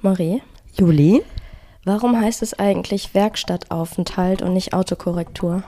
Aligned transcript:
Marie, 0.00 0.42
Juli? 0.74 1.24
warum 1.84 2.20
heißt 2.20 2.42
es 2.42 2.56
eigentlich 2.58 3.14
Werkstattaufenthalt 3.14 4.42
und 4.42 4.52
nicht 4.52 4.74
Autokorrektur? 4.74 5.64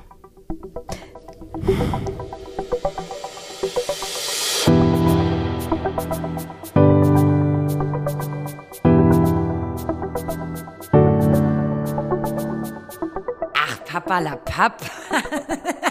Ach, 13.55 13.85
Papa 13.85 14.19
la 14.21 14.37
Papp. 14.37 14.83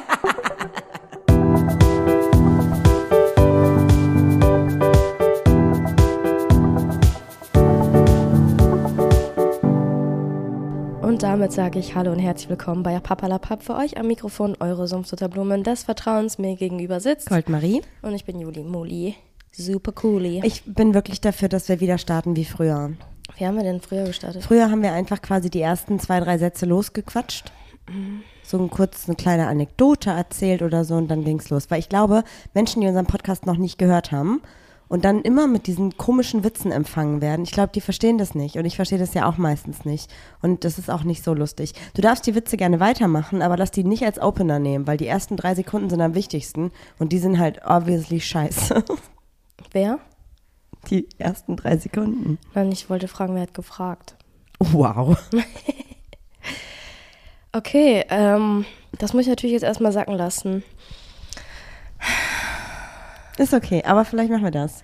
Und 11.20 11.23
damit 11.23 11.52
sage 11.52 11.80
ich 11.80 11.96
Hallo 11.96 12.14
und 12.14 12.20
herzlich 12.20 12.48
willkommen 12.48 12.82
bei 12.82 12.98
Papalapap. 12.98 13.62
Für 13.62 13.76
euch 13.76 13.98
am 13.98 14.08
Mikrofon 14.08 14.55
eure 14.62 14.88
Sumpfsutterblumen 14.88 15.66
des 15.66 15.84
Vertrauens 15.84 16.38
mir 16.38 16.55
gegenüber 16.55 17.02
sitzt. 17.02 17.28
Goldmarie? 17.28 17.82
Und 18.02 18.14
ich 18.14 18.23
bin 18.23 18.40
Juli 18.40 18.64
Muli. 18.64 19.16
Super 19.52 19.92
cooli. 19.92 20.40
Ich 20.45 20.64
bin 20.64 20.94
wirklich 20.94 21.20
dafür, 21.20 21.50
dass 21.50 21.68
wir 21.68 21.82
wieder 21.82 21.98
starten 21.98 22.38
wie 22.38 22.45
früher. 22.45 22.94
Wie 23.38 23.45
haben 23.45 23.58
wir 23.58 23.64
denn 23.64 23.82
früher 23.82 24.05
gestartet? 24.05 24.44
Früher 24.44 24.72
haben 24.72 24.82
wir 24.82 24.94
einfach 24.94 25.22
quasi 25.22 25.50
die 25.50 25.59
ersten 25.59 26.00
zwei, 26.00 26.22
drei 26.22 26.38
Sätze 26.38 26.66
losgequatscht. 26.66 27.52
So 28.42 28.58
ein 28.58 28.70
kurz 28.70 29.09
eine 29.09 29.17
kleine 29.17 29.48
Anekdote 29.48 30.12
erzählt 30.12 30.62
oder 30.62 30.86
so 30.86 30.95
und 30.95 31.09
dann 31.09 31.26
ging's 31.26 31.50
los. 31.50 31.70
Weil 31.70 31.80
ich 31.80 31.90
glaube, 31.90 32.23
Menschen, 32.54 32.80
die 32.80 32.88
unseren 32.88 33.08
Podcast 33.08 33.45
noch 33.45 33.58
nicht 33.58 33.78
gehört 33.78 34.14
haben 34.14 34.42
und 34.89 35.05
dann 35.05 35.21
immer 35.21 35.48
mit 35.48 35.67
diesen 35.67 35.95
komischen 35.98 36.43
Witzen 36.43 36.71
empfangen 36.71 37.21
werden, 37.21 37.43
ich 37.43 37.52
glaube, 37.52 37.71
die 37.73 37.80
verstehen 37.80 38.17
das 38.17 38.35
nicht. 38.35 38.57
Und 38.57 38.66
ich 38.66 38.75
verstehe 38.75 38.97
das 38.97 39.13
ja 39.13 39.30
auch 39.30 39.38
meistens 39.38 39.85
nicht. 39.85 40.11
Und 40.41 40.66
das 40.66 40.77
ist 40.77 40.89
auch 40.89 41.03
nicht 41.03 41.23
so 41.23 41.34
lustig. 41.34 41.73
Du 41.93 42.02
darfst 42.02 42.27
die 42.27 42.36
Witze 42.36 42.58
gerne 42.58 42.80
weitermachen, 42.80 43.41
aber 43.41 43.55
lass 43.55 43.72
die 43.72 43.83
nicht 43.83 44.03
als 44.03 44.19
Opener 44.19 44.59
nehmen, 44.59 44.88
weil 44.88 44.97
die 44.97 45.08
ersten 45.08 45.38
drei 45.38 45.55
Sekunden 45.55 45.89
sind 45.89 46.02
am 46.02 46.16
wichtigsten 46.16 46.72
und 46.97 47.14
die 47.14 47.19
sind 47.19 47.39
halt 47.39 47.61
obviously 47.66 48.19
scheiße. 48.19 48.83
Wer? 49.72 49.99
Die 50.89 51.08
ersten 51.17 51.55
drei 51.55 51.77
Sekunden. 51.77 52.39
Nein, 52.53 52.71
ich 52.71 52.89
wollte 52.89 53.08
fragen, 53.08 53.36
wer 53.36 53.42
hat 53.42 53.53
gefragt. 53.53 54.16
Wow. 54.59 55.17
Okay, 57.52 58.05
ähm, 58.09 58.66
das 58.99 59.14
muss 59.14 59.23
ich 59.23 59.30
natürlich 59.30 59.53
jetzt 59.53 59.64
erstmal 59.64 59.92
sacken 59.92 60.14
lassen. 60.14 60.64
Ist 63.40 63.54
okay, 63.54 63.84
aber 63.86 64.06
vielleicht 64.06 64.30
machen 64.32 64.44
wir 64.44 64.52
das. 64.52 64.84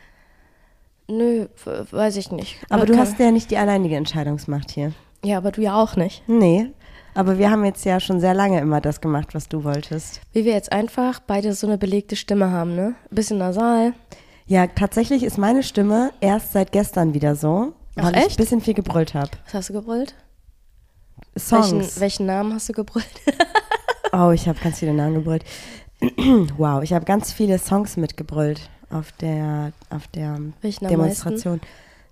Nö, 1.07 1.47
weiß 1.91 2.15
ich 2.17 2.31
nicht. 2.31 2.57
Aber 2.69 2.85
du 2.85 2.93
kann- 2.93 3.01
hast 3.01 3.19
ja 3.19 3.29
nicht 3.31 3.51
die 3.51 3.57
alleinige 3.57 3.95
Entscheidungsmacht 3.95 4.71
hier. 4.71 4.91
Ja, 5.23 5.37
aber 5.37 5.51
du 5.51 5.61
ja 5.61 5.75
auch 5.75 5.95
nicht. 5.95 6.23
Nee. 6.27 6.71
Aber 7.13 7.37
wir 7.37 7.49
haben 7.51 7.63
jetzt 7.63 7.85
ja 7.85 7.99
schon 7.99 8.19
sehr 8.19 8.33
lange 8.33 8.59
immer 8.59 8.81
das 8.81 9.01
gemacht, 9.01 9.33
was 9.35 9.47
du 9.47 9.63
wolltest. 9.63 10.21
Wie 10.33 10.45
wir 10.45 10.53
jetzt 10.53 10.71
einfach 10.71 11.19
beide 11.19 11.53
so 11.53 11.67
eine 11.67 11.77
belegte 11.77 12.15
Stimme 12.15 12.51
haben, 12.51 12.75
ne? 12.75 12.95
Bisschen 13.11 13.37
nasal. 13.37 13.93
Ja, 14.47 14.67
tatsächlich 14.67 15.23
ist 15.23 15.37
meine 15.37 15.63
Stimme 15.63 16.11
erst 16.19 16.51
seit 16.53 16.71
gestern 16.71 17.13
wieder 17.13 17.35
so, 17.35 17.73
Ach, 17.95 18.03
weil 18.03 18.11
ich 18.11 18.17
ein 18.17 18.27
echt? 18.27 18.37
bisschen 18.37 18.61
viel 18.61 18.73
gebrüllt 18.73 19.13
habe. 19.13 19.29
Was 19.45 19.53
hast 19.53 19.69
du 19.69 19.73
gebrüllt? 19.73 20.15
Songs. 21.37 21.71
Welchen, 21.73 21.99
welchen 22.01 22.25
Namen 22.25 22.53
hast 22.53 22.69
du 22.69 22.73
gebrüllt? 22.73 23.05
Oh, 24.17 24.31
ich 24.31 24.47
habe 24.47 24.57
ganz 24.63 24.79
viele 24.79 24.93
Namen 24.93 25.15
gebrüllt. 25.15 25.43
wow, 26.57 26.83
ich 26.83 26.93
habe 26.93 27.05
ganz 27.05 27.31
viele 27.31 27.57
Songs 27.57 27.97
mitgebrüllt 27.97 28.69
auf 28.89 29.11
der, 29.13 29.73
auf 29.89 30.07
der 30.07 30.39
Welchen 30.61 30.87
Demonstration. 30.87 31.61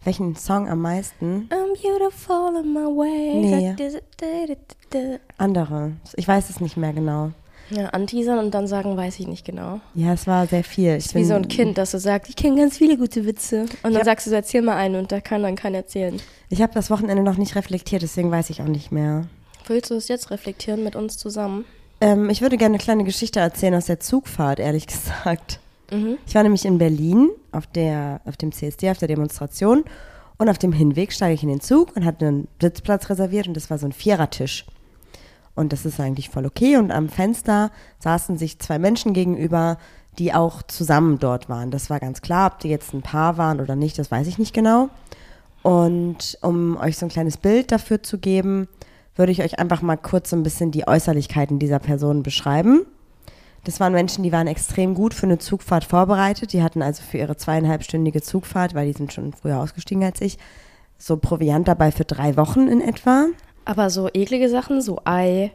Welchen 0.03 0.35
Song 0.35 0.67
am 0.67 0.81
meisten? 0.81 1.47
I'm 1.49 1.73
beautiful 1.81 2.61
in 2.61 2.73
my 2.73 2.81
way. 2.81 3.75
Nee. 3.75 5.19
Andere. 5.37 5.93
Ich 6.15 6.27
weiß 6.27 6.49
es 6.49 6.59
nicht 6.59 6.75
mehr 6.75 6.91
genau. 6.91 7.31
Ja, 7.69 7.87
anteasern 7.87 8.37
und 8.39 8.53
dann 8.53 8.67
sagen, 8.67 8.97
weiß 8.97 9.19
ich 9.19 9.27
nicht 9.27 9.45
genau. 9.45 9.79
Ja, 9.95 10.13
es 10.13 10.27
war 10.27 10.45
sehr 10.47 10.65
viel. 10.65 10.95
Ich 10.97 11.05
ist 11.05 11.15
wie 11.15 11.23
so 11.23 11.33
ein 11.33 11.47
Kind, 11.47 11.77
das 11.77 11.91
so 11.91 11.97
sagt, 11.97 12.27
ich 12.27 12.35
kenne 12.35 12.57
ganz 12.57 12.77
viele 12.77 12.97
gute 12.97 13.25
Witze. 13.25 13.65
Und 13.83 13.93
dann 13.93 14.03
sagst 14.03 14.27
du 14.27 14.31
so, 14.31 14.35
erzähl 14.35 14.61
mal 14.61 14.75
einen 14.75 14.95
und 14.95 15.11
da 15.11 15.21
kann 15.21 15.41
dann 15.41 15.55
keiner 15.55 15.77
erzählen. 15.77 16.21
Ich 16.49 16.61
habe 16.61 16.73
das 16.73 16.89
Wochenende 16.89 17.23
noch 17.23 17.37
nicht 17.37 17.55
reflektiert, 17.55 18.01
deswegen 18.01 18.29
weiß 18.29 18.49
ich 18.49 18.61
auch 18.61 18.67
nicht 18.67 18.91
mehr. 18.91 19.27
Willst 19.67 19.89
du 19.91 19.95
es 19.95 20.09
jetzt 20.09 20.29
reflektieren 20.29 20.83
mit 20.83 20.97
uns 20.97 21.17
zusammen? 21.17 21.63
Ähm, 22.03 22.29
ich 22.29 22.41
würde 22.41 22.57
gerne 22.57 22.73
eine 22.73 22.83
kleine 22.83 23.05
Geschichte 23.05 23.39
erzählen 23.39 23.75
aus 23.75 23.85
der 23.85 24.01
Zugfahrt, 24.01 24.59
ehrlich 24.59 24.87
gesagt. 24.87 25.61
Mhm. 25.89 26.17
Ich 26.27 26.35
war 26.35 26.43
nämlich 26.43 26.65
in 26.65 26.77
Berlin 26.77 27.29
auf, 27.53 27.65
der, 27.65 28.19
auf 28.25 28.35
dem 28.35 28.51
CSD, 28.51 28.91
auf 28.91 28.97
der 28.97 29.07
Demonstration. 29.07 29.85
Und 30.37 30.49
auf 30.49 30.57
dem 30.57 30.73
Hinweg 30.73 31.13
steige 31.13 31.35
ich 31.35 31.43
in 31.43 31.49
den 31.49 31.61
Zug 31.61 31.95
und 31.95 32.03
hatte 32.03 32.27
einen 32.27 32.47
Sitzplatz 32.59 33.09
reserviert 33.09 33.47
und 33.47 33.53
das 33.53 33.69
war 33.69 33.77
so 33.77 33.85
ein 33.85 33.93
Vierertisch. 33.93 34.65
Und 35.55 35.71
das 35.71 35.85
ist 35.85 35.99
eigentlich 35.99 36.29
voll 36.29 36.45
okay. 36.45 36.75
Und 36.75 36.91
am 36.91 37.07
Fenster 37.07 37.71
saßen 37.99 38.37
sich 38.37 38.59
zwei 38.59 38.79
Menschen 38.79 39.13
gegenüber, 39.13 39.77
die 40.17 40.33
auch 40.33 40.61
zusammen 40.63 41.19
dort 41.19 41.47
waren. 41.47 41.71
Das 41.71 41.89
war 41.89 41.99
ganz 42.01 42.21
klar. 42.21 42.51
Ob 42.51 42.59
die 42.59 42.67
jetzt 42.67 42.93
ein 42.93 43.03
Paar 43.03 43.37
waren 43.37 43.61
oder 43.61 43.77
nicht, 43.77 43.97
das 43.97 44.11
weiß 44.11 44.27
ich 44.27 44.37
nicht 44.37 44.53
genau. 44.53 44.89
Und 45.61 46.37
um 46.41 46.75
euch 46.75 46.97
so 46.97 47.05
ein 47.05 47.09
kleines 47.09 47.37
Bild 47.37 47.71
dafür 47.71 48.03
zu 48.03 48.17
geben, 48.17 48.67
würde 49.15 49.31
ich 49.31 49.43
euch 49.43 49.59
einfach 49.59 49.81
mal 49.81 49.97
kurz 49.97 50.29
so 50.29 50.35
ein 50.35 50.43
bisschen 50.43 50.71
die 50.71 50.87
Äußerlichkeiten 50.87 51.59
dieser 51.59 51.79
Personen 51.79 52.23
beschreiben. 52.23 52.85
Das 53.63 53.79
waren 53.79 53.93
Menschen, 53.93 54.23
die 54.23 54.31
waren 54.31 54.47
extrem 54.47 54.93
gut 54.93 55.13
für 55.13 55.25
eine 55.25 55.37
Zugfahrt 55.37 55.85
vorbereitet. 55.85 56.51
Die 56.51 56.63
hatten 56.63 56.81
also 56.81 57.01
für 57.01 57.19
ihre 57.19 57.37
zweieinhalbstündige 57.37 58.21
Zugfahrt, 58.21 58.73
weil 58.73 58.87
die 58.87 58.97
sind 58.97 59.13
schon 59.13 59.31
früher 59.33 59.59
ausgestiegen 59.59 60.03
als 60.03 60.19
ich, 60.21 60.37
so 60.97 61.17
Proviant 61.17 61.67
dabei 61.67 61.91
für 61.91 62.05
drei 62.05 62.35
Wochen 62.35 62.67
in 62.67 62.81
etwa. 62.81 63.27
Aber 63.65 63.89
so 63.89 64.09
eklige 64.13 64.49
Sachen, 64.49 64.81
so 64.81 64.99
Ei. 65.05 65.51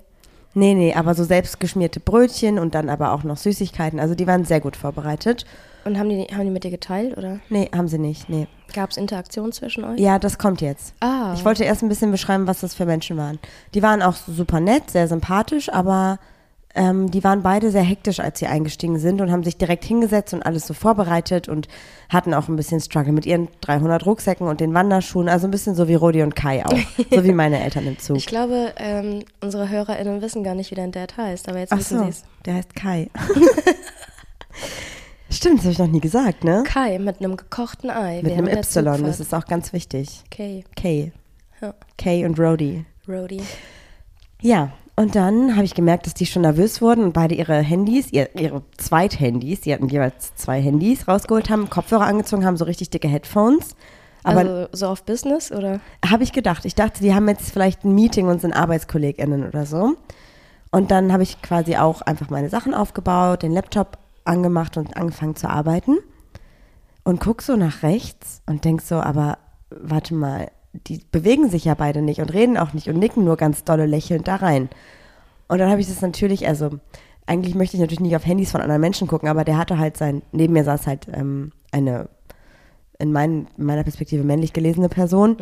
Nee, 0.59 0.75
nee, 0.75 0.93
aber 0.93 1.15
so 1.15 1.23
selbstgeschmierte 1.23 2.01
Brötchen 2.01 2.59
und 2.59 2.75
dann 2.75 2.89
aber 2.89 3.13
auch 3.13 3.23
noch 3.23 3.37
Süßigkeiten. 3.37 4.01
Also 4.01 4.17
die 4.17 4.27
waren 4.27 4.45
sehr 4.45 4.61
gut 4.61 4.75
vorbereitet. 4.75 5.47
Und 5.85 5.97
haben 5.97 6.09
die, 6.09 6.25
haben 6.35 6.43
die 6.45 6.51
mit 6.51 6.65
dir 6.65 6.73
geteilt 6.73 7.17
oder 7.17 7.39
Nee, 7.49 7.71
haben 7.73 7.87
sie 7.87 7.99
nicht, 7.99 8.29
nee. 8.29 8.49
gab 8.75 8.91
es 8.91 8.97
Interaktion 8.97 9.53
zwischen 9.53 9.85
euch? 9.85 10.01
Ja, 10.01 10.19
das 10.19 10.37
kommt 10.37 10.61
jetzt. 10.61 10.95
Ah. 10.99 11.33
Ich 11.37 11.45
wollte 11.45 11.63
erst 11.63 11.83
ein 11.85 11.89
bisschen 11.89 12.11
beschreiben, 12.11 12.49
was 12.49 12.59
das 12.61 12.75
für 12.75 12.87
Menschen 12.87 13.17
waren. 13.17 13.39
Die 13.73 13.83
waren 13.85 14.03
auch 14.03 14.17
super 14.17 14.59
nett, 14.59 14.91
sehr 14.91 15.07
sympathisch, 15.07 15.73
aber 15.73 16.19
ähm, 16.75 17.11
die 17.11 17.25
waren 17.25 17.43
beide 17.43 17.71
sehr 17.71 17.83
hektisch, 17.83 18.21
als 18.21 18.39
sie 18.39 18.47
eingestiegen 18.47 18.99
sind 18.99 19.21
und 19.21 19.33
haben 19.33 19.43
sich 19.43 19.57
direkt 19.57 19.85
hingesetzt 19.85 20.35
und 20.35 20.43
alles 20.45 20.67
so 20.67 20.75
vorbereitet 20.75 21.49
und 21.49 21.67
hatten 22.09 22.35
auch 22.35 22.49
ein 22.49 22.57
bisschen 22.57 22.81
Struggle 22.81 23.13
mit 23.13 23.27
ihren 23.27 23.49
300 23.63 24.05
Rucksäcken 24.05 24.47
und 24.47 24.61
den 24.61 24.75
Wanderschuhen. 24.75 25.29
Also 25.29 25.47
ein 25.49 25.51
bisschen 25.51 25.75
so 25.75 25.89
wie 25.89 25.95
Rodi 25.95 26.23
und 26.23 26.37
Kai 26.37 26.65
auch. 26.65 26.71
so 27.11 27.25
wie 27.25 27.33
meine 27.33 27.63
Eltern 27.63 27.87
im 27.87 27.99
Zug. 27.99 28.19
Ich 28.19 28.27
glaube, 28.27 28.73
ähm, 28.77 29.25
unsere 29.41 29.69
HörerInnen 29.69 30.21
wissen 30.21 30.45
gar 30.45 30.55
nicht, 30.55 30.71
wie 30.71 30.75
dein 30.75 30.93
Dad 30.93 31.17
heißt, 31.17 31.49
aber 31.49 31.59
jetzt 31.59 31.73
Ach 31.73 31.79
wissen 31.79 31.99
so, 31.99 32.05
sie 32.05 32.11
es. 32.11 32.25
der 32.45 32.55
heißt 32.55 32.77
Kai. 32.77 33.11
Stimmt, 35.31 35.59
das 35.59 35.65
habe 35.65 35.73
ich 35.73 35.79
noch 35.79 35.89
nie 35.89 36.01
gesagt, 36.01 36.45
ne? 36.45 36.63
Kai 36.67 36.99
mit 36.99 37.21
einem 37.21 37.37
gekochten 37.37 37.91
Ei. 37.91 38.23
Mit 38.23 38.33
einem 38.33 38.49
Y, 38.49 39.05
das 39.05 39.21
ist 39.21 39.35
auch 39.35 39.45
ganz 39.45 39.73
wichtig. 39.73 40.23
Okay, 40.33 40.65
Kay. 40.75 41.13
ja. 41.61 41.75
Kay 41.99 42.25
und 42.25 42.39
Rodi. 42.39 42.85
Rody. 43.07 43.43
Ja, 44.41 44.73
und 44.99 45.15
dann 45.15 45.55
habe 45.55 45.65
ich 45.65 45.77
gemerkt, 45.77 46.07
dass 46.07 46.15
die 46.15 46.27
schon 46.27 46.43
nervös 46.43 46.83
wurden 46.83 47.05
und 47.05 47.13
beide 47.13 47.37
ihre 47.37 47.61
Handys, 47.61 48.13
ihr, 48.13 48.35
ihre 48.35 48.63
Zweithandys, 48.79 49.61
die 49.61 49.73
hatten 49.73 49.87
jeweils 49.87 50.35
zwei 50.35 50.61
Handys 50.61 51.07
rausgeholt 51.07 51.51
haben, 51.51 51.71
Kopfhörer 51.71 52.05
angezogen 52.05 52.45
haben, 52.45 52.57
so 52.57 52.65
richtig 52.65 52.91
dicke 52.91 53.07
Headphones. 53.07 53.77
Aber 54.25 54.41
also 54.41 54.67
so 54.73 54.89
auf 54.89 55.05
Business 55.05 55.53
oder? 55.53 55.79
habe 56.05 56.25
ich 56.25 56.33
gedacht, 56.33 56.65
ich 56.65 56.75
dachte, 56.75 57.01
die 57.01 57.15
haben 57.15 57.29
jetzt 57.29 57.53
vielleicht 57.53 57.85
ein 57.85 57.95
Meeting 57.95 58.27
und 58.27 58.41
sind 58.41 58.53
ArbeitskollegInnen 58.53 59.47
oder 59.47 59.67
so. 59.67 59.95
Und 60.73 60.91
dann 60.91 61.13
habe 61.13 61.23
ich 61.23 61.41
quasi 61.43 61.77
auch 61.77 62.01
einfach 62.01 62.29
meine 62.29 62.49
Sachen 62.49 62.75
aufgebaut, 62.75 63.45
den 63.45 63.53
Laptop 63.53 63.99
angemacht 64.25 64.77
und 64.77 64.97
angefangen 64.97 65.37
zu 65.37 65.49
arbeiten. 65.49 65.99
Und 67.05 67.21
guck 67.21 67.43
so 67.43 67.55
nach 67.55 67.85
rechts 67.85 68.43
und 68.47 68.65
denk 68.65 68.83
so, 68.83 68.97
aber 68.97 69.39
warte 69.71 70.15
mal, 70.15 70.49
die 70.87 71.01
bewegen 71.11 71.49
sich 71.51 71.65
ja 71.65 71.75
beide 71.75 72.03
nicht 72.03 72.21
und 72.21 72.33
reden 72.33 72.57
auch 72.57 72.73
nicht 72.73 72.89
und 72.89 72.99
nicken 72.99 73.25
nur 73.25 73.37
ganz 73.37 73.65
dolle 73.65 73.87
lächelnd 73.87 74.29
da 74.29 74.37
rein. 74.37 74.69
Und 75.49 75.59
dann 75.59 75.71
habe 75.71 75.81
ich 75.81 75.89
das 75.89 76.03
natürlich, 76.03 76.47
also 76.47 76.71
eigentlich 77.27 77.55
möchte 77.55 77.77
ich 77.77 77.81
natürlich 77.81 78.01
nicht 78.01 78.17
auf 78.17 78.27
Handys 78.27 78.51
von 78.51 78.61
anderen 78.61 78.81
Menschen 78.81 79.09
gucken, 79.09 79.29
aber 79.29 79.45
der 79.45 79.59
hatte 79.59 79.79
halt 79.79 79.97
sein, 79.97 80.23
neben 80.33 80.53
mir 80.53 80.65
saß 80.65 80.87
halt 80.87 81.07
ähm, 81.13 81.53
eine 81.73 82.09
in, 82.99 83.13
mein, 83.13 83.47
in 83.57 83.65
meiner 83.65 83.85
Perspektive 83.85 84.25
männlich 84.25 84.53
gelesene 84.53 84.89
Person 84.89 85.37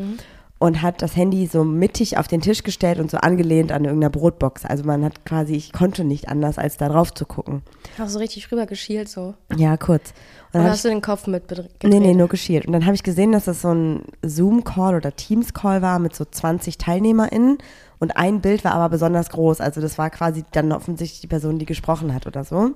und 0.58 0.80
hat 0.80 1.02
das 1.02 1.16
Handy 1.16 1.46
so 1.46 1.64
mittig 1.64 2.16
auf 2.16 2.28
den 2.28 2.40
Tisch 2.40 2.62
gestellt 2.62 2.98
und 2.98 3.10
so 3.10 3.18
angelehnt 3.18 3.72
an 3.72 3.84
irgendeiner 3.84 4.10
Brotbox. 4.10 4.64
Also 4.64 4.84
man 4.84 5.04
hat 5.04 5.24
quasi, 5.26 5.54
ich 5.54 5.72
konnte 5.72 6.02
nicht 6.02 6.28
anders, 6.28 6.56
als 6.56 6.78
da 6.78 6.88
drauf 6.88 7.12
zu 7.12 7.26
gucken. 7.26 7.62
Hast 7.98 8.14
du 8.14 8.20
richtig 8.20 8.50
rüber 8.50 8.64
geschielt 8.64 9.08
so? 9.08 9.34
Ja, 9.54 9.76
kurz. 9.76 10.14
Und 10.52 10.62
hab 10.62 10.70
hast 10.70 10.84
du 10.84 10.88
den 10.88 11.02
Kopf 11.02 11.26
mit 11.26 11.48
gedreht? 11.48 11.70
ich, 11.82 11.90
nee, 11.90 12.00
nee, 12.00 12.14
nur 12.14 12.28
geschielt. 12.28 12.66
Und 12.66 12.72
dann 12.72 12.86
habe 12.86 12.94
ich 12.94 13.02
gesehen, 13.02 13.32
dass 13.32 13.44
das 13.44 13.60
so 13.60 13.74
ein 13.74 14.02
Zoom-Call 14.22 14.94
oder 14.94 15.14
Teams-Call 15.14 15.82
war 15.82 15.98
mit 15.98 16.16
so 16.16 16.24
20 16.24 16.78
TeilnehmerInnen. 16.78 17.58
Und 17.98 18.16
ein 18.16 18.40
Bild 18.40 18.64
war 18.64 18.72
aber 18.72 18.88
besonders 18.88 19.28
groß. 19.28 19.60
Also 19.60 19.82
das 19.82 19.98
war 19.98 20.08
quasi 20.08 20.44
dann 20.52 20.72
offensichtlich 20.72 21.20
die 21.20 21.26
Person, 21.26 21.58
die 21.58 21.66
gesprochen 21.66 22.14
hat 22.14 22.26
oder 22.26 22.44
so. 22.44 22.70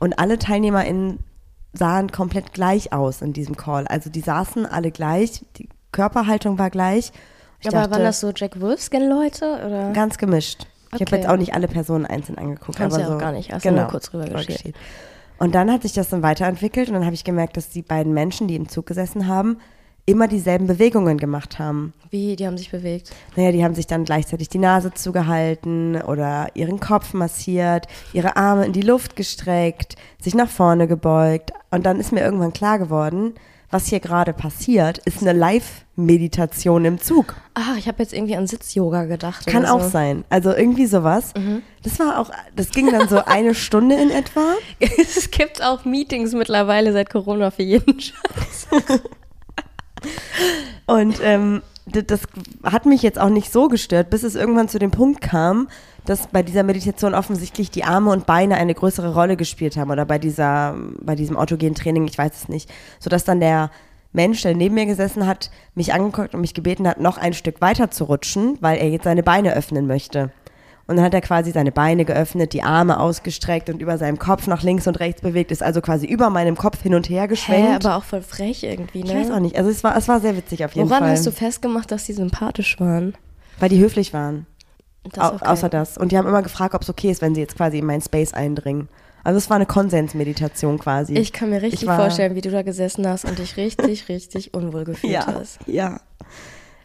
Und 0.00 0.18
alle 0.18 0.38
TeilnehmerInnen 0.38 1.20
sahen 1.72 2.10
komplett 2.10 2.52
gleich 2.52 2.92
aus 2.92 3.22
in 3.22 3.32
diesem 3.32 3.56
Call. 3.56 3.86
Also 3.86 4.10
die 4.10 4.20
saßen 4.20 4.66
alle 4.66 4.90
gleich, 4.90 5.44
die 5.56 5.68
Körperhaltung 5.92 6.58
war 6.58 6.70
gleich. 6.70 7.12
Ich 7.60 7.68
Aber 7.68 7.78
dachte, 7.78 7.90
waren 7.92 8.04
das 8.04 8.20
so 8.20 8.32
Jack 8.34 8.60
Wolfskin-Leute? 8.60 9.62
Oder? 9.66 9.92
Ganz 9.92 10.18
gemischt. 10.18 10.66
Ich 10.88 10.94
habe 10.94 11.04
Okay. 11.04 11.16
jetzt 11.16 11.28
auch 11.28 11.36
nicht 11.36 11.54
alle 11.54 11.68
Personen 11.68 12.06
einzeln 12.06 12.38
angeguckt. 12.38 12.78
Kannst 12.78 12.96
aber 12.96 13.04
ja 13.04 13.08
auch 13.10 13.12
so, 13.14 13.18
gar 13.18 13.32
nicht, 13.32 13.52
hast 13.52 13.62
genau, 13.62 13.82
nur 13.82 13.90
kurz 13.90 14.12
rübergeschickt. 14.12 14.50
rübergeschickt. 14.64 14.78
Und 15.38 15.54
dann 15.54 15.70
hat 15.70 15.82
sich 15.82 15.92
das 15.92 16.08
dann 16.08 16.22
weiterentwickelt 16.22 16.88
und 16.88 16.94
dann 16.94 17.04
habe 17.04 17.14
ich 17.14 17.24
gemerkt, 17.24 17.56
dass 17.56 17.70
die 17.70 17.82
beiden 17.82 18.12
Menschen, 18.12 18.48
die 18.48 18.56
im 18.56 18.68
Zug 18.68 18.86
gesessen 18.86 19.26
haben, 19.26 19.58
immer 20.04 20.26
dieselben 20.26 20.66
Bewegungen 20.66 21.18
gemacht 21.18 21.58
haben. 21.58 21.92
Wie, 22.10 22.34
die 22.34 22.46
haben 22.46 22.58
sich 22.58 22.70
bewegt. 22.70 23.12
Naja, 23.36 23.52
die 23.52 23.62
haben 23.64 23.74
sich 23.74 23.86
dann 23.86 24.04
gleichzeitig 24.04 24.48
die 24.48 24.58
Nase 24.58 24.92
zugehalten 24.92 26.00
oder 26.02 26.48
ihren 26.54 26.80
Kopf 26.80 27.14
massiert, 27.14 27.86
ihre 28.12 28.36
Arme 28.36 28.66
in 28.66 28.72
die 28.72 28.82
Luft 28.82 29.14
gestreckt, 29.14 29.94
sich 30.20 30.34
nach 30.34 30.48
vorne 30.48 30.88
gebeugt. 30.88 31.52
Und 31.70 31.86
dann 31.86 32.00
ist 32.00 32.12
mir 32.12 32.20
irgendwann 32.22 32.52
klar 32.52 32.78
geworden, 32.78 33.34
was 33.70 33.86
hier 33.86 34.00
gerade 34.00 34.32
passiert, 34.32 34.98
ist 34.98 35.22
eine 35.22 35.32
Live-Meditation 35.32 36.84
im 36.84 37.00
Zug. 37.00 37.36
Ah, 37.54 37.76
ich 37.78 37.86
habe 37.86 38.02
jetzt 38.02 38.12
irgendwie 38.12 38.36
an 38.36 38.46
Sitz-Yoga 38.46 39.04
gedacht. 39.04 39.46
Kann 39.46 39.64
auch 39.64 39.80
so. 39.80 39.86
Mhm. 39.86 39.90
sein. 39.90 40.24
Also 40.28 40.54
irgendwie 40.54 40.86
sowas. 40.86 41.32
Das 41.82 41.98
war 42.00 42.18
auch, 42.18 42.30
das 42.56 42.70
ging 42.70 42.90
dann 42.90 43.08
so 43.08 43.24
eine 43.24 43.54
Stunde 43.54 43.94
in 43.94 44.10
etwa. 44.10 44.54
es 44.80 45.30
gibt 45.30 45.62
auch 45.62 45.84
Meetings 45.84 46.32
mittlerweile 46.32 46.92
seit 46.92 47.10
Corona 47.10 47.50
für 47.50 47.62
jeden 47.62 48.00
Scheiß. 48.00 48.68
Und 50.86 51.20
ähm, 51.22 51.62
das 51.86 52.20
hat 52.64 52.86
mich 52.86 53.02
jetzt 53.02 53.18
auch 53.18 53.28
nicht 53.28 53.52
so 53.52 53.68
gestört, 53.68 54.10
bis 54.10 54.22
es 54.22 54.34
irgendwann 54.34 54.68
zu 54.68 54.78
dem 54.78 54.90
Punkt 54.90 55.20
kam, 55.20 55.68
dass 56.04 56.26
bei 56.28 56.42
dieser 56.42 56.62
Meditation 56.62 57.14
offensichtlich 57.14 57.70
die 57.70 57.84
Arme 57.84 58.10
und 58.10 58.26
Beine 58.26 58.56
eine 58.56 58.74
größere 58.74 59.14
Rolle 59.14 59.36
gespielt 59.36 59.76
haben 59.76 59.90
oder 59.90 60.04
bei 60.04 60.18
dieser, 60.18 60.74
bei 61.00 61.14
diesem 61.14 61.36
autogenen 61.36 61.74
Training, 61.74 62.06
ich 62.06 62.18
weiß 62.18 62.32
es 62.34 62.48
nicht, 62.48 62.70
sodass 62.98 63.24
dann 63.24 63.40
der 63.40 63.70
Mensch, 64.12 64.42
der 64.42 64.54
neben 64.54 64.74
mir 64.74 64.86
gesessen 64.86 65.26
hat, 65.26 65.50
mich 65.74 65.92
angeguckt 65.92 66.34
und 66.34 66.40
mich 66.40 66.54
gebeten 66.54 66.88
hat, 66.88 67.00
noch 67.00 67.16
ein 67.18 67.32
Stück 67.32 67.60
weiter 67.60 67.90
zu 67.90 68.04
rutschen, 68.04 68.58
weil 68.60 68.78
er 68.78 68.88
jetzt 68.88 69.04
seine 69.04 69.22
Beine 69.22 69.54
öffnen 69.54 69.86
möchte. 69.86 70.32
Und 70.88 70.96
dann 70.96 71.04
hat 71.04 71.14
er 71.14 71.20
quasi 71.20 71.52
seine 71.52 71.70
Beine 71.70 72.04
geöffnet, 72.04 72.52
die 72.52 72.64
Arme 72.64 72.98
ausgestreckt 72.98 73.70
und 73.70 73.80
über 73.80 73.96
seinem 73.96 74.18
Kopf 74.18 74.48
nach 74.48 74.64
links 74.64 74.88
und 74.88 74.98
rechts 74.98 75.20
bewegt, 75.20 75.52
ist 75.52 75.62
also 75.62 75.80
quasi 75.80 76.06
über 76.06 76.30
meinem 76.30 76.56
Kopf 76.56 76.82
hin 76.82 76.96
und 76.96 77.08
her 77.08 77.22
Hä, 77.22 77.28
geschwenkt. 77.28 77.86
aber 77.86 77.94
auch 77.94 78.02
voll 78.02 78.22
frech 78.22 78.64
irgendwie, 78.64 79.04
ne? 79.04 79.10
ich 79.10 79.14
weiß 79.14 79.30
auch 79.30 79.38
nicht, 79.38 79.56
also 79.56 79.70
es 79.70 79.84
war, 79.84 79.96
es 79.96 80.08
war 80.08 80.18
sehr 80.18 80.36
witzig 80.36 80.64
auf 80.64 80.72
jeden 80.72 80.88
Woran 80.88 81.04
Fall. 81.04 81.12
hast 81.12 81.24
du 81.24 81.30
festgemacht, 81.30 81.92
dass 81.92 82.06
die 82.06 82.12
sympathisch 82.12 82.80
waren? 82.80 83.14
Weil 83.60 83.68
die 83.68 83.78
höflich 83.78 84.12
waren. 84.12 84.46
Das 85.04 85.18
Au 85.24 85.34
okay. 85.34 85.46
Außer 85.46 85.68
das. 85.68 85.96
Und 85.98 86.12
die 86.12 86.18
haben 86.18 86.28
immer 86.28 86.42
gefragt, 86.42 86.74
ob 86.74 86.82
es 86.82 86.90
okay 86.90 87.10
ist, 87.10 87.22
wenn 87.22 87.34
sie 87.34 87.40
jetzt 87.40 87.56
quasi 87.56 87.78
in 87.78 87.86
meinen 87.86 88.02
Space 88.02 88.32
eindringen. 88.34 88.88
Also 89.24 89.38
es 89.38 89.48
war 89.50 89.56
eine 89.56 89.66
Konsensmeditation 89.66 90.78
quasi. 90.78 91.14
Ich 91.14 91.32
kann 91.32 91.50
mir 91.50 91.60
richtig 91.62 91.86
war- 91.86 91.96
vorstellen, 91.98 92.34
wie 92.34 92.40
du 92.40 92.50
da 92.50 92.62
gesessen 92.62 93.06
hast 93.06 93.24
und 93.24 93.38
dich 93.38 93.56
richtig, 93.56 94.08
richtig 94.08 94.54
unwohl 94.54 94.84
gefühlt 94.84 95.12
ja, 95.12 95.26
hast. 95.26 95.58
ja. 95.66 96.00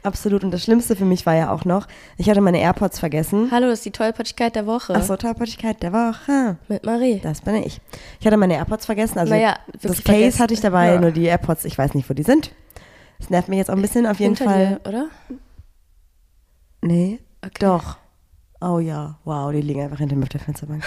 Absolut. 0.03 0.43
Und 0.43 0.51
das 0.51 0.61
Schlimmste 0.63 0.95
für 0.95 1.05
mich 1.05 1.25
war 1.25 1.33
ja 1.33 1.51
auch 1.51 1.65
noch, 1.65 1.87
ich 2.17 2.29
hatte 2.29 2.39
meine 2.39 2.59
AirPods 2.59 2.99
vergessen. 2.99 3.47
Hallo, 3.51 3.67
das 3.67 3.79
ist 3.79 3.85
die 3.85 3.91
Tollpatschigkeit 3.91 4.55
der 4.55 4.67
Woche. 4.67 4.93
Achso, 4.93 5.15
Tollpatschigkeit 5.17 5.81
der 5.81 5.93
Woche. 5.93 6.57
Mit 6.67 6.85
Marie. 6.85 7.19
Das 7.23 7.41
bin 7.41 7.55
ich. 7.55 7.81
Ich 8.19 8.27
hatte 8.27 8.37
meine 8.37 8.53
AirPods 8.55 8.85
vergessen. 8.85 9.17
Also 9.17 9.33
Naja, 9.33 9.55
das 9.81 9.81
Case 9.93 10.01
vergessen. 10.03 10.39
hatte 10.39 10.53
ich 10.53 10.61
dabei, 10.61 10.93
Ja. 10.93 10.99
nur 11.01 11.11
die 11.11 11.23
AirPods, 11.25 11.65
ich 11.65 11.75
weiß 11.77 11.95
nicht, 11.95 12.07
wo 12.09 12.13
die 12.13 12.21
sind. 12.23 12.51
Das 13.17 13.29
nervt 13.31 13.49
mich 13.49 13.57
jetzt 13.57 13.71
auch 13.71 13.75
ein 13.75 13.81
bisschen 13.81 14.05
auf 14.05 14.19
jeden 14.19 14.35
Hinter 14.35 14.51
Fall. 14.53 14.79
dir, 14.83 14.89
oder? 14.89 15.05
Nee, 16.81 17.19
Okay. 17.43 17.53
doch. 17.59 17.97
Oh 18.65 18.79
ja, 18.79 19.19
wow, 19.25 19.51
die 19.51 19.61
liegen 19.61 19.81
einfach 19.81 19.99
hinter 19.99 20.15
mir 20.15 20.23
auf 20.23 20.29
der 20.29 20.39
Fensterbank. 20.39 20.83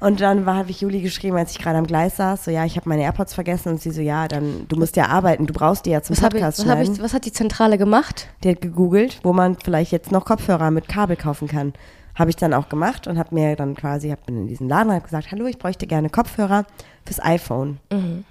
Und 0.00 0.20
dann 0.20 0.44
habe 0.44 0.70
ich 0.70 0.82
Juli 0.82 1.00
geschrieben, 1.00 1.38
als 1.38 1.52
ich 1.52 1.58
gerade 1.58 1.78
am 1.78 1.86
Gleis 1.86 2.16
saß, 2.16 2.44
so 2.44 2.50
ja, 2.50 2.64
ich 2.66 2.76
habe 2.76 2.88
meine 2.88 3.02
AirPods 3.02 3.34
vergessen 3.34 3.70
und 3.70 3.80
sie 3.80 3.90
so, 3.90 4.00
ja, 4.00 4.28
dann, 4.28 4.66
du 4.68 4.76
musst 4.76 4.94
ja 4.94 5.06
arbeiten, 5.06 5.46
du 5.46 5.54
brauchst 5.54 5.86
die 5.86 5.90
ja 5.90 6.02
zum 6.02 6.16
Was, 6.16 6.22
hab 6.22 6.34
ich, 6.34 6.40
Podcast 6.40 6.58
was, 6.58 6.64
schneiden. 6.66 6.94
ich, 6.94 7.02
was 7.02 7.14
hat 7.14 7.24
die 7.24 7.32
Zentrale 7.32 7.78
gemacht? 7.78 8.28
Die 8.44 8.50
hat 8.50 8.60
gegoogelt, 8.60 9.20
wo 9.22 9.32
man 9.32 9.56
vielleicht 9.56 9.90
jetzt 9.90 10.12
noch 10.12 10.26
Kopfhörer 10.26 10.70
mit 10.70 10.86
Kabel 10.86 11.16
kaufen 11.16 11.48
kann. 11.48 11.72
Habe 12.14 12.30
ich 12.30 12.36
dann 12.36 12.52
auch 12.52 12.68
gemacht 12.68 13.06
und 13.06 13.18
habe 13.18 13.34
mir 13.34 13.56
dann 13.56 13.74
quasi, 13.74 14.10
habe 14.10 14.20
in 14.28 14.46
diesen 14.46 14.68
Laden 14.68 14.92
hab 14.92 15.02
gesagt, 15.02 15.32
hallo, 15.32 15.46
ich 15.46 15.58
bräuchte 15.58 15.86
gerne 15.86 16.10
Kopfhörer 16.10 16.64
fürs 17.06 17.24
iPhone. 17.24 17.78
Mhm. 17.90 18.24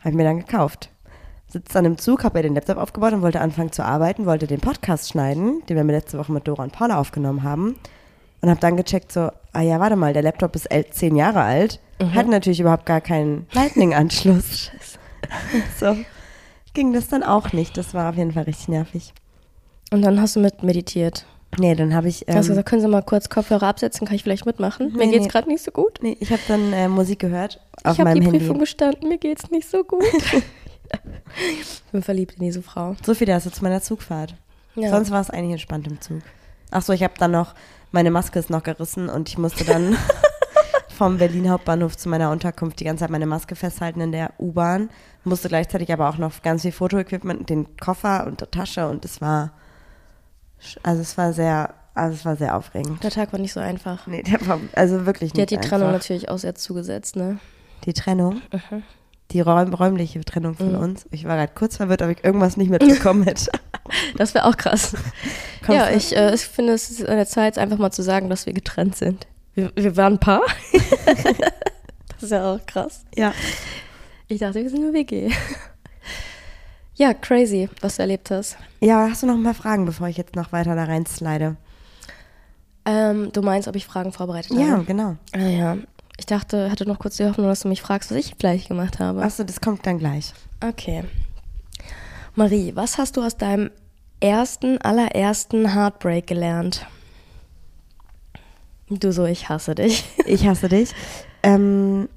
Habe 0.00 0.10
ich 0.10 0.14
mir 0.14 0.24
dann 0.24 0.38
gekauft. 0.38 0.90
Sitzt 1.52 1.74
dann 1.74 1.84
im 1.84 1.98
Zug, 1.98 2.24
habe 2.24 2.38
mir 2.38 2.42
den 2.44 2.54
Laptop 2.54 2.78
aufgebaut 2.78 3.12
und 3.12 3.20
wollte 3.20 3.40
anfangen 3.40 3.72
zu 3.72 3.84
arbeiten, 3.84 4.24
wollte 4.24 4.46
den 4.46 4.60
Podcast 4.60 5.10
schneiden, 5.10 5.62
den 5.68 5.76
wir 5.76 5.84
letzte 5.84 6.18
Woche 6.18 6.32
mit 6.32 6.48
Dora 6.48 6.62
und 6.62 6.72
Paula 6.72 6.98
aufgenommen 6.98 7.42
haben. 7.42 7.76
Und 8.40 8.48
habe 8.48 8.58
dann 8.60 8.76
gecheckt, 8.76 9.12
so, 9.12 9.30
ah 9.52 9.60
ja, 9.60 9.78
warte 9.78 9.96
mal, 9.96 10.12
der 10.14 10.22
Laptop 10.22 10.56
ist 10.56 10.68
zehn 10.92 11.14
Jahre 11.14 11.42
alt, 11.42 11.78
hat 12.14 12.26
natürlich 12.26 12.58
überhaupt 12.58 12.86
gar 12.86 13.00
keinen 13.00 13.46
Lightning-Anschluss. 13.52 14.70
so 15.78 15.96
ging 16.74 16.92
das 16.92 17.08
dann 17.08 17.22
auch 17.22 17.52
nicht. 17.52 17.76
Das 17.76 17.94
war 17.94 18.08
auf 18.10 18.16
jeden 18.16 18.32
Fall 18.32 18.44
richtig 18.44 18.68
nervig. 18.68 19.12
Und 19.92 20.02
dann 20.02 20.20
hast 20.20 20.36
du 20.36 20.40
mit 20.40 20.62
meditiert. 20.62 21.26
Nee, 21.58 21.74
dann 21.74 21.94
habe 21.94 22.08
ich. 22.08 22.20
Du 22.20 22.32
hast 22.34 22.46
Ähm, 22.46 22.52
gesagt, 22.52 22.68
können 22.68 22.80
Sie 22.80 22.88
mal 22.88 23.02
kurz 23.02 23.28
Kopfhörer 23.28 23.66
absetzen? 23.66 24.06
Kann 24.06 24.16
ich 24.16 24.22
vielleicht 24.22 24.46
mitmachen? 24.46 24.88
Nee, 24.96 25.04
Mir 25.06 25.12
geht's 25.12 25.24
nee. 25.26 25.30
gerade 25.30 25.48
nicht 25.48 25.62
so 25.62 25.70
gut. 25.70 25.98
nee, 26.00 26.16
ich 26.18 26.30
habe 26.32 26.40
dann 26.48 26.72
äh, 26.72 26.88
Musik 26.88 27.18
gehört 27.18 27.60
auf 27.84 27.92
ich 27.94 28.00
habe 28.00 28.14
die 28.18 28.24
Handy. 28.24 28.38
Prüfung 28.38 28.58
bestanden, 28.58 29.08
mir 29.08 29.18
geht's 29.18 29.50
nicht 29.50 29.68
so 29.68 29.84
gut. 29.84 30.02
ich 31.60 31.82
bin 31.92 32.02
verliebt 32.02 32.34
in 32.34 32.44
diese 32.44 32.62
Frau. 32.62 32.96
So 33.04 33.14
viel 33.14 33.26
dazu 33.26 33.50
zu 33.50 33.62
meiner 33.62 33.80
Zugfahrt. 33.82 34.34
Ja. 34.74 34.90
Sonst 34.90 35.10
war 35.10 35.20
es 35.20 35.30
eigentlich 35.30 35.52
entspannt 35.52 35.86
im 35.86 36.00
Zug. 36.00 36.22
Ach 36.70 36.82
so, 36.82 36.92
ich 36.92 37.02
habe 37.02 37.14
dann 37.18 37.30
noch, 37.30 37.54
meine 37.90 38.10
Maske 38.10 38.38
ist 38.38 38.50
noch 38.50 38.62
gerissen 38.62 39.08
und 39.08 39.28
ich 39.28 39.36
musste 39.38 39.64
dann 39.64 39.96
vom 40.96 41.18
Berlin 41.18 41.50
Hauptbahnhof 41.50 41.96
zu 41.96 42.08
meiner 42.08 42.30
Unterkunft 42.30 42.80
die 42.80 42.84
ganze 42.84 43.02
Zeit 43.04 43.10
meine 43.10 43.26
Maske 43.26 43.54
festhalten 43.56 44.00
in 44.00 44.12
der 44.12 44.32
U-Bahn. 44.38 44.88
Musste 45.24 45.48
gleichzeitig 45.48 45.92
aber 45.92 46.08
auch 46.08 46.16
noch 46.18 46.40
ganz 46.42 46.62
viel 46.62 46.72
Fotoequipment, 46.72 47.48
den 47.50 47.76
Koffer 47.76 48.26
und 48.26 48.40
die 48.40 48.46
Tasche 48.46 48.88
und 48.88 49.04
es 49.04 49.20
war, 49.20 49.52
also 50.82 51.02
es 51.02 51.18
war 51.18 51.32
sehr, 51.34 51.74
also 51.94 52.14
es 52.14 52.24
war 52.24 52.36
sehr 52.36 52.56
aufregend. 52.56 53.02
Der 53.04 53.10
Tag 53.10 53.32
war 53.32 53.38
nicht 53.40 53.52
so 53.52 53.60
einfach. 53.60 54.06
Nee, 54.06 54.22
der 54.22 54.46
war 54.46 54.58
also 54.74 55.04
wirklich 55.04 55.32
Die 55.32 55.40
nicht 55.40 55.52
hat 55.52 55.62
die 55.62 55.68
Trennung 55.68 55.88
einfach. 55.88 56.00
natürlich 56.00 56.28
auch 56.30 56.38
sehr 56.38 56.54
zugesetzt, 56.54 57.16
ne? 57.16 57.38
Die 57.84 57.92
Trennung? 57.92 58.40
Mhm. 58.52 58.82
Die 59.32 59.40
räum 59.40 59.72
räumliche 59.72 60.22
Trennung 60.24 60.54
von 60.54 60.74
uns. 60.74 61.06
Ich 61.10 61.24
war 61.24 61.36
gerade 61.36 61.52
kurz 61.54 61.76
verwirrt, 61.78 62.02
ob 62.02 62.10
ich 62.10 62.22
irgendwas 62.22 62.56
nicht 62.56 62.70
mitbekommen 62.70 63.24
hätte. 63.24 63.50
Das 64.16 64.32
wäre 64.32 64.46
auch 64.46 64.56
krass. 64.56 64.94
Ja, 65.68 65.90
ich, 65.90 66.16
äh, 66.16 66.34
ich 66.34 66.42
finde, 66.42 66.72
es 66.72 66.88
ist 66.88 67.04
an 67.06 67.16
der 67.16 67.26
Zeit, 67.26 67.58
einfach 67.58 67.76
mal 67.78 67.90
zu 67.90 68.02
sagen, 68.02 68.30
dass 68.30 68.46
wir 68.46 68.52
getrennt 68.54 68.96
sind. 68.96 69.26
Wir, 69.54 69.70
wir 69.74 69.96
waren 69.96 70.14
ein 70.14 70.18
Paar. 70.18 70.40
das 72.08 72.22
ist 72.22 72.30
ja 72.30 72.54
auch 72.54 72.64
krass. 72.64 73.04
Ja. 73.14 73.34
Ich 74.28 74.38
dachte, 74.38 74.62
wir 74.62 74.70
sind 74.70 74.82
eine 74.84 74.94
WG. 74.94 75.30
ja, 76.94 77.12
crazy, 77.12 77.68
was 77.80 77.96
du 77.96 78.02
erlebt 78.02 78.30
hast. 78.30 78.56
Ja, 78.80 79.08
hast 79.10 79.22
du 79.24 79.26
noch 79.26 79.34
ein 79.34 79.42
paar 79.42 79.52
Fragen, 79.54 79.84
bevor 79.84 80.08
ich 80.08 80.16
jetzt 80.16 80.36
noch 80.36 80.52
weiter 80.52 80.74
da 80.74 80.84
rein 80.84 81.04
slide? 81.04 81.56
Ähm, 82.86 83.30
du 83.32 83.42
meinst, 83.42 83.68
ob 83.68 83.76
ich 83.76 83.84
Fragen 83.84 84.12
vorbereitet 84.12 84.52
Ja, 84.52 84.68
habe? 84.68 84.84
genau. 84.84 85.16
Ah 85.32 85.38
ja. 85.38 85.76
Ich 86.18 86.26
dachte, 86.26 86.70
hatte 86.70 86.86
noch 86.86 86.98
kurz 86.98 87.16
die 87.16 87.24
Hoffnung, 87.24 87.46
dass 87.46 87.60
du 87.60 87.68
mich 87.68 87.82
fragst, 87.82 88.10
was 88.10 88.18
ich 88.18 88.34
vielleicht 88.38 88.68
gemacht 88.68 88.98
habe. 88.98 89.22
Achso, 89.22 89.44
das 89.44 89.60
kommt 89.60 89.86
dann 89.86 89.98
gleich. 89.98 90.32
Okay. 90.60 91.04
Marie, 92.34 92.72
was 92.74 92.98
hast 92.98 93.16
du 93.16 93.22
aus 93.22 93.36
deinem 93.36 93.70
ersten, 94.20 94.78
allerersten 94.78 95.74
Heartbreak 95.74 96.26
gelernt? 96.26 96.86
Du 98.88 99.12
so, 99.12 99.24
ich 99.24 99.48
hasse 99.48 99.74
dich. 99.74 100.04
Ich 100.26 100.46
hasse 100.46 100.68
dich. 100.68 100.92
Ähm, 101.42 102.08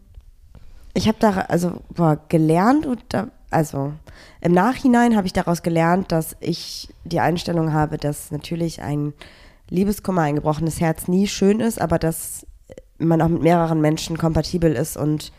ich 0.94 1.08
habe 1.08 1.18
da, 1.20 1.32
also, 1.32 1.82
boah, 1.90 2.20
gelernt 2.30 2.86
und 2.86 3.02
da, 3.10 3.30
also, 3.50 3.94
im 4.42 4.52
Nachhinein 4.52 5.16
habe 5.16 5.28
ich 5.28 5.34
daraus 5.34 5.64
gelernt, 5.64 6.12
dass 6.12 6.36
ich 6.40 6.94
die 7.04 7.20
Einstellung 7.20 7.74
habe, 7.74 7.98
dass 7.98 8.32
natürlich 8.32 8.82
ein 8.82 9.14
Liebeskummer, 9.70 10.22
ein 10.24 10.36
gebrochenes 10.36 10.80
Herz 10.80 11.08
nie 11.08 11.28
schön 11.28 11.60
ist, 11.60 11.82
aber 11.82 11.98
dass 11.98 12.46
man 12.98 13.22
auch 13.22 13.28
mit 13.28 13.42
mehreren 13.42 13.82
Menschen 13.82 14.18
kompatibel 14.18 14.74
ist 14.74 14.98
und 14.98 15.32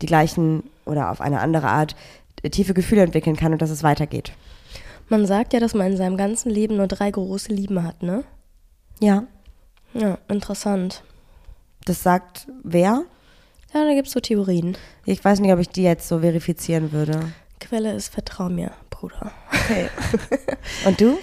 die 0.00 0.06
gleichen 0.06 0.64
oder 0.84 1.10
auf 1.10 1.20
eine 1.20 1.40
andere 1.40 1.68
Art 1.68 1.94
tiefe 2.50 2.74
Gefühle 2.74 3.02
entwickeln 3.02 3.36
kann 3.36 3.52
und 3.52 3.62
dass 3.62 3.70
es 3.70 3.82
weitergeht. 3.82 4.32
Man 5.08 5.26
sagt 5.26 5.52
ja, 5.52 5.60
dass 5.60 5.74
man 5.74 5.92
in 5.92 5.96
seinem 5.96 6.16
ganzen 6.16 6.50
Leben 6.50 6.76
nur 6.76 6.86
drei 6.86 7.10
große 7.10 7.52
Lieben 7.52 7.82
hat, 7.82 8.02
ne? 8.02 8.24
Ja. 9.00 9.24
Ja, 9.92 10.18
interessant. 10.28 11.02
Das 11.84 12.02
sagt 12.02 12.48
wer? 12.62 13.04
Ja, 13.72 13.84
da 13.84 13.94
gibt's 13.94 14.12
so 14.12 14.20
Theorien. 14.20 14.76
Ich 15.04 15.24
weiß 15.24 15.40
nicht, 15.40 15.52
ob 15.52 15.58
ich 15.58 15.68
die 15.68 15.82
jetzt 15.82 16.08
so 16.08 16.20
verifizieren 16.20 16.92
würde. 16.92 17.32
Quelle 17.60 17.92
ist, 17.92 18.12
vertrau 18.12 18.48
mir, 18.48 18.72
Bruder. 18.90 19.32
Okay. 19.52 19.88
Und 20.86 21.00
du? 21.00 21.18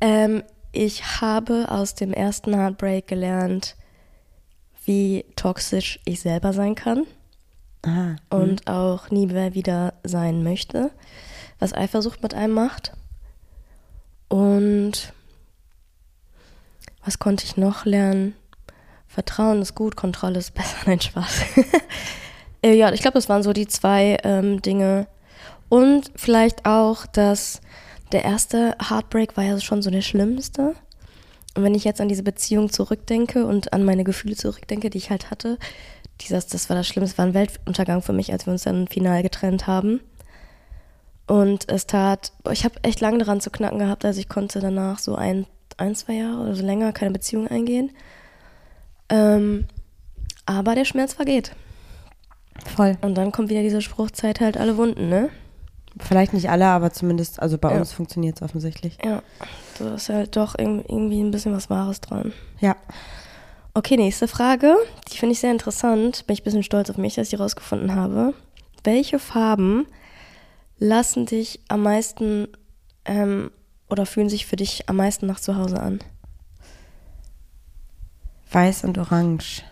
Ähm, 0.00 0.42
ich 0.72 1.20
habe 1.20 1.66
aus 1.70 1.94
dem 1.94 2.12
ersten 2.12 2.54
Heartbreak 2.54 3.06
gelernt, 3.06 3.76
wie 4.90 5.24
toxisch 5.36 6.00
ich 6.04 6.18
selber 6.18 6.52
sein 6.52 6.74
kann 6.74 7.06
Aha. 7.82 8.16
und 8.28 8.66
auch 8.66 9.08
nie 9.10 9.26
mehr 9.26 9.54
wieder 9.54 9.94
sein 10.02 10.42
möchte, 10.42 10.90
was 11.60 11.72
Eifersucht 11.72 12.24
mit 12.24 12.34
einem 12.34 12.54
macht. 12.54 12.92
Und 14.26 15.12
was 17.04 17.20
konnte 17.20 17.44
ich 17.44 17.56
noch 17.56 17.84
lernen? 17.84 18.34
Vertrauen 19.06 19.62
ist 19.62 19.76
gut, 19.76 19.94
Kontrolle 19.94 20.40
ist 20.40 20.54
besser. 20.54 20.76
Nein, 20.86 21.00
Spaß. 21.00 21.42
äh, 22.64 22.74
ja, 22.74 22.92
ich 22.92 23.00
glaube, 23.00 23.14
das 23.14 23.28
waren 23.28 23.44
so 23.44 23.52
die 23.52 23.68
zwei 23.68 24.18
ähm, 24.24 24.60
Dinge. 24.60 25.06
Und 25.68 26.10
vielleicht 26.16 26.66
auch, 26.66 27.06
dass 27.06 27.60
der 28.10 28.24
erste 28.24 28.76
Heartbreak 28.88 29.36
war 29.36 29.44
ja 29.44 29.60
schon 29.60 29.82
so 29.82 29.90
der 29.90 30.02
schlimmste. 30.02 30.74
Und 31.60 31.64
wenn 31.66 31.74
ich 31.74 31.84
jetzt 31.84 32.00
an 32.00 32.08
diese 32.08 32.22
Beziehung 32.22 32.72
zurückdenke 32.72 33.44
und 33.44 33.74
an 33.74 33.84
meine 33.84 34.02
Gefühle 34.02 34.34
zurückdenke, 34.34 34.88
die 34.88 34.96
ich 34.96 35.10
halt 35.10 35.30
hatte, 35.30 35.58
dieses, 36.22 36.46
das 36.46 36.70
war 36.70 36.76
das 36.76 36.86
Schlimmste, 36.88 37.18
war 37.18 37.26
ein 37.26 37.34
Weltuntergang 37.34 38.00
für 38.00 38.14
mich, 38.14 38.32
als 38.32 38.46
wir 38.46 38.52
uns 38.54 38.62
dann 38.62 38.88
final 38.88 39.22
getrennt 39.22 39.66
haben. 39.66 40.00
Und 41.26 41.68
es 41.68 41.86
tat, 41.86 42.32
ich 42.50 42.64
habe 42.64 42.82
echt 42.82 43.00
lange 43.00 43.18
daran 43.18 43.42
zu 43.42 43.50
knacken 43.50 43.78
gehabt, 43.78 44.06
also 44.06 44.18
ich 44.18 44.28
konnte 44.30 44.60
danach 44.60 44.98
so 45.00 45.16
ein, 45.16 45.44
ein 45.76 45.94
zwei 45.94 46.14
Jahre 46.14 46.40
oder 46.40 46.54
so 46.54 46.64
länger 46.64 46.94
keine 46.94 47.10
Beziehung 47.10 47.46
eingehen. 47.46 47.90
Ähm, 49.10 49.66
aber 50.46 50.74
der 50.74 50.86
Schmerz 50.86 51.12
vergeht. 51.12 51.52
Voll. 52.74 52.96
Und 53.02 53.16
dann 53.16 53.32
kommt 53.32 53.50
wieder 53.50 53.62
diese 53.62 53.82
Spruchzeit 53.82 54.40
halt 54.40 54.56
alle 54.56 54.78
Wunden, 54.78 55.10
ne? 55.10 55.28
Vielleicht 55.98 56.32
nicht 56.32 56.48
alle, 56.48 56.66
aber 56.66 56.90
zumindest, 56.90 57.38
also 57.38 57.58
bei 57.58 57.72
Ja. 57.72 57.78
uns 57.78 57.92
funktioniert 57.92 58.36
es 58.36 58.42
offensichtlich. 58.42 58.96
Ja, 59.04 59.22
da 59.84 59.94
ist 59.94 60.08
halt 60.08 60.36
doch 60.36 60.54
irg- 60.56 60.84
irgendwie 60.88 61.20
ein 61.22 61.30
bisschen 61.30 61.52
was 61.54 61.70
Wahres 61.70 62.00
dran. 62.00 62.32
Ja. 62.60 62.76
Okay, 63.74 63.96
nächste 63.96 64.26
Frage. 64.28 64.74
Die 65.12 65.16
finde 65.18 65.32
ich 65.32 65.40
sehr 65.40 65.52
interessant. 65.52 66.26
Bin 66.26 66.34
ich 66.34 66.40
ein 66.42 66.44
bisschen 66.44 66.62
stolz 66.62 66.90
auf 66.90 66.96
mich, 66.98 67.14
dass 67.14 67.26
ich 67.26 67.30
die 67.30 67.36
rausgefunden 67.36 67.94
habe. 67.94 68.34
Welche 68.84 69.18
Farben 69.18 69.86
lassen 70.78 71.26
dich 71.26 71.60
am 71.68 71.82
meisten 71.82 72.48
ähm, 73.04 73.50
oder 73.88 74.06
fühlen 74.06 74.28
sich 74.28 74.46
für 74.46 74.56
dich 74.56 74.88
am 74.88 74.96
meisten 74.96 75.26
nach 75.26 75.38
zu 75.40 75.56
Hause 75.56 75.80
an? 75.80 76.00
Weiß 78.50 78.84
und 78.84 78.98
Orange. 78.98 79.62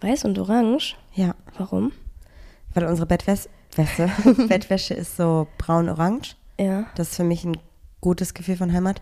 Weiß 0.00 0.24
und 0.24 0.38
Orange. 0.38 0.96
Ja. 1.14 1.34
Warum? 1.58 1.92
Weil 2.74 2.84
unsere 2.86 3.06
Bettwäsche, 3.06 3.48
Wäsche, 3.76 4.08
Bettwäsche 4.48 4.94
ist 4.94 5.16
so 5.16 5.48
braun-orange. 5.58 6.36
Ja. 6.58 6.86
Das 6.94 7.10
ist 7.10 7.16
für 7.16 7.24
mich 7.24 7.44
ein 7.44 7.56
gutes 8.00 8.34
Gefühl 8.34 8.56
von 8.56 8.72
Heimat. 8.72 9.00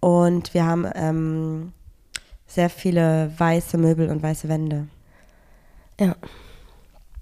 Und 0.00 0.54
wir 0.54 0.64
haben 0.64 0.86
ähm, 0.94 1.72
sehr 2.46 2.70
viele 2.70 3.32
weiße 3.36 3.78
Möbel 3.78 4.10
und 4.10 4.22
weiße 4.22 4.48
Wände. 4.48 4.88
Ja. 6.00 6.16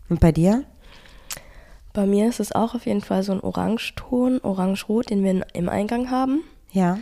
Und 0.08 0.20
bei 0.20 0.32
dir? 0.32 0.64
Bei 1.92 2.06
mir 2.06 2.28
ist 2.28 2.40
es 2.40 2.52
auch 2.52 2.74
auf 2.74 2.86
jeden 2.86 3.00
Fall 3.00 3.22
so 3.22 3.32
ein 3.32 3.40
Orangeton, 3.40 4.40
Orange-Rot, 4.40 5.10
den 5.10 5.24
wir 5.24 5.44
im 5.52 5.68
Eingang 5.68 6.10
haben. 6.10 6.44
Ja. 6.72 6.98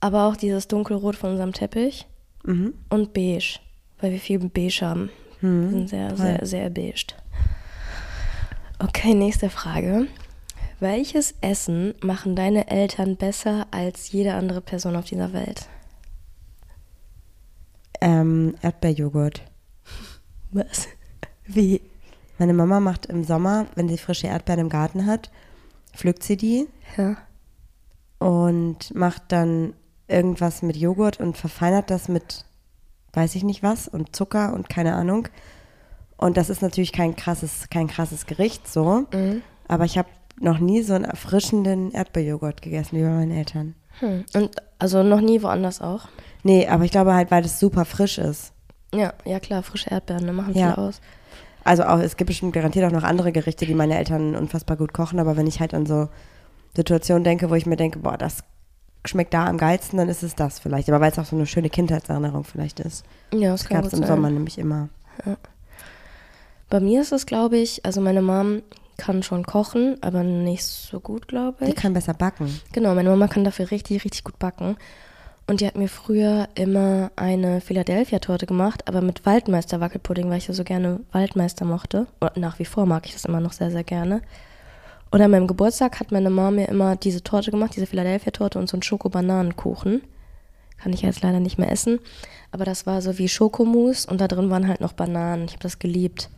Aber 0.00 0.26
auch 0.26 0.36
dieses 0.36 0.68
Dunkelrot 0.68 1.16
von 1.16 1.30
unserem 1.30 1.52
Teppich. 1.52 2.06
Mhm. 2.44 2.74
Und 2.90 3.14
beige, 3.14 3.58
weil 4.00 4.12
wir 4.12 4.20
viel 4.20 4.38
beige 4.38 4.80
haben. 4.82 5.10
Wir 5.40 5.70
sind 5.70 5.88
sehr, 5.88 6.16
sehr, 6.16 6.46
sehr 6.46 6.70
beige. 6.70 7.06
Okay, 8.78 9.14
nächste 9.14 9.50
Frage. 9.50 10.06
Welches 10.80 11.34
Essen 11.40 11.94
machen 12.02 12.36
deine 12.36 12.68
Eltern 12.70 13.16
besser 13.16 13.66
als 13.70 14.12
jede 14.12 14.34
andere 14.34 14.60
Person 14.60 14.94
auf 14.96 15.06
dieser 15.06 15.32
Welt? 15.32 15.66
Ähm, 18.00 18.54
Erdbeerjoghurt. 18.62 19.42
Was? 20.52 20.86
Wie? 21.46 21.80
Meine 22.38 22.54
Mama 22.54 22.78
macht 22.78 23.06
im 23.06 23.24
Sommer, 23.24 23.66
wenn 23.74 23.88
sie 23.88 23.98
frische 23.98 24.28
Erdbeeren 24.28 24.60
im 24.60 24.68
Garten 24.68 25.06
hat, 25.06 25.32
pflückt 25.92 26.22
sie 26.22 26.36
die 26.36 26.68
Ja. 26.96 27.16
und 28.18 28.94
macht 28.94 29.32
dann 29.32 29.74
irgendwas 30.06 30.62
mit 30.62 30.76
Joghurt 30.76 31.18
und 31.18 31.36
verfeinert 31.36 31.90
das 31.90 32.08
mit 32.08 32.44
weiß 33.14 33.34
ich 33.34 33.42
nicht 33.42 33.62
was 33.64 33.88
und 33.88 34.14
Zucker 34.14 34.52
und 34.52 34.68
keine 34.68 34.94
Ahnung. 34.94 35.26
Und 36.16 36.36
das 36.36 36.50
ist 36.50 36.62
natürlich 36.62 36.92
kein 36.92 37.16
krasses, 37.16 37.68
kein 37.70 37.88
krasses 37.88 38.26
Gericht 38.26 38.68
so. 38.68 39.06
Mhm. 39.12 39.42
Aber 39.66 39.84
ich 39.84 39.98
habe 39.98 40.08
noch 40.40 40.58
nie 40.58 40.82
so 40.82 40.94
einen 40.94 41.04
erfrischenden 41.04 41.90
Erdbeerjoghurt 41.92 42.62
gegessen 42.62 42.96
wie 42.98 43.02
bei 43.02 43.10
meinen 43.10 43.32
Eltern. 43.32 43.74
Hm. 44.00 44.24
Und 44.34 44.50
also 44.78 45.02
noch 45.02 45.20
nie 45.20 45.42
woanders 45.42 45.80
auch? 45.80 46.08
Nee, 46.44 46.66
aber 46.68 46.84
ich 46.84 46.90
glaube 46.90 47.14
halt, 47.14 47.30
weil 47.30 47.42
das 47.42 47.58
super 47.58 47.84
frisch 47.84 48.18
ist. 48.18 48.52
Ja, 48.94 49.12
ja 49.24 49.40
klar, 49.40 49.62
frische 49.62 49.90
Erdbeeren, 49.90 50.24
ne, 50.26 50.32
machen 50.32 50.54
Ja. 50.54 50.74
viel 50.74 50.82
aus. 50.84 51.00
Also 51.64 51.82
auch, 51.84 51.98
es 51.98 52.16
gibt 52.16 52.28
bestimmt 52.28 52.52
garantiert 52.54 52.86
auch 52.86 52.92
noch 52.92 53.02
andere 53.02 53.32
Gerichte, 53.32 53.66
die 53.66 53.74
meine 53.74 53.98
Eltern 53.98 54.34
unfassbar 54.36 54.76
gut 54.76 54.92
kochen, 54.94 55.18
aber 55.18 55.36
wenn 55.36 55.46
ich 55.46 55.60
halt 55.60 55.74
an 55.74 55.84
so 55.84 56.08
Situationen 56.76 57.24
denke, 57.24 57.50
wo 57.50 57.54
ich 57.54 57.66
mir 57.66 57.76
denke, 57.76 57.98
boah, 57.98 58.16
das 58.16 58.38
schmeckt 59.04 59.34
da 59.34 59.46
am 59.46 59.58
geilsten, 59.58 59.98
dann 59.98 60.08
ist 60.08 60.22
es 60.22 60.34
das 60.34 60.58
vielleicht. 60.58 60.88
Aber 60.88 61.00
weil 61.00 61.10
es 61.10 61.18
auch 61.18 61.24
so 61.24 61.36
eine 61.36 61.46
schöne 61.46 61.68
Kindheitserinnerung 61.70 62.44
vielleicht 62.44 62.80
ist. 62.80 63.04
Ja, 63.34 63.50
das 63.50 63.62
Das 63.62 63.68
gab 63.70 63.84
es 63.84 63.92
im 63.92 64.00
sein. 64.00 64.08
Sommer 64.08 64.30
nämlich 64.30 64.58
immer. 64.58 64.88
Bei 66.70 66.80
mir 66.80 67.00
ist 67.00 67.12
es, 67.12 67.26
glaube 67.26 67.56
ich, 67.58 67.84
also 67.84 68.00
meine 68.00 68.22
Mom 68.22 68.62
kann 68.98 69.22
schon 69.22 69.46
kochen, 69.46 69.96
aber 70.02 70.22
nicht 70.22 70.64
so 70.64 71.00
gut, 71.00 71.28
glaube 71.28 71.64
Die 71.64 71.70
ich. 71.70 71.76
kann 71.76 71.94
besser 71.94 72.12
backen. 72.12 72.60
Genau, 72.72 72.94
meine 72.94 73.08
Mama 73.08 73.28
kann 73.28 73.44
dafür 73.44 73.70
richtig, 73.70 74.04
richtig 74.04 74.24
gut 74.24 74.38
backen. 74.38 74.76
Und 75.46 75.62
die 75.62 75.66
hat 75.66 75.76
mir 75.76 75.88
früher 75.88 76.48
immer 76.56 77.10
eine 77.16 77.62
Philadelphia-Torte 77.62 78.44
gemacht, 78.44 78.86
aber 78.86 79.00
mit 79.00 79.24
Waldmeister-Wackelpudding, 79.24 80.28
weil 80.28 80.36
ich 80.36 80.48
ja 80.48 80.52
so 80.52 80.62
gerne 80.62 81.00
Waldmeister 81.12 81.64
mochte. 81.64 82.06
Oder 82.20 82.32
nach 82.36 82.58
wie 82.58 82.66
vor 82.66 82.84
mag 82.84 83.06
ich 83.06 83.14
das 83.14 83.24
immer 83.24 83.40
noch 83.40 83.52
sehr, 83.52 83.70
sehr 83.70 83.84
gerne. 83.84 84.20
Und 85.10 85.22
an 85.22 85.30
meinem 85.30 85.46
Geburtstag 85.46 86.00
hat 86.00 86.12
meine 86.12 86.28
Mama 86.28 86.50
mir 86.50 86.68
immer 86.68 86.96
diese 86.96 87.22
Torte 87.22 87.50
gemacht, 87.50 87.74
diese 87.74 87.86
Philadelphia-Torte 87.86 88.58
und 88.58 88.68
so 88.68 88.76
einen 88.76 88.82
Schoko-Bananenkuchen. 88.82 90.02
Kann 90.76 90.92
ich 90.92 91.00
jetzt 91.00 91.22
leider 91.22 91.40
nicht 91.40 91.58
mehr 91.58 91.72
essen. 91.72 91.98
Aber 92.52 92.66
das 92.66 92.86
war 92.86 93.00
so 93.00 93.16
wie 93.16 93.28
Schokomousse 93.28 94.08
und 94.10 94.20
da 94.20 94.28
drin 94.28 94.50
waren 94.50 94.68
halt 94.68 94.82
noch 94.82 94.92
Bananen. 94.92 95.46
Ich 95.46 95.52
habe 95.52 95.62
das 95.62 95.78
geliebt. 95.78 96.28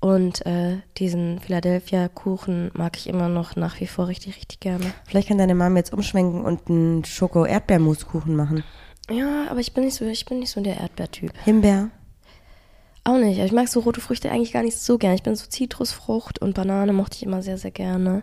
Und 0.00 0.46
äh, 0.46 0.78
diesen 0.96 1.40
Philadelphia-Kuchen 1.40 2.70
mag 2.74 2.96
ich 2.96 3.08
immer 3.08 3.28
noch 3.28 3.56
nach 3.56 3.80
wie 3.80 3.86
vor 3.88 4.06
richtig, 4.06 4.36
richtig 4.36 4.60
gerne. 4.60 4.92
Vielleicht 5.06 5.28
kann 5.28 5.38
deine 5.38 5.56
Mama 5.56 5.78
jetzt 5.78 5.92
umschwenken 5.92 6.44
und 6.44 6.68
einen 6.68 7.04
Schoko-Erdbeermuskuchen 7.04 8.36
machen. 8.36 8.62
Ja, 9.10 9.46
aber 9.50 9.60
ich 9.60 9.72
bin 9.74 9.84
nicht 9.84 9.94
so, 9.94 10.04
ich 10.04 10.24
bin 10.24 10.38
nicht 10.38 10.50
so 10.50 10.60
der 10.60 10.78
Erdbeertyp. 10.78 11.32
Himbeer. 11.44 11.90
Auch 13.04 13.16
nicht. 13.16 13.38
Ich 13.38 13.52
mag 13.52 13.68
so 13.68 13.80
rote 13.80 14.00
Früchte 14.00 14.30
eigentlich 14.30 14.52
gar 14.52 14.62
nicht 14.62 14.78
so 14.78 14.98
gerne. 14.98 15.16
Ich 15.16 15.22
bin 15.22 15.34
so 15.34 15.46
Zitrusfrucht 15.46 16.40
und 16.40 16.54
Banane 16.54 16.92
mochte 16.92 17.16
ich 17.16 17.22
immer 17.24 17.42
sehr, 17.42 17.58
sehr 17.58 17.70
gerne. 17.70 18.22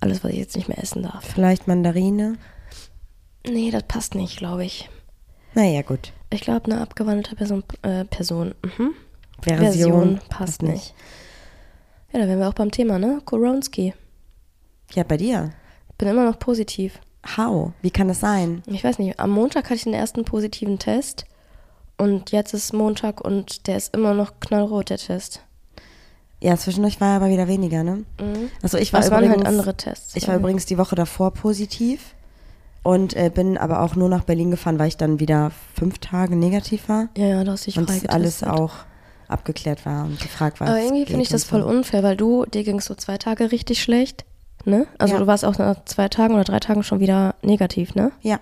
Alles, 0.00 0.24
was 0.24 0.30
ich 0.30 0.38
jetzt 0.38 0.56
nicht 0.56 0.68
mehr 0.68 0.78
essen 0.78 1.02
darf. 1.02 1.24
Vielleicht 1.24 1.66
Mandarine. 1.68 2.38
Nee, 3.46 3.70
das 3.70 3.82
passt 3.82 4.14
nicht, 4.14 4.38
glaube 4.38 4.64
ich. 4.64 4.88
Naja, 5.54 5.82
gut. 5.82 6.12
Ich 6.30 6.40
glaube, 6.40 6.70
eine 6.70 6.80
abgewandelte 6.80 7.34
Person, 7.34 7.64
äh, 7.82 8.04
Person, 8.04 8.54
mhm. 8.78 8.94
Version, 9.42 10.20
passt 10.28 10.62
nicht. 10.62 10.94
Ja, 12.12 12.20
da 12.20 12.26
wären 12.26 12.40
wir 12.40 12.48
auch 12.48 12.54
beim 12.54 12.70
Thema, 12.70 12.98
ne? 12.98 13.20
Koronski. 13.24 13.94
Ja, 14.92 15.04
bei 15.04 15.16
dir. 15.16 15.50
Bin 15.98 16.08
immer 16.08 16.24
noch 16.24 16.38
positiv. 16.38 16.98
How? 17.36 17.72
Wie 17.82 17.90
kann 17.90 18.08
das 18.08 18.20
sein? 18.20 18.62
Ich 18.66 18.82
weiß 18.82 18.98
nicht, 18.98 19.20
am 19.20 19.30
Montag 19.30 19.64
hatte 19.66 19.74
ich 19.74 19.84
den 19.84 19.94
ersten 19.94 20.24
positiven 20.24 20.78
Test 20.78 21.24
und 21.98 22.32
jetzt 22.32 22.54
ist 22.54 22.72
Montag 22.72 23.20
und 23.20 23.66
der 23.66 23.76
ist 23.76 23.94
immer 23.94 24.14
noch 24.14 24.40
knallrot, 24.40 24.90
der 24.90 24.98
Test. 24.98 25.42
Ja, 26.42 26.56
zwischen 26.56 26.84
euch 26.86 27.00
war 27.00 27.08
ja 27.08 27.16
aber 27.16 27.28
wieder 27.28 27.46
weniger, 27.46 27.84
ne? 27.84 28.04
Mhm. 28.18 28.50
Also 28.62 28.78
ich 28.78 28.92
war 28.94 29.02
waren 29.10 29.24
übrigens, 29.24 29.44
halt 29.44 29.46
andere 29.46 29.76
Tests? 29.76 30.16
Ich 30.16 30.26
war 30.26 30.36
übrigens 30.36 30.64
die 30.64 30.78
Woche 30.78 30.96
davor 30.96 31.32
positiv 31.32 32.14
und 32.82 33.14
äh, 33.14 33.30
bin 33.32 33.58
aber 33.58 33.82
auch 33.82 33.94
nur 33.94 34.08
nach 34.08 34.24
Berlin 34.24 34.50
gefahren, 34.50 34.78
weil 34.78 34.88
ich 34.88 34.96
dann 34.96 35.20
wieder 35.20 35.52
fünf 35.74 35.98
Tage 35.98 36.36
negativ 36.36 36.88
war 36.88 37.08
Ja, 37.16 37.26
ja, 37.26 37.44
du 37.44 37.52
hast 37.52 37.66
dich 37.66 37.76
und 37.76 37.90
das 37.90 38.06
alles 38.06 38.42
auch 38.42 38.72
abgeklärt 39.30 39.84
war 39.86 40.04
und 40.04 40.20
gefragt 40.20 40.60
war. 40.60 40.68
Aber 40.68 40.80
irgendwie 40.80 41.06
finde 41.06 41.22
ich 41.22 41.28
das 41.28 41.44
voll 41.44 41.62
unfair, 41.62 42.02
weil 42.02 42.16
du, 42.16 42.44
dir 42.46 42.64
ging 42.64 42.78
es 42.78 42.84
so 42.86 42.94
zwei 42.94 43.16
Tage 43.18 43.52
richtig 43.52 43.82
schlecht, 43.82 44.24
ne? 44.64 44.86
Also 44.98 45.14
Ja. 45.14 45.20
du 45.20 45.26
warst 45.26 45.44
auch 45.44 45.58
nach 45.58 45.84
zwei 45.84 46.08
Tagen 46.08 46.34
oder 46.34 46.44
drei 46.44 46.60
Tagen 46.60 46.82
schon 46.82 47.00
wieder 47.00 47.34
negativ, 47.42 47.94
ne? 47.94 48.12
Ja, 48.22 48.40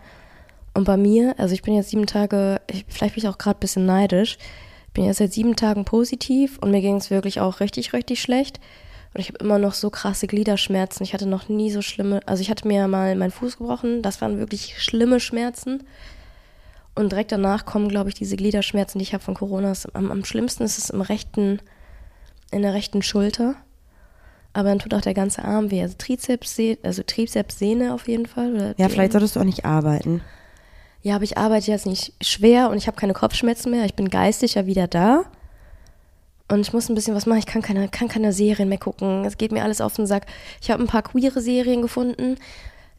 Und 0.74 0.84
bei 0.84 0.96
mir, 0.96 1.34
also 1.38 1.54
ich 1.54 1.62
bin 1.62 1.74
jetzt 1.74 1.90
sieben 1.90 2.06
Tage, 2.06 2.60
ich, 2.70 2.84
vielleicht 2.88 3.14
bin 3.14 3.24
ich 3.24 3.28
auch 3.28 3.38
gerade 3.38 3.58
ein 3.58 3.60
bisschen 3.60 3.84
neidisch, 3.86 4.38
bin 4.94 5.04
jetzt 5.04 5.18
seit 5.18 5.32
sieben 5.32 5.56
Tagen 5.56 5.84
positiv 5.84 6.58
und 6.60 6.70
mir 6.70 6.80
ging 6.80 6.96
es 6.96 7.10
wirklich 7.10 7.40
auch 7.40 7.60
richtig, 7.60 7.92
richtig 7.92 8.20
schlecht. 8.20 8.60
Und 9.14 9.20
ich 9.20 9.28
habe 9.28 9.38
immer 9.38 9.58
noch 9.58 9.72
so 9.74 9.90
krasse 9.90 10.26
Gliederschmerzen. 10.26 11.02
Ich 11.02 11.14
hatte 11.14 11.26
noch 11.26 11.48
nie 11.48 11.70
so 11.70 11.82
schlimme, 11.82 12.20
also 12.26 12.42
ich 12.42 12.50
hatte 12.50 12.68
mir 12.68 12.86
mal 12.88 13.14
meinen 13.16 13.30
Fuß 13.30 13.56
gebrochen, 13.58 14.02
das 14.02 14.20
waren 14.20 14.38
wirklich 14.38 14.80
schlimme 14.82 15.18
Schmerzen. 15.18 15.82
Und 16.98 17.12
direkt 17.12 17.30
danach 17.30 17.64
kommen, 17.64 17.88
glaube 17.88 18.08
ich, 18.08 18.16
diese 18.16 18.36
Gliederschmerzen, 18.36 18.98
die 18.98 19.04
ich 19.04 19.14
habe 19.14 19.22
von 19.22 19.34
Corona. 19.34 19.72
Am, 19.92 20.10
am 20.10 20.24
schlimmsten 20.24 20.64
ist 20.64 20.78
es 20.78 20.90
im 20.90 21.00
rechten, 21.00 21.60
in 22.50 22.62
der 22.62 22.74
rechten 22.74 23.02
Schulter. 23.02 23.54
Aber 24.52 24.70
dann 24.70 24.80
tut 24.80 24.92
auch 24.92 25.00
der 25.00 25.14
ganze 25.14 25.44
Arm 25.44 25.70
weh. 25.70 25.80
Also 25.80 25.94
Trizeps, 25.96 26.58
also 26.82 27.04
Trizepssehne 27.04 27.94
auf 27.94 28.08
jeden 28.08 28.26
Fall. 28.26 28.74
Ja, 28.78 28.88
vielleicht 28.88 29.12
solltest 29.12 29.36
du 29.36 29.40
auch 29.40 29.44
nicht 29.44 29.64
arbeiten. 29.64 30.22
ja, 31.02 31.14
aber 31.14 31.22
ich 31.22 31.38
arbeite 31.38 31.70
jetzt 31.70 31.86
nicht 31.86 32.14
schwer 32.20 32.68
und 32.68 32.78
ich 32.78 32.88
habe 32.88 32.96
keine 32.96 33.12
Kopfschmerzen 33.12 33.70
mehr. 33.70 33.84
Ich 33.84 33.94
bin 33.94 34.08
geistig 34.08 34.54
ja 34.54 34.66
wieder 34.66 34.88
da. 34.88 35.22
Und 36.50 36.62
ich 36.62 36.72
muss 36.72 36.88
ein 36.88 36.96
bisschen 36.96 37.14
was 37.14 37.26
machen. 37.26 37.38
Ich 37.38 37.46
kann 37.46 37.62
keine, 37.62 37.88
kann 37.88 38.08
keine 38.08 38.32
Serien 38.32 38.68
mehr 38.68 38.78
gucken. 38.78 39.24
Es 39.24 39.38
geht 39.38 39.52
mir 39.52 39.62
alles 39.62 39.80
auf 39.80 39.94
den 39.94 40.08
Sack. 40.08 40.26
Ich 40.60 40.68
habe 40.72 40.82
ein 40.82 40.88
paar 40.88 41.02
queere 41.02 41.40
Serien 41.40 41.80
gefunden. 41.80 42.38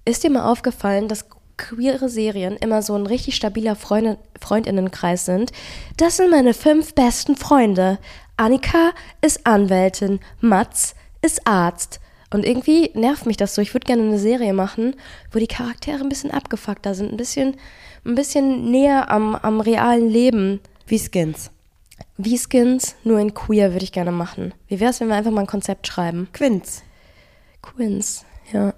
Ist 0.06 0.24
dir 0.24 0.30
mal 0.30 0.50
aufgefallen, 0.50 1.10
dass 1.10 1.26
queere 1.60 2.10
Serien 2.10 2.56
immer 2.58 2.82
so 2.82 2.96
ein 2.96 3.06
richtig 3.06 3.36
stabiler 3.36 3.76
Freunde, 3.76 4.18
Freundinnenkreis 4.42 5.26
sind? 5.26 5.52
Das 5.98 6.18
sind 6.18 6.32
meine 6.32 6.56
fünf 6.56 6.96
besten 6.96 7.36
Freunde. 7.36 8.00
Annika 8.38 8.92
ist 9.22 9.46
Anwältin, 9.46 10.20
Mats 10.40 10.96
ist 11.22 11.46
Arzt 11.46 12.00
Und 12.32 12.46
irgendwie 12.46 12.90
nervt 12.94 13.26
mich 13.26 13.38
das 13.38 13.54
so. 13.54 13.62
Ich 13.62 13.74
würde 13.74 13.86
gerne 13.86 14.04
eine 14.04 14.18
Serie 14.20 14.54
machen, 14.54 14.96
wo 15.32 15.40
die 15.40 15.48
Charaktere 15.48 16.00
ein 16.00 16.10
bisschen 16.10 16.32
abgefuckter 16.32 16.96
sind, 16.96 17.12
ein 17.12 17.18
bisschen, 17.18 17.58
ein 18.06 18.16
bisschen 18.16 18.72
näher 18.72 19.12
am, 19.12 19.36
am 19.36 19.60
realen 19.60 20.10
Leben. 20.10 20.62
Wie 20.88 21.00
Skins. 21.00 21.52
Wie 22.18 22.38
Skins, 22.38 22.96
nur 23.04 23.20
in 23.20 23.34
queer 23.34 23.74
würde 23.74 23.84
ich 23.84 23.92
gerne 23.92 24.12
machen. 24.12 24.54
Wie 24.68 24.80
wäre 24.80 24.92
es, 24.92 25.02
wenn 25.02 25.10
wir 25.10 25.16
einfach 25.16 25.32
mal 25.32 25.42
ein 25.42 25.48
Konzept 25.48 25.88
schreiben? 25.88 26.30
Quinz. 26.32 26.84
Quins, 27.62 28.26
ja. 28.54 28.74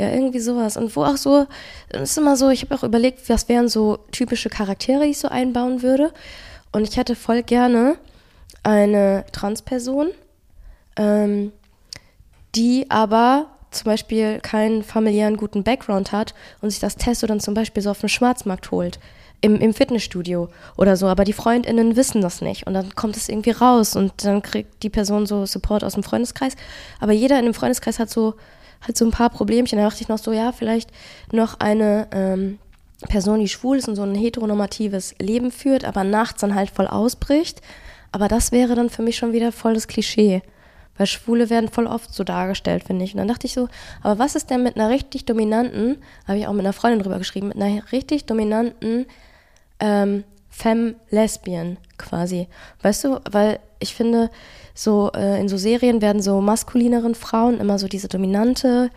Ja, 0.00 0.08
irgendwie 0.08 0.40
sowas. 0.40 0.78
Und 0.78 0.96
wo 0.96 1.04
auch 1.04 1.18
so, 1.18 1.46
ist 1.90 2.16
immer 2.16 2.34
so, 2.34 2.48
ich 2.48 2.62
habe 2.62 2.74
auch 2.74 2.84
überlegt, 2.84 3.28
was 3.28 3.50
wären 3.50 3.68
so 3.68 3.98
typische 4.12 4.48
Charaktere, 4.48 5.04
die 5.04 5.10
ich 5.10 5.18
so 5.18 5.28
einbauen 5.28 5.82
würde. 5.82 6.10
Und 6.72 6.88
ich 6.88 6.96
hätte 6.96 7.14
voll 7.14 7.42
gerne 7.42 7.98
eine 8.62 9.26
Transperson, 9.30 10.08
ähm, 10.96 11.52
die 12.54 12.86
aber 12.88 13.48
zum 13.72 13.84
Beispiel 13.84 14.40
keinen 14.40 14.84
familiären 14.84 15.36
guten 15.36 15.64
Background 15.64 16.12
hat 16.12 16.32
und 16.62 16.70
sich 16.70 16.80
das 16.80 16.96
Testo 16.96 17.26
dann 17.26 17.40
zum 17.40 17.52
Beispiel 17.52 17.82
so 17.82 17.90
auf 17.90 18.00
dem 18.00 18.08
Schwarzmarkt 18.08 18.70
holt. 18.70 18.98
Im, 19.42 19.56
Im 19.56 19.74
Fitnessstudio 19.74 20.48
oder 20.78 20.96
so, 20.96 21.08
aber 21.08 21.24
die 21.24 21.34
FreundInnen 21.34 21.94
wissen 21.94 22.22
das 22.22 22.40
nicht 22.40 22.66
und 22.66 22.72
dann 22.72 22.94
kommt 22.94 23.18
es 23.18 23.28
irgendwie 23.28 23.50
raus 23.50 23.96
und 23.96 24.24
dann 24.24 24.40
kriegt 24.40 24.82
die 24.82 24.90
Person 24.90 25.26
so 25.26 25.44
Support 25.44 25.84
aus 25.84 25.92
dem 25.92 26.02
Freundeskreis. 26.02 26.56
Aber 27.00 27.12
jeder 27.12 27.38
in 27.38 27.44
dem 27.44 27.54
Freundeskreis 27.54 27.98
hat 27.98 28.08
so, 28.08 28.34
hat 28.80 28.96
so 28.96 29.04
ein 29.04 29.10
paar 29.10 29.30
Problemchen. 29.30 29.78
Da 29.78 29.84
dachte 29.84 30.02
ich 30.02 30.08
noch 30.08 30.18
so, 30.18 30.32
ja, 30.32 30.52
vielleicht 30.52 30.90
noch 31.32 31.60
eine 31.60 32.08
ähm, 32.12 32.58
Person, 33.08 33.40
die 33.40 33.48
schwul 33.48 33.78
ist 33.78 33.88
und 33.88 33.96
so 33.96 34.02
ein 34.02 34.14
heteronormatives 34.14 35.14
Leben 35.18 35.50
führt, 35.50 35.84
aber 35.84 36.04
nachts 36.04 36.40
dann 36.40 36.54
halt 36.54 36.70
voll 36.70 36.86
ausbricht. 36.86 37.60
Aber 38.12 38.28
das 38.28 38.52
wäre 38.52 38.74
dann 38.74 38.90
für 38.90 39.02
mich 39.02 39.16
schon 39.16 39.32
wieder 39.32 39.52
voll 39.52 39.74
das 39.74 39.88
Klischee. 39.88 40.42
Weil 40.96 41.06
Schwule 41.06 41.48
werden 41.48 41.70
voll 41.70 41.86
oft 41.86 42.12
so 42.12 42.24
dargestellt, 42.24 42.84
finde 42.84 43.04
ich. 43.04 43.14
Und 43.14 43.18
dann 43.18 43.28
dachte 43.28 43.46
ich 43.46 43.54
so, 43.54 43.68
aber 44.02 44.18
was 44.18 44.34
ist 44.34 44.50
denn 44.50 44.62
mit 44.62 44.76
einer 44.76 44.90
richtig 44.90 45.24
dominanten, 45.24 45.96
habe 46.26 46.38
ich 46.38 46.46
auch 46.46 46.52
mit 46.52 46.60
einer 46.60 46.74
Freundin 46.74 47.00
drüber 47.00 47.18
geschrieben, 47.18 47.48
mit 47.48 47.56
einer 47.56 47.90
richtig 47.92 48.26
dominanten 48.26 49.06
ähm, 49.78 50.24
Femme 50.50 50.96
Lesbian 51.08 51.78
quasi. 51.96 52.48
Weißt 52.82 53.04
du, 53.04 53.20
weil 53.30 53.60
ich 53.78 53.94
finde, 53.94 54.30
so 54.74 55.10
äh, 55.14 55.40
in 55.40 55.48
so 55.48 55.56
Serien 55.56 56.02
werden 56.02 56.22
so 56.22 56.40
maskulineren 56.40 57.14
Frauen 57.14 57.60
immer 57.60 57.78
so 57.78 57.88
diese 57.88 58.08
dominante 58.08 58.90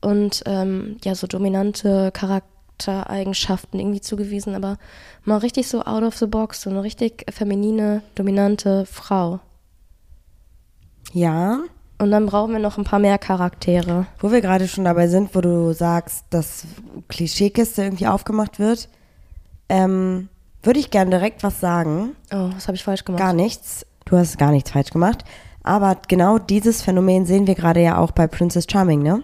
und 0.00 0.42
ähm, 0.46 0.96
ja, 1.04 1.14
so 1.14 1.26
dominante 1.26 2.10
Charaktereigenschaften 2.12 3.78
irgendwie 3.78 4.00
zugewiesen, 4.00 4.54
aber 4.54 4.78
mal 5.24 5.38
richtig 5.38 5.68
so 5.68 5.82
out 5.82 6.02
of 6.02 6.16
the 6.16 6.26
box, 6.26 6.62
so 6.62 6.70
eine 6.70 6.82
richtig 6.82 7.24
feminine, 7.32 8.02
dominante 8.14 8.84
Frau. 8.86 9.40
Ja. 11.12 11.60
Und 11.98 12.10
dann 12.10 12.26
brauchen 12.26 12.52
wir 12.52 12.58
noch 12.58 12.78
ein 12.78 12.84
paar 12.84 12.98
mehr 12.98 13.18
Charaktere. 13.18 14.06
Wo 14.18 14.32
wir 14.32 14.40
gerade 14.40 14.66
schon 14.66 14.84
dabei 14.84 15.06
sind, 15.06 15.34
wo 15.36 15.40
du 15.40 15.72
sagst, 15.72 16.24
dass 16.30 16.64
Klischeekiste 17.08 17.82
irgendwie 17.82 18.08
aufgemacht 18.08 18.58
wird, 18.58 18.88
ähm, 19.68 20.28
würde 20.64 20.80
ich 20.80 20.90
gerne 20.90 21.10
direkt 21.10 21.44
was 21.44 21.60
sagen. 21.60 22.16
Oh, 22.32 22.50
was 22.54 22.66
habe 22.66 22.76
ich 22.76 22.82
falsch 22.82 23.04
gemacht? 23.04 23.22
Gar 23.22 23.34
nichts. 23.34 23.86
Du 24.12 24.18
hast 24.18 24.36
gar 24.36 24.50
nichts 24.50 24.70
falsch 24.70 24.90
gemacht. 24.90 25.24
Aber 25.62 25.96
genau 26.06 26.36
dieses 26.36 26.82
Phänomen 26.82 27.24
sehen 27.24 27.46
wir 27.46 27.54
gerade 27.54 27.80
ja 27.80 27.96
auch 27.96 28.10
bei 28.10 28.26
Princess 28.26 28.66
Charming, 28.70 29.02
ne? 29.02 29.22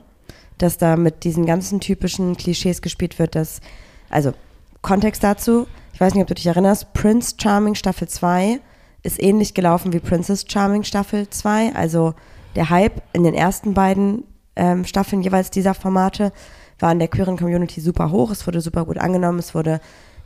Dass 0.57 0.79
da 0.79 0.97
mit 0.97 1.25
diesen 1.25 1.45
ganzen 1.45 1.79
typischen 1.79 2.39
Klischees 2.39 2.81
gespielt 2.81 3.19
wird, 3.19 3.35
dass, 3.35 3.61
also 4.09 4.33
Kontext 4.81 5.23
dazu, 5.23 5.67
ich 5.93 6.01
weiß 6.01 6.15
nicht, 6.15 6.23
ob 6.23 6.29
du 6.29 6.35
dich 6.35 6.47
erinnerst, 6.47 6.95
Prince 6.95 7.35
Charming 7.39 7.75
Staffel 7.75 8.09
2 8.09 8.61
ist 9.03 9.23
ähnlich 9.23 9.53
gelaufen 9.53 9.93
wie 9.93 10.01
Princess 10.01 10.47
Charming 10.49 10.85
Staffel 10.85 11.29
2. 11.29 11.75
Also 11.75 12.15
der 12.57 12.71
Hype 12.71 13.03
in 13.13 13.25
den 13.25 13.35
ersten 13.35 13.75
beiden 13.75 14.25
ähm, 14.57 14.87
Staffeln 14.87 15.21
jeweils 15.21 15.51
dieser 15.51 15.75
Formate 15.75 16.33
war 16.79 16.93
in 16.93 16.99
der 16.99 17.09
queeren 17.09 17.37
Community 17.37 17.83
super 17.83 18.11
hoch. 18.11 18.31
Es 18.31 18.47
wurde 18.47 18.63
super 18.63 18.87
gut 18.87 18.97
angenommen. 18.97 19.39
Es 19.39 19.55
wurde 19.55 19.83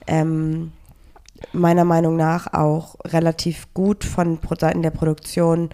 ähm, 0.07 0.71
meiner 1.53 1.85
Meinung 1.85 2.17
nach 2.17 2.53
auch 2.53 2.97
relativ 3.05 3.73
gut 3.75 4.05
von 4.05 4.39
Seiten 4.59 4.83
der 4.83 4.91
Produktion 4.91 5.71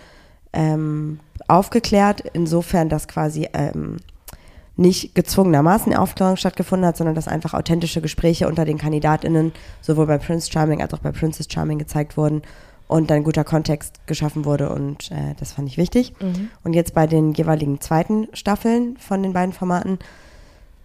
ähm, 0.53 1.21
aufgeklärt, 1.47 2.23
insofern, 2.33 2.89
dass 2.89 3.09
quasi 3.09 3.49
ähm, 3.53 3.99
nicht 4.77 5.15
gezwungenermaßen 5.15 5.95
Aufklärung 5.95 6.37
stattgefunden 6.37 6.87
hat, 6.87 6.97
sondern 6.97 7.17
dass 7.17 7.29
einfach 7.29 7.53
authentische 7.53 8.01
Gespräche 8.01 8.49
unter 8.49 8.65
den 8.65 8.79
KandidatInnen 8.79 9.53
sowohl 9.81 10.07
bei 10.07 10.19
Prince 10.19 10.51
Charming 10.51 10.81
als 10.81 10.95
auch 10.95 11.01
bei 11.01 11.11
Princess 11.11 11.49
Charming 11.51 11.79
gezeigt 11.79 12.17
wurden 12.17 12.43
und 12.87 13.11
dann 13.11 13.25
guter 13.25 13.45
Kontext 13.45 14.07
geschaffen 14.07 14.45
wurde 14.45 14.71
und 14.71 15.11
äh, 15.11 15.35
das 15.39 15.53
fand 15.53 15.69
ich 15.69 15.77
wichtig. 15.77 16.15
Mhm. 16.21 16.51
Und 16.65 16.75
jetzt 16.75 16.95
bei 16.95 17.07
den 17.07 17.33
jeweiligen 17.33 17.81
zweiten 17.81 18.29
Staffeln 18.33 18.97
von 18.99 19.23
den 19.23 19.33
beiden 19.33 19.53
Formaten 19.53 19.99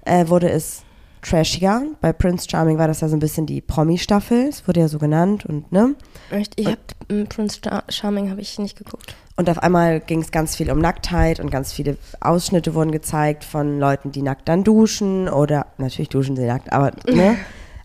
äh, 0.05 0.27
wurde 0.27 0.49
es 0.49 0.83
trashiger. 1.23 1.83
Bei 2.01 2.13
Prince 2.13 2.47
Charming 2.49 2.77
war 2.77 2.87
das 2.87 3.01
ja 3.01 3.07
so 3.09 3.15
ein 3.15 3.19
bisschen 3.19 3.45
die 3.45 3.61
Promi-Staffel, 3.61 4.47
es 4.47 4.67
wurde 4.67 4.81
ja 4.81 4.87
so 4.87 4.97
genannt 4.99 5.45
und 5.45 5.71
ne. 5.71 5.95
Echt? 6.29 6.59
Ich 6.59 6.67
habe 6.67 7.25
Prince 7.25 7.59
Charming 7.89 8.29
habe 8.29 8.41
ich 8.41 8.57
nicht 8.59 8.77
geguckt. 8.77 9.15
Und 9.35 9.49
auf 9.49 9.57
einmal 9.59 9.99
ging 9.99 10.21
es 10.21 10.31
ganz 10.31 10.55
viel 10.55 10.71
um 10.71 10.77
Nacktheit 10.79 11.39
und 11.39 11.49
ganz 11.49 11.73
viele 11.73 11.97
Ausschnitte 12.21 12.75
wurden 12.75 12.91
gezeigt 12.91 13.43
von 13.43 13.79
Leuten, 13.79 14.11
die 14.11 14.21
nackt 14.21 14.47
dann 14.47 14.63
duschen 14.63 15.27
oder 15.27 15.65
natürlich 15.79 16.09
duschen 16.09 16.35
sie 16.35 16.45
nackt, 16.45 16.71
aber 16.71 16.91
ne. 17.11 17.35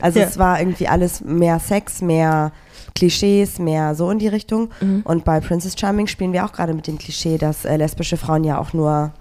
Also 0.00 0.20
Ja. 0.20 0.26
es 0.26 0.38
war 0.38 0.60
irgendwie 0.60 0.86
alles 0.88 1.22
mehr 1.22 1.58
Sex, 1.58 2.02
mehr 2.02 2.52
Klischees, 2.94 3.58
mehr 3.58 3.94
so 3.94 4.10
in 4.10 4.18
die 4.18 4.28
Richtung. 4.28 4.70
Mhm. 4.80 5.02
Und 5.04 5.24
bei 5.24 5.40
Princess 5.40 5.74
Charming 5.78 6.06
spielen 6.06 6.32
wir 6.32 6.44
auch 6.44 6.52
gerade 6.52 6.74
mit 6.74 6.86
dem 6.86 6.98
Klischee, 6.98 7.38
dass 7.38 7.64
äh, 7.64 7.76
lesbische 7.76 8.16
Frauen 8.16 8.44
ja 8.44 8.58
auch 8.58 8.72
nur, 8.72 9.12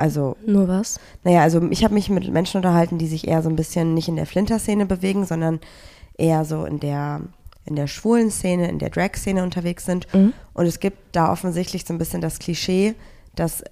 also 0.00 0.36
Nur 0.46 0.66
was? 0.68 0.98
naja, 1.24 1.42
also 1.42 1.62
ich 1.70 1.84
habe 1.84 1.94
mich 1.94 2.08
mit 2.08 2.28
Menschen 2.32 2.58
unterhalten, 2.58 2.98
die 2.98 3.06
sich 3.06 3.28
eher 3.28 3.42
so 3.42 3.48
ein 3.48 3.56
bisschen 3.56 3.94
nicht 3.94 4.08
in 4.08 4.16
der 4.16 4.26
Flinter-Szene 4.26 4.86
bewegen, 4.86 5.26
sondern 5.26 5.60
eher 6.16 6.44
so 6.44 6.64
in 6.64 6.80
der, 6.80 7.20
in 7.66 7.76
der 7.76 7.86
schwulen 7.86 8.30
Szene, 8.30 8.68
in 8.68 8.78
der 8.78 8.90
Drag-Szene 8.90 9.42
unterwegs 9.42 9.84
sind. 9.84 10.12
Mhm. 10.14 10.32
Und 10.54 10.66
es 10.66 10.80
gibt 10.80 10.98
da 11.12 11.30
offensichtlich 11.30 11.84
so 11.84 11.94
ein 11.94 11.98
bisschen 11.98 12.20
das 12.20 12.38
Klischee, 12.38 12.94
dass 13.34 13.62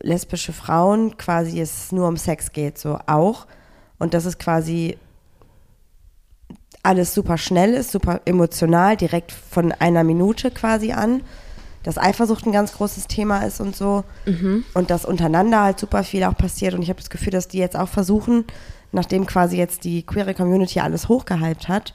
lesbische 0.00 0.52
Frauen 0.52 1.16
quasi 1.16 1.60
es 1.60 1.92
nur 1.92 2.08
um 2.08 2.16
Sex 2.16 2.52
geht, 2.52 2.78
so 2.78 2.98
auch. 3.06 3.46
Und 3.98 4.14
dass 4.14 4.24
es 4.24 4.38
quasi 4.38 4.96
alles 6.82 7.14
super 7.14 7.36
schnell 7.36 7.74
ist, 7.74 7.90
super 7.90 8.20
emotional, 8.24 8.96
direkt 8.96 9.32
von 9.32 9.72
einer 9.72 10.04
Minute 10.04 10.50
quasi 10.50 10.92
an. 10.92 11.22
Dass 11.88 11.96
Eifersucht 11.96 12.44
ein 12.44 12.52
ganz 12.52 12.74
großes 12.74 13.06
Thema 13.06 13.46
ist 13.46 13.62
und 13.62 13.74
so. 13.74 14.04
Und 14.74 14.90
dass 14.90 15.06
untereinander 15.06 15.62
halt 15.62 15.78
super 15.80 16.04
viel 16.04 16.22
auch 16.24 16.36
passiert. 16.36 16.74
Und 16.74 16.82
ich 16.82 16.90
habe 16.90 17.00
das 17.00 17.08
Gefühl, 17.08 17.30
dass 17.32 17.48
die 17.48 17.56
jetzt 17.56 17.76
auch 17.78 17.88
versuchen, 17.88 18.44
nachdem 18.92 19.24
quasi 19.24 19.56
jetzt 19.56 19.84
die 19.84 20.02
queere 20.02 20.34
Community 20.34 20.80
alles 20.80 21.08
hochgehypt 21.08 21.66
hat, 21.66 21.94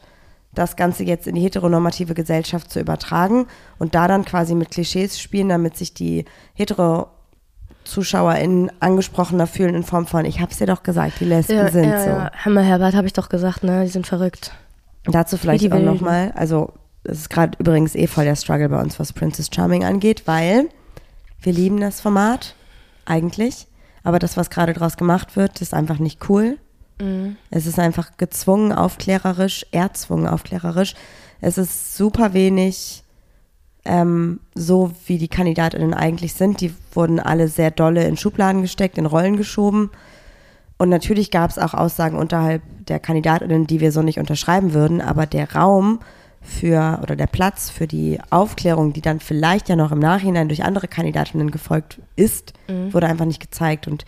das 0.55 0.75
Ganze 0.77 1.03
jetzt 1.03 1.27
in 1.27 1.35
die 1.35 1.41
heteronormative 1.41 2.15
Gesellschaft 2.15 2.71
zu 2.71 2.79
übertragen 2.79 3.45
und 3.77 3.93
da 3.93 4.07
dann 4.07 4.25
quasi 4.25 4.55
mit 4.55 4.71
Klischees 4.71 5.19
spielen, 5.19 5.49
damit 5.49 5.77
sich 5.77 5.93
die 5.93 6.25
hetero 6.55 7.09
ZuschauerInnen 7.83 8.71
angesprochener 8.79 9.45
fühlen 9.45 9.75
in 9.75 9.83
Form 9.83 10.07
von, 10.07 10.25
ich 10.25 10.39
hab's 10.39 10.57
dir 10.57 10.65
doch 10.65 10.81
gesagt, 10.81 11.19
die 11.19 11.25
Lesben 11.25 11.55
Ja, 11.57 11.71
sind 11.71 11.89
ja, 11.89 12.03
so. 12.03 12.09
ja. 12.09 12.31
Hammer 12.33 12.63
Herbert 12.63 12.95
habe 12.95 13.05
ich 13.05 13.13
doch 13.13 13.29
gesagt, 13.29 13.63
ne? 13.63 13.83
Die 13.83 13.91
sind 13.91 14.07
verrückt. 14.07 14.53
Dazu 15.05 15.37
vielleicht 15.37 15.71
auch 15.71 15.79
nochmal, 15.79 16.31
also 16.35 16.73
es 17.03 17.19
ist 17.19 17.29
gerade 17.29 17.57
übrigens 17.59 17.95
eh 17.95 18.07
voll 18.07 18.25
der 18.25 18.35
Struggle 18.35 18.69
bei 18.69 18.81
uns, 18.81 18.99
was 18.99 19.13
Princess 19.13 19.49
Charming 19.53 19.83
angeht, 19.83 20.23
weil 20.25 20.69
wir 21.41 21.53
lieben 21.53 21.79
das 21.79 21.99
Format, 22.01 22.55
eigentlich, 23.05 23.67
aber 24.03 24.19
das, 24.19 24.37
was 24.37 24.49
gerade 24.49 24.73
draus 24.73 24.97
gemacht 24.97 25.35
wird, 25.35 25.61
ist 25.61 25.73
einfach 25.73 25.99
nicht 25.99 26.29
cool. 26.29 26.57
Mhm. 26.99 27.37
Es 27.49 27.65
ist 27.65 27.79
einfach 27.79 28.17
gezwungen 28.17 28.71
aufklärerisch, 28.71 29.65
erzwungen 29.71 30.27
aufklärerisch. 30.27 30.95
Es 31.41 31.57
ist 31.57 31.97
super 31.97 32.33
wenig 32.33 33.03
ähm, 33.85 34.39
so, 34.55 34.91
wie 35.07 35.17
die 35.17 35.27
KandidatInnen 35.27 35.93
eigentlich 35.93 36.33
sind. 36.33 36.61
Die 36.61 36.73
wurden 36.93 37.19
alle 37.19 37.47
sehr 37.47 37.71
dolle 37.71 38.05
in 38.05 38.17
Schubladen 38.17 38.61
gesteckt, 38.61 38.97
in 38.97 39.05
Rollen 39.05 39.37
geschoben. 39.37 39.89
Und 40.77 40.89
natürlich 40.89 41.31
gab 41.31 41.49
es 41.49 41.59
auch 41.59 41.73
Aussagen 41.73 42.17
unterhalb 42.17 42.61
der 42.87 42.99
KandidatInnen, 42.99 43.67
die 43.67 43.79
wir 43.79 43.91
so 43.91 44.01
nicht 44.01 44.19
unterschreiben 44.19 44.73
würden, 44.73 45.01
aber 45.01 45.25
der 45.25 45.53
Raum 45.53 45.99
für 46.43 46.99
oder 47.01 47.15
der 47.15 47.27
Platz 47.27 47.69
für 47.69 47.87
die 47.87 48.19
Aufklärung, 48.29 48.93
die 48.93 49.01
dann 49.01 49.19
vielleicht 49.19 49.69
ja 49.69 49.75
noch 49.75 49.91
im 49.91 49.99
Nachhinein 49.99 50.49
durch 50.49 50.63
andere 50.63 50.87
Kandidatinnen 50.87 51.51
gefolgt 51.51 51.99
ist, 52.15 52.53
wurde 52.91 53.07
einfach 53.07 53.25
nicht 53.25 53.39
gezeigt. 53.39 53.87
Und 53.87 54.05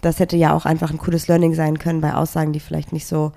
das 0.00 0.18
hätte 0.18 0.36
ja 0.36 0.52
auch 0.52 0.64
einfach 0.64 0.90
ein 0.90 0.98
cooles 0.98 1.28
Learning 1.28 1.54
sein 1.54 1.78
können 1.78 2.00
bei 2.00 2.14
Aussagen, 2.14 2.52
die 2.52 2.60
vielleicht 2.60 2.92
nicht 2.92 3.06
so 3.06 3.32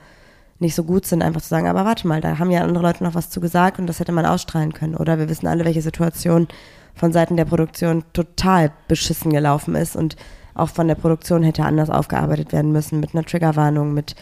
nicht 0.62 0.76
so 0.76 0.84
gut 0.84 1.08
sind, 1.08 1.24
einfach 1.24 1.42
zu 1.42 1.48
sagen, 1.48 1.68
aber 1.68 1.86
warte 1.86 2.08
mal, 2.08 2.22
da 2.22 2.38
haben 2.38 2.52
ja 2.52 2.62
andere 2.62 2.84
Leute 2.84 3.04
noch 3.04 3.16
was 3.16 3.32
zu 3.32 3.42
gesagt 3.42 3.80
und 3.80 3.88
das 3.88 4.00
hätte 4.00 4.12
man 4.12 4.28
ausstrahlen 4.28 4.74
können. 4.74 4.96
Oder 4.96 5.18
wir 5.18 5.28
wissen 5.28 5.48
alle, 5.48 5.66
welche 5.66 5.82
Situation 5.82 6.48
von 6.94 7.12
Seiten 7.12 7.36
der 7.36 7.46
Produktion 7.46 8.04
total 8.14 8.72
beschissen 8.88 9.34
gelaufen 9.34 9.74
ist 9.74 9.96
und 9.96 10.18
auch 10.54 10.70
von 10.70 10.88
der 10.88 10.96
Produktion 10.96 11.42
hätte 11.42 11.64
anders 11.64 11.90
aufgearbeitet 11.90 12.52
werden 12.52 12.72
müssen 12.72 13.00
mit 13.00 13.16
einer 13.16 13.26
Triggerwarnung, 13.26 13.94
mit 13.96 14.16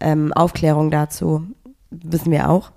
ähm, 0.00 0.32
Aufklärung 0.32 0.90
dazu, 0.90 1.44
wissen 1.90 2.32
wir 2.32 2.50
auch. 2.50 2.72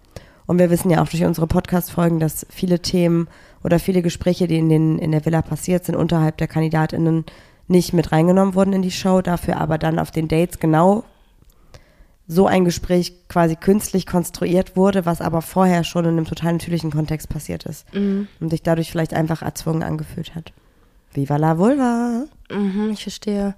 Und 0.47 0.59
wir 0.59 0.69
wissen 0.69 0.89
ja 0.89 1.03
auch 1.03 1.07
durch 1.09 1.23
unsere 1.23 1.45
Podcast-Folgen, 1.45 2.19
dass 2.19 2.45
viele 2.49 2.79
Themen 2.79 3.27
oder 3.63 3.79
viele 3.79 4.01
Gespräche, 4.01 4.47
die 4.47 4.57
in, 4.57 4.69
den, 4.69 4.97
in 4.97 5.11
der 5.11 5.25
Villa 5.25 5.41
passiert 5.41 5.85
sind, 5.85 5.95
unterhalb 5.95 6.37
der 6.37 6.47
KandidatInnen 6.47 7.25
nicht 7.67 7.93
mit 7.93 8.11
reingenommen 8.13 8.55
wurden 8.55 8.71
in 8.73 8.81
die 8.81 8.91
Show, 8.91 9.21
dafür 9.21 9.57
aber 9.57 9.77
dann 9.77 9.99
auf 9.99 10.09
den 10.09 10.29
Dates 10.29 10.59
genau 10.59 11.03
so 12.29 12.45
ein 12.47 12.65
Gespräch 12.65 13.13
quasi 13.29 13.55
künstlich 13.55 14.05
konstruiert 14.05 14.75
wurde, 14.75 15.05
was 15.05 15.21
aber 15.21 15.41
vorher 15.41 15.83
schon 15.83 16.05
in 16.05 16.11
einem 16.11 16.25
total 16.25 16.53
natürlichen 16.53 16.91
Kontext 16.91 17.29
passiert 17.29 17.65
ist 17.65 17.85
Mhm. 17.93 18.27
und 18.39 18.49
sich 18.49 18.63
dadurch 18.63 18.91
vielleicht 18.91 19.13
einfach 19.13 19.41
erzwungen 19.41 19.83
angefühlt 19.83 20.35
hat. 20.35 20.51
Viva 21.13 21.37
la 21.37 21.57
Vulva! 21.57 22.25
Mhm, 22.51 22.89
ich 22.91 23.03
verstehe. 23.03 23.55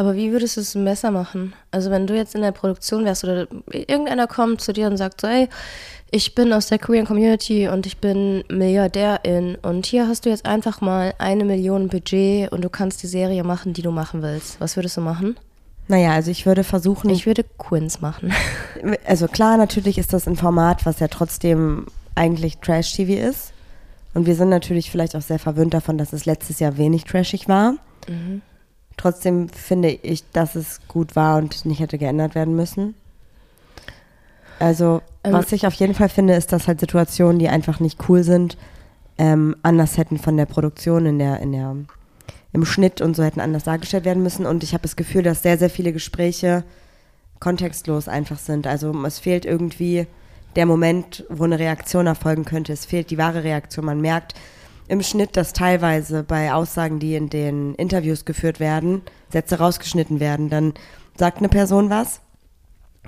Aber 0.00 0.16
wie 0.16 0.32
würdest 0.32 0.56
du 0.56 0.62
es 0.62 0.72
besser 0.72 1.10
machen? 1.10 1.52
Also 1.72 1.90
wenn 1.90 2.06
du 2.06 2.16
jetzt 2.16 2.34
in 2.34 2.40
der 2.40 2.52
Produktion 2.52 3.04
wärst 3.04 3.22
oder 3.22 3.46
irgendeiner 3.70 4.26
kommt 4.26 4.62
zu 4.62 4.72
dir 4.72 4.86
und 4.86 4.96
sagt 4.96 5.20
so, 5.20 5.26
ey, 5.26 5.46
ich 6.10 6.34
bin 6.34 6.54
aus 6.54 6.68
der 6.68 6.78
Korean 6.78 7.04
Community 7.04 7.68
und 7.68 7.84
ich 7.84 7.98
bin 7.98 8.42
Milliardärin 8.48 9.58
und 9.60 9.84
hier 9.84 10.08
hast 10.08 10.24
du 10.24 10.30
jetzt 10.30 10.46
einfach 10.46 10.80
mal 10.80 11.12
eine 11.18 11.44
Million 11.44 11.88
Budget 11.88 12.50
und 12.50 12.64
du 12.64 12.70
kannst 12.70 13.02
die 13.02 13.08
Serie 13.08 13.44
machen, 13.44 13.74
die 13.74 13.82
du 13.82 13.90
machen 13.90 14.22
willst. 14.22 14.58
Was 14.58 14.74
würdest 14.76 14.96
du 14.96 15.02
machen? 15.02 15.36
Naja, 15.86 16.12
also 16.12 16.30
ich 16.30 16.46
würde 16.46 16.64
versuchen, 16.64 17.10
Ich 17.10 17.26
würde 17.26 17.44
Quins 17.58 18.00
machen. 18.00 18.32
also 19.06 19.28
klar, 19.28 19.58
natürlich 19.58 19.98
ist 19.98 20.14
das 20.14 20.26
ein 20.26 20.36
Format, 20.36 20.86
was 20.86 21.00
ja 21.00 21.08
trotzdem 21.08 21.84
eigentlich 22.14 22.56
Trash-TV 22.56 23.28
ist. 23.28 23.52
Und 24.14 24.24
wir 24.24 24.34
sind 24.34 24.48
natürlich 24.48 24.90
vielleicht 24.90 25.14
auch 25.14 25.20
sehr 25.20 25.38
verwöhnt 25.38 25.74
davon, 25.74 25.98
dass 25.98 26.14
es 26.14 26.24
letztes 26.24 26.58
Jahr 26.58 26.78
wenig 26.78 27.04
trashig 27.04 27.48
war. 27.48 27.74
Trotzdem 29.00 29.48
finde 29.48 29.88
ich, 29.88 30.30
dass 30.30 30.56
es 30.56 30.80
gut 30.86 31.16
war 31.16 31.38
und 31.38 31.64
nicht 31.64 31.80
hätte 31.80 31.96
geändert 31.96 32.34
werden 32.34 32.54
müssen. 32.54 32.94
Also, 34.58 35.00
Ähm, 35.24 35.32
was 35.32 35.52
ich 35.52 35.66
auf 35.66 35.72
jeden 35.72 35.94
Fall 35.94 36.10
finde, 36.10 36.34
ist, 36.34 36.52
dass 36.52 36.68
halt 36.68 36.80
Situationen, 36.80 37.38
die 37.38 37.48
einfach 37.48 37.80
nicht 37.80 38.10
cool 38.10 38.22
sind, 38.22 38.58
ähm, 39.16 39.56
anders 39.62 39.96
hätten 39.96 40.18
von 40.18 40.36
der 40.36 40.44
Produktion 40.44 41.06
in 41.06 41.18
der, 41.18 41.40
in 41.40 41.52
der, 41.52 41.76
im 42.52 42.64
Schnitt 42.66 43.00
und 43.00 43.16
so 43.16 43.22
hätten 43.22 43.40
anders 43.40 43.64
dargestellt 43.64 44.04
werden 44.04 44.22
müssen. 44.22 44.44
Und 44.44 44.62
ich 44.62 44.74
habe 44.74 44.82
das 44.82 44.96
Gefühl, 44.96 45.22
dass 45.22 45.42
sehr, 45.42 45.56
sehr 45.56 45.70
viele 45.70 45.94
Gespräche 45.94 46.62
kontextlos 47.38 48.06
einfach 48.06 48.38
sind. 48.38 48.66
Also 48.66 48.92
es 49.06 49.18
fehlt 49.18 49.46
irgendwie 49.46 50.06
der 50.56 50.66
Moment, 50.66 51.24
wo 51.30 51.44
eine 51.44 51.58
Reaktion 51.58 52.06
erfolgen 52.06 52.44
könnte. 52.44 52.74
Es 52.74 52.84
fehlt 52.84 53.10
die 53.10 53.16
wahre 53.16 53.44
Reaktion. 53.44 53.86
Man 53.86 54.02
merkt 54.02 54.34
im 54.90 55.02
Schnitt, 55.02 55.36
dass 55.36 55.52
teilweise 55.52 56.24
bei 56.24 56.52
Aussagen, 56.52 56.98
die 56.98 57.14
in 57.14 57.30
den 57.30 57.76
Interviews 57.76 58.24
geführt 58.24 58.58
werden, 58.58 59.02
Sätze 59.28 59.58
rausgeschnitten 59.58 60.18
werden. 60.18 60.50
Dann 60.50 60.74
sagt 61.16 61.38
eine 61.38 61.48
Person 61.48 61.90
was, 61.90 62.20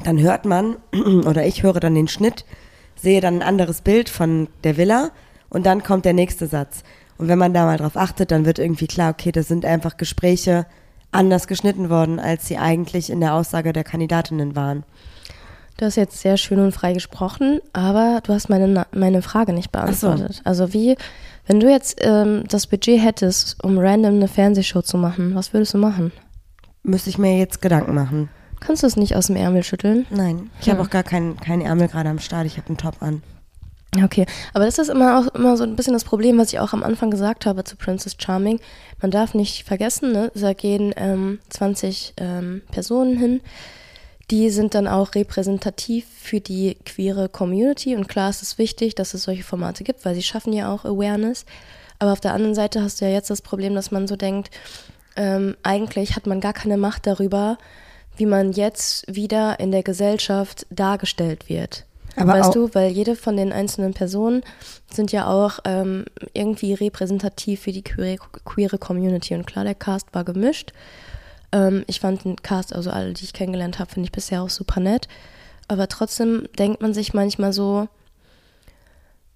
dann 0.04 0.20
hört 0.20 0.44
man, 0.44 0.76
oder 1.26 1.44
ich 1.44 1.64
höre 1.64 1.80
dann 1.80 1.96
den 1.96 2.06
Schnitt, 2.06 2.44
sehe 2.94 3.20
dann 3.20 3.38
ein 3.38 3.42
anderes 3.42 3.80
Bild 3.80 4.08
von 4.08 4.46
der 4.62 4.76
Villa 4.76 5.10
und 5.48 5.66
dann 5.66 5.82
kommt 5.82 6.04
der 6.04 6.12
nächste 6.12 6.46
Satz. 6.46 6.84
Und 7.18 7.26
wenn 7.26 7.38
man 7.38 7.52
da 7.52 7.64
mal 7.64 7.78
drauf 7.78 7.96
achtet, 7.96 8.30
dann 8.30 8.44
wird 8.44 8.60
irgendwie 8.60 8.86
klar, 8.86 9.10
okay, 9.10 9.32
das 9.32 9.48
sind 9.48 9.64
einfach 9.64 9.96
Gespräche 9.96 10.66
anders 11.10 11.48
geschnitten 11.48 11.90
worden, 11.90 12.20
als 12.20 12.46
sie 12.46 12.58
eigentlich 12.58 13.10
in 13.10 13.20
der 13.20 13.34
Aussage 13.34 13.72
der 13.72 13.84
Kandidatinnen 13.84 14.54
waren. 14.54 14.84
Du 15.78 15.86
hast 15.86 15.96
jetzt 15.96 16.20
sehr 16.20 16.36
schön 16.36 16.60
und 16.60 16.72
frei 16.72 16.92
gesprochen, 16.92 17.60
aber 17.72 18.20
du 18.22 18.32
hast 18.32 18.48
meine, 18.48 18.86
meine 18.92 19.22
Frage 19.22 19.52
nicht 19.52 19.70
Ach 19.72 19.92
so. 19.92 20.08
beantwortet. 20.08 20.40
Also 20.44 20.72
wie, 20.72 20.96
wenn 21.46 21.60
du 21.60 21.70
jetzt 21.70 21.98
ähm, 22.02 22.44
das 22.48 22.66
Budget 22.66 23.00
hättest, 23.02 23.62
um 23.64 23.78
random 23.78 24.14
eine 24.14 24.28
Fernsehshow 24.28 24.82
zu 24.82 24.96
machen, 24.96 25.34
was 25.34 25.52
würdest 25.52 25.74
du 25.74 25.78
machen? 25.78 26.12
Müsste 26.82 27.10
ich 27.10 27.18
mir 27.18 27.38
jetzt 27.38 27.62
Gedanken 27.62 27.94
machen. 27.94 28.28
Kannst 28.60 28.82
du 28.82 28.86
es 28.86 28.96
nicht 28.96 29.16
aus 29.16 29.26
dem 29.26 29.36
Ärmel 29.36 29.64
schütteln? 29.64 30.06
Nein, 30.10 30.50
ich 30.60 30.66
Hm. 30.66 30.74
habe 30.74 30.82
auch 30.82 30.90
gar 30.90 31.02
keinen 31.02 31.36
keinen 31.38 31.62
Ärmel 31.62 31.88
gerade 31.88 32.08
am 32.10 32.18
Start, 32.20 32.46
ich 32.46 32.56
habe 32.58 32.68
einen 32.68 32.76
Top 32.76 32.96
an. 33.02 33.22
Okay, 34.02 34.24
aber 34.54 34.64
das 34.64 34.78
ist 34.78 34.88
immer 34.88 35.18
auch 35.18 35.34
immer 35.34 35.56
so 35.58 35.64
ein 35.64 35.76
bisschen 35.76 35.92
das 35.92 36.04
Problem, 36.04 36.38
was 36.38 36.50
ich 36.52 36.60
auch 36.60 36.72
am 36.72 36.82
Anfang 36.82 37.10
gesagt 37.10 37.44
habe 37.44 37.62
zu 37.64 37.76
Princess 37.76 38.16
Charming. 38.18 38.58
Man 39.02 39.10
darf 39.10 39.34
nicht 39.34 39.64
vergessen, 39.66 40.12
ne, 40.12 40.32
da 40.34 40.54
gehen 40.54 40.94
ähm, 40.96 41.40
20 41.50 42.14
ähm, 42.16 42.62
Personen 42.70 43.18
hin. 43.18 43.40
Die 44.30 44.50
sind 44.50 44.74
dann 44.74 44.86
auch 44.86 45.14
repräsentativ 45.14 46.06
für 46.20 46.40
die 46.40 46.76
queere 46.84 47.28
Community 47.28 47.96
und 47.96 48.08
klar 48.08 48.30
ist 48.30 48.42
es 48.42 48.58
wichtig, 48.58 48.94
dass 48.94 49.14
es 49.14 49.24
solche 49.24 49.42
Formate 49.42 49.84
gibt, 49.84 50.04
weil 50.04 50.14
sie 50.14 50.22
schaffen 50.22 50.52
ja 50.52 50.72
auch 50.72 50.84
Awareness. 50.84 51.44
Aber 51.98 52.12
auf 52.12 52.20
der 52.20 52.32
anderen 52.32 52.54
Seite 52.54 52.82
hast 52.82 53.00
du 53.00 53.04
ja 53.04 53.12
jetzt 53.12 53.30
das 53.30 53.42
Problem, 53.42 53.74
dass 53.74 53.90
man 53.90 54.08
so 54.08 54.16
denkt, 54.16 54.50
ähm, 55.16 55.56
eigentlich 55.62 56.16
hat 56.16 56.26
man 56.26 56.40
gar 56.40 56.52
keine 56.52 56.76
Macht 56.76 57.06
darüber, 57.06 57.58
wie 58.16 58.26
man 58.26 58.52
jetzt 58.52 59.04
wieder 59.12 59.60
in 59.60 59.70
der 59.70 59.82
Gesellschaft 59.82 60.66
dargestellt 60.70 61.48
wird. 61.48 61.84
Aber 62.16 62.32
weißt 62.34 62.54
du, 62.54 62.74
weil 62.74 62.90
jede 62.90 63.16
von 63.16 63.36
den 63.36 63.52
einzelnen 63.52 63.94
Personen 63.94 64.42
sind 64.92 65.12
ja 65.12 65.28
auch 65.28 65.60
ähm, 65.64 66.04
irgendwie 66.34 66.74
repräsentativ 66.74 67.60
für 67.60 67.72
die 67.72 67.82
queere, 67.82 68.18
queere 68.44 68.78
Community. 68.78 69.34
Und 69.34 69.46
klar, 69.46 69.64
der 69.64 69.74
Cast 69.74 70.08
war 70.12 70.24
gemischt. 70.24 70.72
Ähm, 71.52 71.84
ich 71.86 72.00
fand 72.00 72.24
den 72.24 72.36
Cast, 72.36 72.74
also 72.74 72.90
alle, 72.90 73.12
die 73.12 73.24
ich 73.24 73.32
kennengelernt 73.32 73.78
habe, 73.78 73.90
finde 73.90 74.06
ich 74.06 74.12
bisher 74.12 74.42
auch 74.42 74.50
super 74.50 74.80
nett. 74.80 75.08
Aber 75.68 75.88
trotzdem 75.88 76.48
denkt 76.58 76.82
man 76.82 76.94
sich 76.94 77.14
manchmal 77.14 77.52
so, 77.52 77.88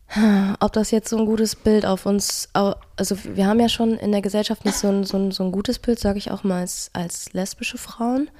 ob 0.61 0.73
das 0.73 0.91
jetzt 0.91 1.09
so 1.09 1.19
ein 1.19 1.27
gutes 1.27 1.57
Bild 1.57 1.87
auf 1.87 2.07
uns, 2.07 2.49
also 2.53 3.17
wir 3.25 3.47
haben 3.47 3.61
ja 3.61 3.69
schon 3.69 3.95
in 3.95 4.13
der 4.13 4.23
Gesellschaft 4.23 4.65
nicht 4.65 4.77
so 4.77 4.89
ein, 4.89 5.05
so 5.05 5.17
ein, 5.17 5.31
so 5.33 5.45
ein 5.45 5.53
gutes 5.53 5.79
Bild, 5.79 5.99
sage 5.99 6.19
ich 6.19 6.31
auch 6.31 6.45
mal, 6.45 6.61
als, 6.61 6.91
als 6.93 7.33
lesbische 7.33 7.79
Frauen 7.79 8.31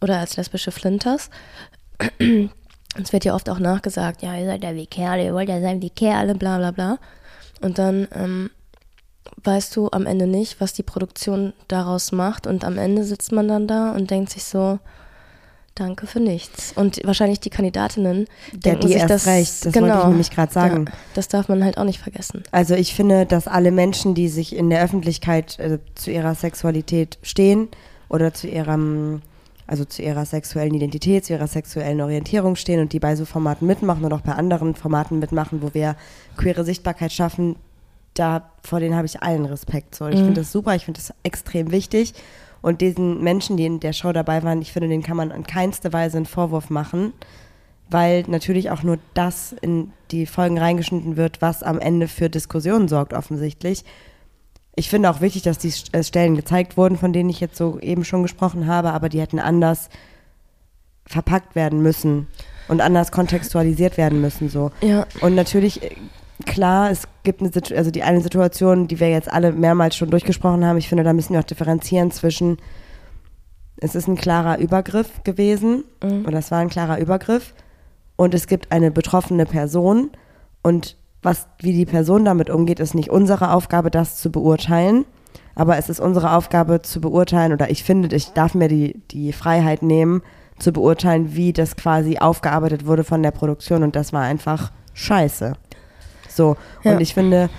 oder 0.00 0.18
als 0.18 0.36
lesbische 0.36 0.70
Flinters. 0.70 1.30
Uns 2.96 3.12
wird 3.12 3.24
ja 3.24 3.34
oft 3.34 3.48
auch 3.48 3.60
nachgesagt, 3.60 4.22
ja, 4.22 4.36
ihr 4.36 4.46
seid 4.46 4.64
ja 4.64 4.74
wie 4.74 4.86
Kerle, 4.86 5.24
ihr 5.24 5.34
wollt 5.34 5.48
ja 5.48 5.60
sein 5.60 5.80
wie 5.80 5.90
Kerle, 5.90 6.34
bla 6.34 6.58
bla 6.58 6.70
bla. 6.72 6.98
Und 7.60 7.78
dann 7.78 8.08
ähm, 8.12 8.50
weißt 9.42 9.74
du 9.76 9.88
am 9.90 10.06
Ende 10.06 10.26
nicht, 10.26 10.60
was 10.60 10.72
die 10.72 10.82
Produktion 10.82 11.52
daraus 11.68 12.12
macht. 12.12 12.46
Und 12.46 12.64
am 12.64 12.78
Ende 12.78 13.04
sitzt 13.04 13.32
man 13.32 13.48
dann 13.48 13.66
da 13.66 13.92
und 13.92 14.10
denkt 14.10 14.30
sich 14.30 14.44
so, 14.44 14.78
danke 15.74 16.06
für 16.06 16.20
nichts. 16.20 16.72
Und 16.76 17.00
wahrscheinlich 17.04 17.40
die 17.40 17.50
Kandidatinnen 17.50 18.26
Ja, 18.52 18.58
denken 18.58 18.86
die 18.86 18.92
sich 18.92 19.04
das, 19.04 19.24
genau. 19.24 19.36
recht. 19.36 19.66
Das 19.66 19.74
wollte 19.74 19.98
ich 19.98 20.04
nämlich 20.06 20.30
gerade 20.30 20.52
sagen. 20.52 20.84
Ja, 20.86 20.92
das 21.14 21.28
darf 21.28 21.48
man 21.48 21.64
halt 21.64 21.78
auch 21.78 21.84
nicht 21.84 22.00
vergessen. 22.00 22.42
Also 22.50 22.74
ich 22.74 22.94
finde, 22.94 23.26
dass 23.26 23.48
alle 23.48 23.70
Menschen, 23.70 24.14
die 24.14 24.28
sich 24.28 24.54
in 24.54 24.70
der 24.70 24.82
Öffentlichkeit 24.82 25.58
äh, 25.58 25.78
zu 25.94 26.10
ihrer 26.10 26.34
Sexualität 26.34 27.18
stehen 27.22 27.68
oder 28.08 28.34
zu 28.34 28.46
ihrem, 28.46 29.22
also 29.66 29.84
zu 29.84 30.02
ihrer 30.02 30.26
sexuellen 30.26 30.74
Identität, 30.74 31.24
zu 31.24 31.32
ihrer 31.32 31.46
sexuellen 31.46 32.00
Orientierung 32.00 32.56
stehen 32.56 32.80
und 32.80 32.92
die 32.92 33.00
bei 33.00 33.16
so 33.16 33.24
Formaten 33.24 33.66
mitmachen 33.66 34.04
und 34.04 34.12
auch 34.12 34.20
bei 34.20 34.32
anderen 34.32 34.74
Formaten 34.74 35.18
mitmachen, 35.18 35.62
wo 35.62 35.72
wir 35.72 35.96
queere 36.36 36.64
Sichtbarkeit 36.64 37.12
schaffen, 37.12 37.56
da 38.20 38.50
vor 38.62 38.78
denen 38.80 38.94
habe 38.94 39.06
ich 39.06 39.22
allen 39.22 39.46
Respekt. 39.46 39.94
So, 39.94 40.06
ich 40.06 40.20
Mhm. 40.20 40.24
finde 40.26 40.40
das 40.42 40.52
super, 40.52 40.74
ich 40.76 40.84
finde 40.84 41.00
das 41.00 41.12
extrem 41.22 41.72
wichtig. 41.72 42.14
Und 42.62 42.82
diesen 42.82 43.22
Menschen, 43.22 43.56
die 43.56 43.64
in 43.66 43.80
der 43.80 43.92
Show 43.94 44.12
dabei 44.12 44.42
waren, 44.42 44.60
ich 44.60 44.72
finde, 44.72 44.88
denen 44.88 45.02
kann 45.02 45.16
man 45.16 45.30
in 45.30 45.44
keinster 45.46 45.92
Weise 45.92 46.18
einen 46.18 46.26
Vorwurf 46.26 46.70
machen 46.70 47.12
weil 47.92 48.22
natürlich 48.28 48.70
auch 48.70 48.84
nur 48.84 48.98
das 49.14 49.52
in 49.62 49.90
die 50.12 50.24
Folgen 50.24 50.58
reingeschnitten 50.58 51.16
wird, 51.16 51.42
was 51.42 51.64
am 51.64 51.80
Ende 51.80 52.06
für 52.06 52.30
Diskussionen 52.30 52.86
sorgt, 52.86 53.12
offensichtlich. 53.12 53.84
Ich 54.76 54.88
finde 54.88 55.10
auch 55.10 55.20
wichtig, 55.20 55.42
dass 55.42 55.58
die 55.58 55.72
äh, 55.90 56.04
Stellen 56.04 56.36
gezeigt 56.36 56.76
wurden, 56.76 56.96
von 56.96 57.12
denen 57.12 57.28
ich 57.30 57.40
jetzt 57.40 57.56
so 57.56 57.80
eben 57.80 58.04
schon 58.04 58.22
gesprochen 58.22 58.68
habe, 58.68 58.92
aber 58.92 59.08
die 59.08 59.20
hätten 59.20 59.40
anders 59.40 59.88
verpackt 61.04 61.56
werden 61.56 61.82
müssen 61.82 62.28
und 62.68 62.80
anders 62.80 63.10
kontextualisiert 63.10 63.96
werden 63.96 64.20
müssen, 64.20 64.48
so. 64.48 64.70
Ja. 64.82 65.04
Und 65.20 65.34
natürlich, 65.34 65.82
äh, 65.82 65.90
klar, 66.40 66.90
es 66.90 67.08
gibt 67.22 67.40
eine 67.40 67.50
Situation, 67.50 67.78
also 67.78 67.90
die 67.90 68.02
eine 68.02 68.20
Situation, 68.20 68.88
die 68.88 69.00
wir 69.00 69.10
jetzt 69.10 69.30
alle 69.30 69.52
mehrmals 69.52 69.96
schon 69.96 70.10
durchgesprochen 70.10 70.64
haben, 70.64 70.78
ich 70.78 70.88
finde, 70.88 71.04
da 71.04 71.12
müssen 71.12 71.32
wir 71.32 71.40
auch 71.40 71.44
differenzieren 71.44 72.10
zwischen, 72.10 72.58
es 73.78 73.94
ist 73.94 74.08
ein 74.08 74.16
klarer 74.16 74.58
Übergriff 74.58 75.22
gewesen, 75.24 75.84
oder 76.26 76.38
es 76.38 76.50
war 76.50 76.58
ein 76.58 76.68
klarer 76.68 76.98
Übergriff, 76.98 77.54
und 78.16 78.34
es 78.34 78.46
gibt 78.46 78.70
eine 78.72 78.90
betroffene 78.90 79.46
Person, 79.46 80.10
und 80.62 80.96
was, 81.22 81.48
wie 81.58 81.72
die 81.72 81.86
Person 81.86 82.24
damit 82.24 82.50
umgeht, 82.50 82.80
ist 82.80 82.94
nicht 82.94 83.10
unsere 83.10 83.52
Aufgabe, 83.52 83.90
das 83.90 84.16
zu 84.16 84.30
beurteilen, 84.30 85.04
aber 85.54 85.76
es 85.78 85.88
ist 85.88 86.00
unsere 86.00 86.34
Aufgabe 86.34 86.82
zu 86.82 87.00
beurteilen, 87.00 87.52
oder 87.52 87.70
ich 87.70 87.84
finde, 87.84 88.14
ich 88.14 88.32
darf 88.32 88.54
mir 88.54 88.68
die, 88.68 89.00
die 89.10 89.32
Freiheit 89.32 89.82
nehmen, 89.82 90.22
zu 90.58 90.72
beurteilen, 90.72 91.34
wie 91.34 91.52
das 91.52 91.76
quasi 91.76 92.18
aufgearbeitet 92.18 92.86
wurde 92.86 93.04
von 93.04 93.22
der 93.22 93.30
Produktion, 93.30 93.82
und 93.82 93.96
das 93.96 94.12
war 94.12 94.22
einfach 94.22 94.72
scheiße. 94.94 95.54
So, 96.30 96.56
Ja. 96.82 96.92
und 96.92 97.00
ich 97.00 97.14
finde, 97.14 97.50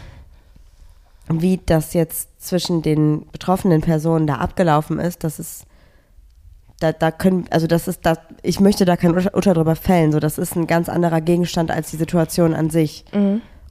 wie 1.30 1.60
das 1.66 1.94
jetzt 1.94 2.30
zwischen 2.44 2.82
den 2.82 3.26
betroffenen 3.32 3.82
Personen 3.82 4.28
da 4.28 4.36
abgelaufen 4.36 5.00
ist, 5.00 5.24
das 5.24 5.40
ist, 5.40 5.66
da, 6.80 6.92
da 6.92 7.12
können, 7.12 7.46
also 7.52 7.68
das 7.68 7.88
ist, 7.88 8.06
da, 8.06 8.18
ich 8.42 8.60
möchte 8.60 8.86
da 8.86 8.98
kein 8.98 9.14
Urteil 9.14 9.54
drüber 9.54 9.76
fällen, 9.76 10.12
so, 10.12 10.20
das 10.20 10.38
ist 10.38 10.56
ein 10.56 10.68
ganz 10.68 10.90
anderer 10.90 11.22
Gegenstand 11.22 11.70
als 11.72 11.92
die 11.92 11.98
Situation 11.98 12.54
an 12.54 12.70
sich. 12.70 13.06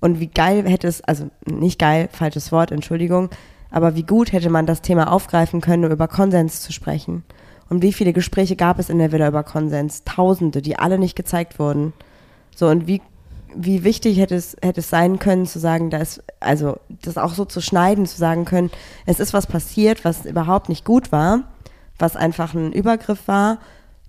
Und 0.01 0.21
wie 0.21 0.29
geil 0.29 0.65
hätte 0.69 0.87
es, 0.89 1.03
also 1.03 1.29
nicht 1.45 1.79
geil, 1.79 2.09
falsches 2.13 2.53
Wort, 2.53 2.71
Entschuldigung, 2.71 3.29
aber 3.71 3.95
wie 3.97 4.05
gut 4.05 4.33
hätte 4.33 4.49
man 4.49 4.65
das 4.67 4.81
Thema 4.81 5.13
aufgreifen 5.13 5.61
können, 5.61 5.85
um 5.85 5.91
über 5.93 6.09
Konsens 6.09 6.61
zu 6.63 6.73
sprechen. 6.73 7.25
Und 7.69 7.83
wie 7.83 7.93
viele 7.93 8.13
Gespräche 8.13 8.57
gab 8.57 8.79
es 8.79 8.89
in 8.91 8.99
der 8.99 9.13
Villa 9.13 9.29
über 9.29 9.45
Konsens? 9.45 10.03
Tausende, 10.05 10.61
die 10.63 10.77
alle 10.79 10.99
nicht 10.99 11.15
gezeigt 11.17 11.59
wurden. 11.59 11.93
So, 12.57 12.69
und 12.69 12.87
wie 12.89 13.01
wie 13.55 13.85
wichtig 13.85 14.19
hätte 14.19 14.35
es, 14.35 14.57
hätte 14.63 14.81
es 14.81 14.91
sein 14.91 15.19
können, 15.19 15.47
zu 15.47 15.59
sagen, 15.59 15.91
da 15.91 15.99
ist, 15.99 16.23
also 16.41 16.79
das 17.03 17.19
auch 17.19 17.35
so 17.35 17.45
zu 17.45 17.61
schneiden, 17.61 18.07
zu 18.07 18.17
sagen 18.17 18.45
können, 18.45 18.71
es 19.07 19.21
ist 19.21 19.33
was 19.33 19.47
passiert, 19.47 20.05
was 20.05 20.27
überhaupt 20.27 20.69
nicht 20.69 20.85
gut 20.85 21.13
war, 21.13 21.45
was 21.99 22.17
einfach 22.17 22.55
ein 22.55 22.73
Übergriff 22.73 23.27
war, 23.27 23.59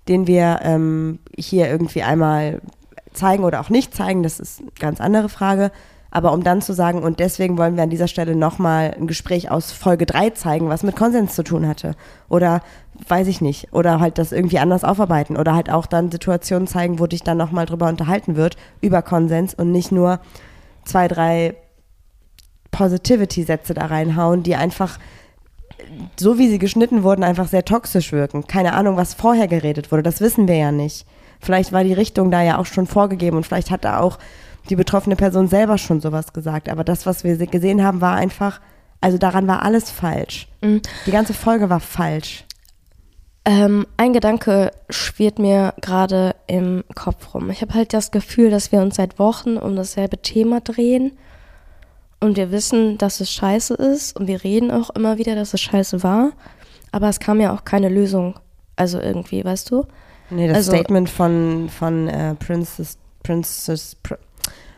den 0.08 0.26
wir 0.26 0.60
ähm, 0.62 1.18
hier 1.36 1.68
irgendwie 1.68 2.02
einmal 2.02 2.60
zeigen 3.12 3.44
oder 3.44 3.60
auch 3.60 3.70
nicht 3.70 3.94
zeigen, 3.94 4.22
das 4.22 4.40
ist 4.40 4.60
eine 4.60 4.70
ganz 4.78 5.00
andere 5.00 5.28
Frage. 5.28 5.70
Aber 6.14 6.32
um 6.32 6.44
dann 6.44 6.60
zu 6.60 6.74
sagen, 6.74 7.02
und 7.02 7.20
deswegen 7.20 7.56
wollen 7.56 7.74
wir 7.76 7.82
an 7.82 7.90
dieser 7.90 8.06
Stelle 8.06 8.36
nochmal 8.36 8.94
ein 8.96 9.06
Gespräch 9.06 9.50
aus 9.50 9.72
Folge 9.72 10.04
3 10.04 10.30
zeigen, 10.30 10.68
was 10.68 10.82
mit 10.82 10.94
Konsens 10.94 11.34
zu 11.34 11.42
tun 11.42 11.66
hatte. 11.66 11.94
Oder 12.28 12.60
weiß 13.08 13.28
ich 13.28 13.40
nicht. 13.40 13.72
Oder 13.72 13.98
halt 13.98 14.18
das 14.18 14.30
irgendwie 14.30 14.58
anders 14.58 14.84
aufarbeiten. 14.84 15.38
Oder 15.38 15.54
halt 15.54 15.70
auch 15.70 15.86
dann 15.86 16.10
Situationen 16.10 16.68
zeigen, 16.68 16.98
wo 16.98 17.06
dich 17.06 17.22
dann 17.22 17.38
nochmal 17.38 17.64
drüber 17.64 17.88
unterhalten 17.88 18.36
wird, 18.36 18.56
über 18.82 19.00
Konsens 19.00 19.54
und 19.54 19.72
nicht 19.72 19.90
nur 19.90 20.20
zwei, 20.84 21.08
drei 21.08 21.56
Positivity-Sätze 22.72 23.72
da 23.72 23.86
reinhauen, 23.86 24.42
die 24.42 24.54
einfach, 24.54 24.98
so 26.20 26.36
wie 26.36 26.48
sie 26.48 26.58
geschnitten 26.58 27.04
wurden, 27.04 27.24
einfach 27.24 27.48
sehr 27.48 27.64
toxisch 27.64 28.12
wirken. 28.12 28.46
Keine 28.46 28.74
Ahnung, 28.74 28.98
was 28.98 29.14
vorher 29.14 29.48
geredet 29.48 29.90
wurde, 29.90 30.02
das 30.02 30.20
wissen 30.20 30.46
wir 30.46 30.56
ja 30.56 30.72
nicht. 30.72 31.06
Vielleicht 31.40 31.72
war 31.72 31.84
die 31.84 31.94
Richtung 31.94 32.30
da 32.30 32.42
ja 32.42 32.58
auch 32.58 32.66
schon 32.66 32.86
vorgegeben 32.86 33.38
und 33.38 33.46
vielleicht 33.46 33.70
hat 33.70 33.84
da 33.84 33.98
auch 33.98 34.18
die 34.68 34.76
betroffene 34.76 35.16
Person 35.16 35.48
selber 35.48 35.78
schon 35.78 36.00
sowas 36.00 36.32
gesagt. 36.32 36.68
Aber 36.68 36.84
das, 36.84 37.06
was 37.06 37.24
wir 37.24 37.36
gesehen 37.36 37.82
haben, 37.82 38.00
war 38.00 38.14
einfach, 38.16 38.60
also 39.00 39.18
daran 39.18 39.46
war 39.48 39.62
alles 39.62 39.90
falsch. 39.90 40.48
Mhm. 40.62 40.82
Die 41.06 41.10
ganze 41.10 41.34
Folge 41.34 41.68
war 41.70 41.80
falsch. 41.80 42.44
Ähm, 43.44 43.86
ein 43.96 44.12
Gedanke 44.12 44.70
schwirrt 44.88 45.40
mir 45.40 45.74
gerade 45.80 46.36
im 46.46 46.84
Kopf 46.94 47.34
rum. 47.34 47.50
Ich 47.50 47.60
habe 47.60 47.74
halt 47.74 47.92
das 47.92 48.12
Gefühl, 48.12 48.50
dass 48.50 48.70
wir 48.70 48.80
uns 48.80 48.96
seit 48.96 49.18
Wochen 49.18 49.56
um 49.56 49.74
dasselbe 49.74 50.18
Thema 50.18 50.60
drehen 50.60 51.12
und 52.20 52.36
wir 52.36 52.52
wissen, 52.52 52.98
dass 52.98 53.18
es 53.20 53.32
scheiße 53.32 53.74
ist 53.74 54.16
und 54.16 54.28
wir 54.28 54.44
reden 54.44 54.70
auch 54.70 54.90
immer 54.90 55.18
wieder, 55.18 55.34
dass 55.34 55.54
es 55.54 55.60
scheiße 55.60 56.04
war, 56.04 56.30
aber 56.92 57.08
es 57.08 57.18
kam 57.18 57.40
ja 57.40 57.52
auch 57.52 57.64
keine 57.64 57.88
Lösung. 57.88 58.38
Also 58.76 59.00
irgendwie, 59.00 59.44
weißt 59.44 59.72
du? 59.72 59.86
Nee, 60.30 60.46
das 60.46 60.58
Also- 60.58 60.72
Statement 60.76 61.10
von, 61.10 61.68
von 61.68 62.06
äh, 62.06 62.36
Princess, 62.36 62.96
Princess, 63.24 63.96
Pr 64.04 64.18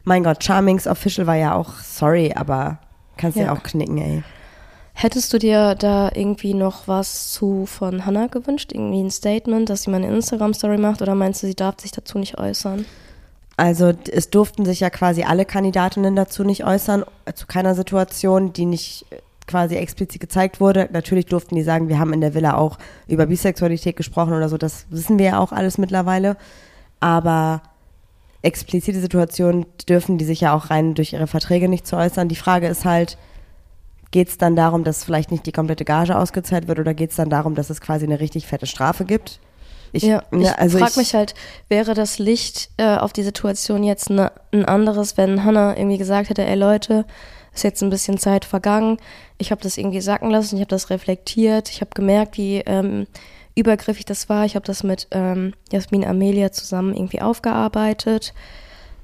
mein 0.05 0.23
Gott, 0.25 0.43
Charmings 0.45 0.87
Official 0.87 1.27
war 1.27 1.37
ja 1.37 1.55
auch 1.55 1.75
sorry, 1.81 2.33
aber 2.35 2.79
kannst 3.17 3.37
ja 3.37 3.45
Ja. 3.47 3.53
auch 3.53 3.63
knicken, 3.63 3.99
ey. 3.99 4.23
Hättest 4.97 5.33
du 5.33 5.39
dir 5.39 5.75
da 5.75 6.11
irgendwie 6.15 6.55
noch 6.55 6.87
was 6.87 7.33
zu 7.33 7.67
von 7.67 8.07
Hannah 8.07 8.29
gewünscht? 8.29 8.71
Irgendwie 8.73 9.03
ein 9.03 9.11
Statement, 9.11 9.69
dass 9.69 9.83
sie 9.83 9.91
mal 9.91 9.97
eine 9.97 10.15
Instagram-Story 10.15 10.79
macht 10.79 11.03
oder 11.03 11.15
meinst 11.17 11.43
du, 11.43 11.49
sie 11.49 11.57
darf 11.57 11.81
sich 11.81 11.91
dazu 11.91 12.19
nicht 12.19 12.39
äußern? 12.39 12.85
Also 13.57 13.93
es 14.13 14.31
durften 14.31 14.65
sich 14.65 14.81
ja 14.81 14.91
quasi 14.91 15.23
alle 15.25 15.45
Kandidatinnen 15.45 16.15
dazu 16.17 16.45
nicht 16.45 16.65
äußern, 16.65 17.05
äh, 17.25 17.33
zu 17.33 17.47
keiner 17.47 17.75
Situation, 17.75 18.53
die 18.53 18.67
nicht 18.67 19.07
äh, 19.11 19.17
quasi 19.47 19.75
explizit 19.77 20.21
gezeigt 20.21 20.61
wurde. 20.61 20.89
Natürlich 20.93 21.27
durften 21.27 21.55
die 21.57 21.63
sagen, 21.63 21.89
wir 21.89 21.99
haben 21.99 22.13
in 22.13 22.21
der 22.21 22.35
Villa 22.35 22.55
auch 22.57 22.79
über 23.09 23.27
Bisexualität 23.27 23.97
gesprochen 23.97 24.33
oder 24.33 24.49
so, 24.49 24.59
das 24.59 24.87
wissen 24.91 25.19
wir 25.19 25.27
ja 25.27 25.39
auch 25.39 25.53
alles 25.53 25.77
mittlerweile. 25.79 26.37
Aber 27.01 27.63
explizite 28.45 29.01
Situationen 29.01 29.67
dürfen 29.89 30.19
die 30.19 30.25
sich 30.25 30.41
ja 30.43 30.55
auch 30.55 30.71
rein 30.71 30.95
durch 30.95 31.13
ihre 31.13 31.27
Verträge 31.27 31.69
nicht 31.69 31.87
zu 31.87 31.97
äußern. 31.97 32.29
Die 32.29 32.37
Frage 32.37 32.67
ist 32.69 32.85
halt, 32.85 33.17
geht 34.11 34.29
es 34.29 34.39
dann 34.39 34.55
darum, 34.55 34.85
dass 34.85 35.05
vielleicht 35.05 35.31
nicht 35.31 35.47
die 35.47 35.53
komplette 35.53 35.85
Gage 35.85 36.17
ausgezahlt 36.17 36.69
wird 36.69 36.79
oder 36.79 36.95
geht 36.95 37.11
es 37.11 37.17
dann 37.17 37.31
darum, 37.31 37.55
dass 37.55 37.71
es 37.71 37.81
quasi 37.81 38.05
eine 38.07 38.21
richtig 38.21 38.47
fette 38.47 38.67
Strafe 38.67 39.05
gibt? 39.05 39.41
Ich, 39.93 40.03
ja, 40.03 40.23
ne, 40.31 40.43
ich 40.43 40.59
also 40.59 40.79
frage 40.79 40.91
ich- 40.93 40.97
mich 40.97 41.15
halt, 41.15 41.35
wäre 41.69 41.95
das 41.95 42.19
Licht 42.19 42.71
äh, 42.77 42.97
auf 42.97 43.13
die 43.13 43.23
Situation 43.23 43.83
jetzt 43.85 44.11
ne, 44.11 44.33
ein 44.53 44.65
anderes, 44.65 45.17
wenn 45.17 45.45
Hannah 45.45 45.77
irgendwie 45.77 45.99
gesagt 45.99 46.31
hätte, 46.31 46.45
ey 46.45 46.57
Leute, 46.57 47.05
ist 47.55 47.63
jetzt 47.63 47.83
ein 47.83 47.91
bisschen 47.91 48.19
Zeit 48.19 48.45
vergangen, 48.45 48.99
ich 49.39 49.53
habe 49.53 49.63
das 49.63 49.79
irgendwie 49.79 50.01
sacken 50.01 50.31
lassen, 50.31 50.57
ich 50.57 50.61
habe 50.61 50.71
das 50.71 50.91
reflektiert, 50.91 51.71
ich 51.71 51.81
habe 51.81 51.91
gemerkt, 51.95 52.37
wie 52.37 52.59
ähm, 52.67 53.07
übergriffig 53.55 54.05
das 54.05 54.29
war, 54.29 54.45
ich 54.45 54.57
habe 54.57 54.67
das 54.67 54.83
mit 54.83 55.09
ähm, 55.11 55.55
Jasmin 55.71 56.05
Amelia 56.05 56.53
zusammen 56.53 56.95
irgendwie 56.95 57.21
aufgearbeitet. 57.21 58.35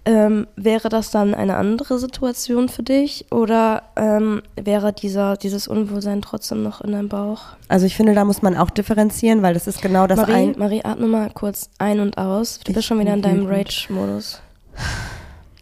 Ähm, 0.07 0.47
wäre 0.57 0.89
das 0.89 1.11
dann 1.11 1.35
eine 1.35 1.57
andere 1.57 1.99
Situation 1.99 2.71
für 2.71 2.83
dich 2.83 3.27
oder 3.31 3.83
ähm, 3.97 4.41
wäre 4.57 4.95
dieser, 4.95 5.37
dieses 5.37 5.69
Unwohlsein 5.69 6.23
trotzdem 6.23 6.63
noch 6.63 6.81
in 6.81 6.93
deinem 6.93 7.11
Bauch? 7.11 7.43
Also 7.69 7.85
ich 7.85 7.97
finde, 7.97 8.15
da 8.15 8.25
muss 8.25 8.41
man 8.41 8.57
auch 8.57 8.71
differenzieren, 8.71 9.43
weil 9.43 9.53
das 9.53 9.67
ist 9.67 9.83
genau 9.83 10.07
das 10.07 10.21
Marie, 10.21 10.33
ein. 10.33 10.55
Marie, 10.57 10.83
atme 10.85 11.07
mal 11.07 11.31
kurz 11.31 11.69
ein 11.79 12.01
und 12.01 12.17
aus. 12.17 12.61
Du 12.61 12.71
Ich 12.71 12.75
bist 12.75 12.87
schon 12.87 12.99
wieder 12.99 13.13
in 13.13 13.21
deinem. 13.21 13.47
Rage-Modus. 13.47 14.41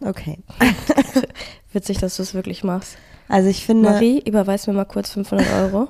Okay. 0.01 0.39
Witzig, 1.73 1.97
dass 1.97 2.15
du 2.15 2.23
es 2.23 2.33
wirklich 2.33 2.63
machst. 2.63 2.97
Also 3.27 3.49
ich 3.49 3.65
finde, 3.65 3.89
Marie, 3.89 4.23
überweis 4.25 4.67
mir 4.67 4.73
mal 4.73 4.85
kurz 4.85 5.11
500 5.11 5.45
Euro. 5.53 5.89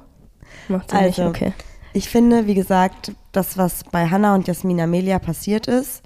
Macht 0.67 0.89
sie 0.89 0.97
nicht, 0.97 1.19
Also, 1.19 1.29
okay. 1.29 1.53
Ich 1.93 2.09
finde, 2.09 2.47
wie 2.47 2.55
gesagt, 2.55 3.13
das, 3.31 3.57
was 3.57 3.83
bei 3.83 4.07
Hannah 4.07 4.35
und 4.35 4.47
Jasmin 4.47 4.81
Amelia 4.81 5.19
passiert 5.19 5.67
ist, 5.67 6.03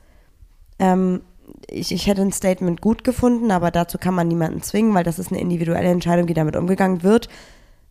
ähm, 0.79 1.21
ich, 1.69 1.91
ich 1.91 2.07
hätte 2.07 2.21
ein 2.21 2.31
Statement 2.31 2.81
gut 2.81 3.03
gefunden, 3.03 3.51
aber 3.51 3.71
dazu 3.71 3.97
kann 3.97 4.13
man 4.13 4.27
niemanden 4.27 4.61
zwingen, 4.61 4.93
weil 4.93 5.03
das 5.03 5.19
ist 5.19 5.31
eine 5.31 5.41
individuelle 5.41 5.89
Entscheidung, 5.89 6.27
die 6.27 6.33
damit 6.33 6.55
umgegangen 6.55 7.03
wird. 7.03 7.29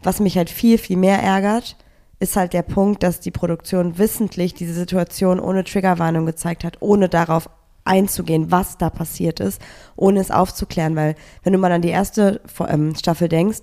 Was 0.02 0.20
mich 0.20 0.37
halt 0.37 0.50
viel, 0.50 0.78
viel 0.78 0.96
mehr 0.96 1.22
ärgert, 1.22 1.76
ist 2.18 2.37
halt 2.37 2.52
der 2.52 2.62
Punkt, 2.62 3.02
dass 3.02 3.20
die 3.20 3.31
Produktion 3.31 3.98
wissentlich 3.98 4.55
diese 4.55 4.74
Situation 4.74 5.40
ohne 5.40 5.64
Triggerwarnung 5.64 6.26
gezeigt 6.26 6.64
hat, 6.64 6.76
ohne 6.81 7.09
darauf 7.09 7.48
einzugehen, 7.85 8.50
was 8.50 8.78
da 8.78 8.90
passiert 8.90 9.40
ist, 9.40 9.61
ohne 9.96 10.20
es 10.20 10.31
aufzuklären, 10.31 10.94
weil 10.94 11.16
wenn 11.42 11.52
du 11.52 11.59
mal 11.59 11.72
an 11.72 11.83
die 11.83 11.88
erste 11.88 12.40
ähm, 12.68 12.94
Staffel 12.94 13.28
denkst, 13.28 13.59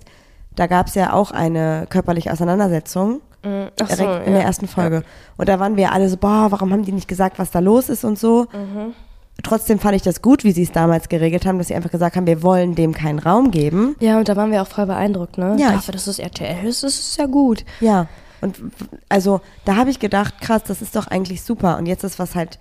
da 0.56 0.66
gab 0.66 0.88
es 0.88 0.94
ja 0.94 1.12
auch 1.12 1.30
eine 1.30 1.86
körperliche 1.88 2.32
Auseinandersetzung 2.32 3.22
Mm, 3.42 3.68
Ach 3.80 3.88
so, 3.88 3.96
direkt 3.96 4.26
in 4.26 4.32
ja. 4.32 4.38
der 4.38 4.46
ersten 4.46 4.68
Folge. 4.68 5.02
Und 5.36 5.48
da 5.48 5.58
waren 5.58 5.76
wir 5.76 5.92
alle 5.92 6.08
so, 6.08 6.16
boah, 6.16 6.48
warum 6.50 6.72
haben 6.72 6.84
die 6.84 6.92
nicht 6.92 7.08
gesagt, 7.08 7.38
was 7.38 7.50
da 7.50 7.58
los 7.58 7.88
ist 7.88 8.04
und 8.04 8.18
so. 8.18 8.46
Mhm. 8.52 8.94
Trotzdem 9.42 9.78
fand 9.78 9.96
ich 9.96 10.02
das 10.02 10.20
gut, 10.20 10.44
wie 10.44 10.52
sie 10.52 10.62
es 10.62 10.72
damals 10.72 11.08
geregelt 11.08 11.46
haben, 11.46 11.58
dass 11.58 11.68
sie 11.68 11.74
einfach 11.74 11.90
gesagt 11.90 12.16
haben, 12.16 12.26
wir 12.26 12.42
wollen 12.42 12.74
dem 12.74 12.92
keinen 12.92 13.18
Raum 13.18 13.50
geben. 13.50 13.96
Ja, 14.00 14.18
und 14.18 14.28
da 14.28 14.36
waren 14.36 14.50
wir 14.50 14.60
auch 14.60 14.66
voll 14.66 14.86
beeindruckt, 14.86 15.38
ne? 15.38 15.56
Ja. 15.58 15.72
Dafür, 15.72 15.92
dass 15.92 16.06
es 16.06 16.18
RTL 16.18 16.66
ist, 16.66 16.82
ist 16.82 17.00
es 17.00 17.16
ja 17.16 17.26
gut. 17.26 17.64
Ja. 17.80 18.06
Und 18.40 18.60
also 19.08 19.40
da 19.64 19.76
habe 19.76 19.90
ich 19.90 19.98
gedacht, 19.98 20.40
krass, 20.40 20.62
das 20.66 20.82
ist 20.82 20.96
doch 20.96 21.06
eigentlich 21.06 21.42
super. 21.42 21.78
Und 21.78 21.86
jetzt 21.86 22.04
ist 22.04 22.18
was 22.18 22.34
halt, 22.34 22.58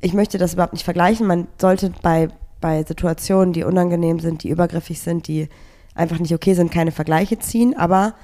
ich 0.00 0.14
möchte 0.14 0.38
das 0.38 0.54
überhaupt 0.54 0.72
nicht 0.72 0.84
vergleichen. 0.84 1.26
Man 1.26 1.46
sollte 1.60 1.92
bei, 2.02 2.28
bei 2.60 2.82
Situationen, 2.84 3.52
die 3.52 3.64
unangenehm 3.64 4.20
sind, 4.20 4.42
die 4.42 4.50
übergriffig 4.50 5.00
sind, 5.00 5.28
die 5.28 5.48
einfach 5.94 6.18
nicht 6.18 6.34
okay 6.34 6.54
sind, 6.54 6.72
keine 6.72 6.92
Vergleiche 6.92 7.38
ziehen. 7.38 7.76
Aber 7.76 8.14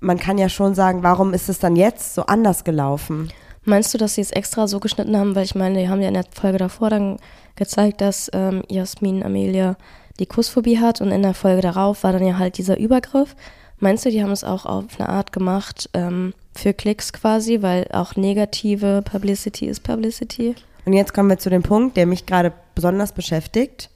man 0.00 0.18
kann 0.18 0.38
ja 0.38 0.48
schon 0.48 0.74
sagen, 0.74 1.02
warum 1.02 1.32
ist 1.34 1.48
es 1.48 1.58
dann 1.58 1.76
jetzt 1.76 2.14
so 2.14 2.22
anders 2.22 2.64
gelaufen? 2.64 3.30
Meinst 3.64 3.92
du, 3.92 3.98
dass 3.98 4.14
sie 4.14 4.22
es 4.22 4.30
extra 4.30 4.66
so 4.66 4.80
geschnitten 4.80 5.16
haben? 5.16 5.34
Weil 5.34 5.44
ich 5.44 5.54
meine, 5.54 5.78
die 5.78 5.88
haben 5.88 6.00
ja 6.00 6.08
in 6.08 6.14
der 6.14 6.24
Folge 6.32 6.58
davor 6.58 6.90
dann 6.90 7.18
gezeigt, 7.56 8.00
dass 8.00 8.30
ähm, 8.32 8.62
Jasmin 8.68 9.22
Amelia 9.22 9.76
die 10.18 10.26
Kussphobie 10.26 10.78
hat 10.78 11.00
und 11.00 11.10
in 11.10 11.22
der 11.22 11.34
Folge 11.34 11.62
darauf 11.62 12.02
war 12.02 12.12
dann 12.12 12.26
ja 12.26 12.38
halt 12.38 12.58
dieser 12.58 12.78
Übergriff. 12.78 13.36
Meinst 13.78 14.04
du, 14.04 14.10
die 14.10 14.22
haben 14.22 14.32
es 14.32 14.44
auch 14.44 14.66
auf 14.66 14.98
eine 14.98 15.08
Art 15.08 15.32
gemacht 15.32 15.88
ähm, 15.94 16.34
für 16.54 16.74
Klicks 16.74 17.12
quasi, 17.12 17.62
weil 17.62 17.86
auch 17.92 18.16
negative 18.16 19.02
Publicity 19.02 19.66
ist 19.66 19.80
Publicity? 19.80 20.54
Und 20.84 20.92
jetzt 20.94 21.14
kommen 21.14 21.30
wir 21.30 21.38
zu 21.38 21.50
dem 21.50 21.62
Punkt, 21.62 21.96
der 21.96 22.06
mich 22.06 22.26
gerade 22.26 22.52
besonders 22.74 23.12
beschäftigt. 23.12 23.90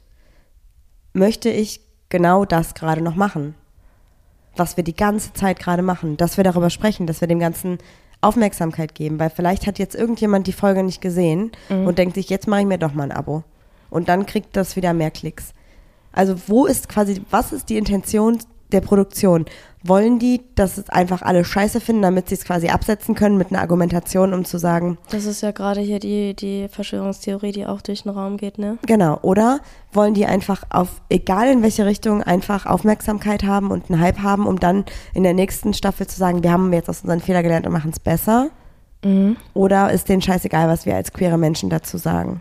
Möchte 1.12 1.50
ich 1.50 1.80
genau 2.08 2.44
das 2.44 2.74
gerade 2.74 3.00
noch 3.00 3.14
machen? 3.14 3.54
Was 4.56 4.76
wir 4.76 4.84
die 4.84 4.94
ganze 4.94 5.32
Zeit 5.32 5.58
gerade 5.58 5.82
machen, 5.82 6.16
dass 6.16 6.36
wir 6.36 6.44
darüber 6.44 6.70
sprechen, 6.70 7.06
dass 7.06 7.20
wir 7.20 7.28
dem 7.28 7.40
Ganzen 7.40 7.78
Aufmerksamkeit 8.20 8.94
geben, 8.94 9.18
weil 9.18 9.30
vielleicht 9.30 9.66
hat 9.66 9.78
jetzt 9.78 9.94
irgendjemand 9.94 10.46
die 10.46 10.52
Folge 10.52 10.82
nicht 10.82 11.00
gesehen 11.00 11.52
und 11.68 11.98
denkt 11.98 12.14
sich, 12.14 12.30
jetzt 12.30 12.48
mache 12.48 12.60
ich 12.60 12.66
mir 12.66 12.78
doch 12.78 12.94
mal 12.94 13.04
ein 13.04 13.12
Abo. 13.12 13.44
Und 13.90 14.08
dann 14.08 14.26
kriegt 14.26 14.56
das 14.56 14.76
wieder 14.76 14.94
mehr 14.94 15.10
Klicks. 15.10 15.52
Also 16.12 16.36
wo 16.46 16.66
ist 16.66 16.88
quasi, 16.88 17.22
was 17.30 17.52
ist 17.52 17.68
die 17.68 17.76
Intention 17.76 18.38
der 18.72 18.80
Produktion? 18.80 19.46
Wollen 19.86 20.18
die, 20.18 20.40
dass 20.54 20.78
es 20.78 20.88
einfach 20.88 21.20
alle 21.20 21.44
scheiße 21.44 21.78
finden, 21.80 22.02
damit 22.02 22.28
sie 22.28 22.36
es 22.36 22.44
quasi 22.44 22.68
absetzen 22.68 23.14
können 23.14 23.36
mit 23.36 23.50
einer 23.50 23.60
Argumentation, 23.60 24.32
um 24.32 24.44
zu 24.46 24.58
sagen, 24.58 24.96
Das 25.10 25.26
ist 25.26 25.42
ja 25.42 25.50
gerade 25.50 25.82
hier 25.82 25.98
die, 25.98 26.34
die 26.34 26.68
Verschwörungstheorie, 26.68 27.52
die 27.52 27.66
auch 27.66 27.82
durch 27.82 28.04
den 28.04 28.12
Raum 28.12 28.38
geht, 28.38 28.58
ne? 28.58 28.78
Genau, 28.86 29.18
oder 29.20 29.60
wollen 29.92 30.14
die 30.14 30.24
einfach 30.24 30.62
auf, 30.70 31.02
egal 31.10 31.48
in 31.48 31.62
welche 31.62 31.84
Richtung, 31.84 32.22
einfach 32.22 32.64
Aufmerksamkeit 32.64 33.44
haben 33.44 33.70
und 33.70 33.90
einen 33.90 34.00
Hype 34.00 34.20
haben, 34.20 34.46
um 34.46 34.58
dann 34.58 34.84
in 35.12 35.22
der 35.22 35.34
nächsten 35.34 35.74
Staffel 35.74 36.06
zu 36.06 36.18
sagen, 36.18 36.42
wir 36.42 36.52
haben 36.52 36.72
jetzt 36.72 36.88
aus 36.88 37.02
unseren 37.02 37.20
Fehlern 37.20 37.42
gelernt 37.42 37.66
und 37.66 37.72
machen 37.72 37.90
es 37.90 38.00
besser? 38.00 38.48
Mhm. 39.04 39.36
Oder 39.52 39.92
ist 39.92 40.08
denen 40.08 40.22
scheißegal, 40.22 40.68
was 40.68 40.86
wir 40.86 40.96
als 40.96 41.12
queere 41.12 41.36
Menschen 41.38 41.68
dazu 41.68 41.98
sagen? 41.98 42.40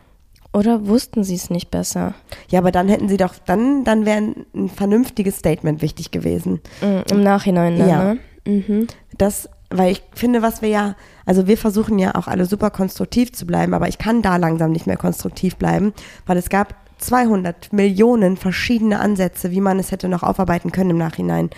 Oder 0.53 0.85
wussten 0.87 1.23
sie 1.23 1.35
es 1.35 1.49
nicht 1.49 1.71
besser? 1.71 2.13
Ja, 2.49 2.59
aber 2.59 2.71
dann 2.71 2.87
hätten 2.87 3.09
sie 3.09 3.17
doch, 3.17 3.33
dann, 3.45 3.83
dann 3.83 4.05
wäre 4.05 4.17
ein, 4.53 4.69
vernünftiges 4.69 5.37
Statement 5.37 5.81
wichtig 5.81 6.11
gewesen. 6.11 6.61
Mhm, 6.81 7.03
Im 7.11 7.23
Nachhinein 7.23 7.77
dann, 7.79 7.89
Ja. 7.89 8.03
ne? 8.13 8.19
Mhm. 8.45 8.87
Das, 9.17 9.49
weil 9.71 9.91
ich 9.91 10.03
finde, 10.13 10.41
was 10.41 10.61
wir 10.61 10.69
ja, 10.69 10.95
also 11.25 11.47
wir 11.47 11.57
versuchen 11.57 11.97
ja 11.97 12.13
auch 12.15 12.27
alle 12.27 12.45
super 12.45 12.69
konstruktiv 12.69 13.31
zu 13.33 13.47
bleiben, 13.47 13.73
aber 13.73 13.87
ich 13.87 13.97
kann 13.97 14.21
da 14.21 14.37
langsam 14.37 14.71
nicht 14.71 14.85
mehr 14.85 14.97
konstruktiv 14.97 15.55
bleiben, 15.55 15.93
weil 16.27 16.37
es 16.37 16.49
gab 16.49 16.75
200 16.99 17.73
Millionen 17.73 18.37
verschiedene 18.37 18.99
Ansätze, 18.99 19.51
wie 19.51 19.59
man 19.61 19.79
es 19.79 19.91
hätte 19.91 20.07
noch 20.07 20.23
aufarbeiten 20.23 20.71
können 20.71 20.91
im 20.91 20.97
Nachhinein. 20.97 21.49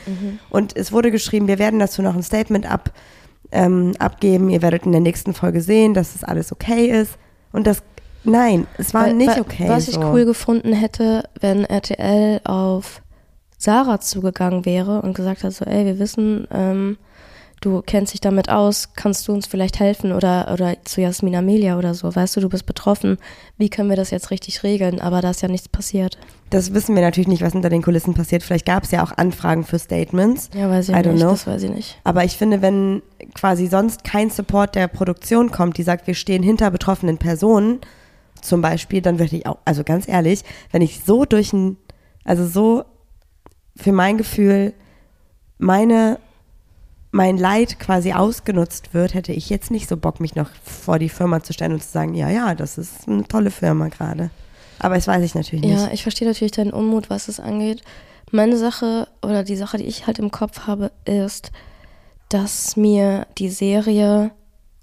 Und 0.50 0.76
es 0.76 0.92
wurde 0.92 1.12
geschrieben, 1.12 1.48
wir 1.48 1.60
werden 1.60 1.80
dazu 1.80 2.02
noch 2.02 2.16
ein 2.16 2.24
Statement 2.24 2.66
ab, 2.72 2.92
ähm, 3.52 3.94
abgeben. 4.00 4.50
Ihr 4.50 4.62
werdet 4.64 4.86
in 4.88 4.92
der 4.92 5.02
nächsten 5.02 5.34
Folge 5.36 5.62
sehen, 5.62 5.94
dass 5.94 6.14
das 6.14 6.24
alles 6.24 6.52
okay 6.52 6.88
ist. 6.88 7.18
Und 7.52 7.68
das, 7.68 7.84
nein, 8.26 8.68
es 8.78 8.94
war 8.94 9.06
Weil- 9.06 9.14
nicht 9.14 9.40
okay. 9.40 9.68
Was 9.68 9.88
ich 9.88 9.96
so. 9.96 10.02
cool 10.02 10.26
gefunden 10.26 10.74
hätte, 10.74 11.24
wenn 11.40 11.64
RTL 11.66 12.42
auf 12.44 13.02
Sarah 13.58 14.00
zugegangen 14.00 14.66
wäre 14.66 15.02
und 15.02 15.16
gesagt 15.16 15.44
hat, 15.44 15.54
so, 15.54 15.66
ey, 15.66 15.86
wir 15.86 15.98
wissen, 16.00 16.48
ähm, 16.52 16.98
du 17.62 17.82
kennst 17.84 18.14
dich 18.14 18.22
damit 18.22 18.50
aus, 18.50 18.90
kannst 18.96 19.28
du 19.28 19.34
uns 19.34 19.48
vielleicht 19.48 19.80
helfen 19.80 20.12
oder, 20.12 20.52
oder 20.54 20.76
zu 20.84 21.02
Jasmin 21.02 21.36
Amelia 21.36 21.78
oder 21.78 21.94
so, 21.94 22.14
weißt 22.14 22.36
du, 22.36 22.42
du 22.42 22.50
bist 22.50 22.66
betroffen, 22.66 23.18
wie 23.58 23.70
können 23.70 23.90
wir 23.90 23.96
das 23.96 24.12
jetzt 24.12 24.30
richtig 24.30 24.62
regeln? 24.64 25.00
Aber 25.00 25.22
da 25.22 25.32
ist 25.32 25.42
ja 25.42 25.48
nichts 25.48 25.68
passiert. 25.68 26.18
Das 26.52 26.74
wissen 26.74 26.94
wir 26.94 27.02
natürlich 27.02 27.28
nicht, 27.28 27.42
was 27.42 27.54
hinter 27.54 27.70
den 27.70 27.82
Kulissen 27.82 28.14
passiert. 28.14 28.44
Vielleicht 28.44 28.68
gab 28.68 28.84
es 28.84 28.92
ja 28.92 29.04
auch 29.04 29.18
Anfragen 29.18 29.64
für 29.64 29.80
Statements. 29.80 30.50
Ja, 30.54 30.70
weiß 30.70 30.90
ich 30.90 30.96
nicht, 30.96 31.16
know. 31.16 31.32
das 31.32 31.48
weiß 31.48 31.64
ich 31.64 31.72
nicht. 31.72 31.98
Aber 32.04 32.24
ich 32.24 32.38
finde, 32.38 32.62
wenn 32.62 33.02
quasi 33.34 33.66
sonst 33.68 34.04
kein 34.04 34.30
Support 34.30 34.76
der 34.76 34.88
Produktion 34.88 35.50
kommt, 35.50 35.78
die 35.78 35.84
sagt, 35.84 36.06
wir 36.06 36.14
stehen 36.14 36.44
hinter 36.44 36.70
betroffenen 36.70 37.18
Personen, 37.18 37.80
zum 38.46 38.62
Beispiel, 38.62 39.02
dann 39.02 39.20
würde 39.20 39.36
ich 39.36 39.46
auch, 39.46 39.58
also 39.66 39.84
ganz 39.84 40.08
ehrlich, 40.08 40.44
wenn 40.72 40.82
ich 40.82 41.02
so 41.06 41.26
durch 41.26 41.54
ein, 41.54 41.78
also 42.24 42.46
so 42.46 42.86
für 43.76 43.92
mein 43.92 44.18
Gefühl 44.18 44.74
meine, 45.58 46.20
mein 47.12 47.38
Leid 47.38 47.80
quasi 47.80 48.14
ausgenutzt 48.14 48.94
wird, 48.94 49.14
hätte 49.14 49.32
ich 49.32 49.50
jetzt 49.50 49.72
nicht 49.72 49.88
so 49.88 49.98
Bock, 49.98 50.20
mich 50.20 50.36
noch 50.36 50.50
vor 50.64 51.00
die 51.00 51.10
Firma 51.10 51.42
zu 51.42 51.54
stellen 51.54 51.74
und 51.74 51.84
zu 51.84 51.90
sagen, 51.90 52.14
ja, 52.14 52.30
ja, 52.30 52.56
das 52.56 52.78
ist 52.78 53.08
eine 53.08 53.28
tolle 53.28 53.52
Firma 53.52 53.88
gerade. 53.88 54.30
Aber 54.80 54.96
das 54.96 55.08
weiß 55.08 55.24
ich 55.24 55.36
natürlich 55.36 55.66
nicht. 55.66 55.80
Ja, 55.80 55.92
ich 55.92 56.04
verstehe 56.04 56.28
natürlich 56.28 56.52
deinen 56.52 56.74
Unmut, 56.74 57.10
was 57.10 57.28
es 57.28 57.40
angeht. 57.40 57.82
Meine 58.32 58.58
Sache 58.58 59.08
oder 59.22 59.44
die 59.44 59.56
Sache, 59.56 59.78
die 59.78 59.86
ich 59.86 60.08
halt 60.08 60.20
im 60.20 60.32
Kopf 60.32 60.68
habe, 60.68 60.92
ist, 61.06 61.52
dass 62.30 62.76
mir 62.76 63.28
die 63.38 63.50
Serie 63.50 64.32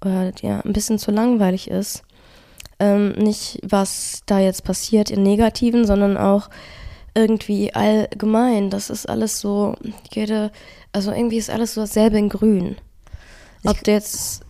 oder 0.01 0.31
ja, 0.41 0.61
ein 0.61 0.73
bisschen 0.73 0.97
zu 0.97 1.11
langweilig 1.11 1.69
ist. 1.69 2.03
Ähm, 2.83 3.13
nicht, 3.13 3.59
was 3.63 4.23
da 4.25 4.39
jetzt 4.39 4.65
passiert 4.65 5.09
im 5.09 5.23
Negativen, 5.23 5.85
sondern 5.85 6.17
auch 6.17 6.49
irgendwie 7.15 7.73
allgemein. 7.73 8.69
Das 8.69 8.89
ist 8.89 9.07
alles 9.07 9.39
so, 9.39 9.75
jede, 10.11 10.51
also 10.91 11.11
irgendwie 11.11 11.37
ist 11.37 11.49
alles 11.49 11.75
so 11.75 11.81
dasselbe 11.81 12.17
in 12.17 12.27
Grün. 12.27 12.75
Ob 13.63 13.81
du 13.83 13.91
jetzt, 13.91 14.41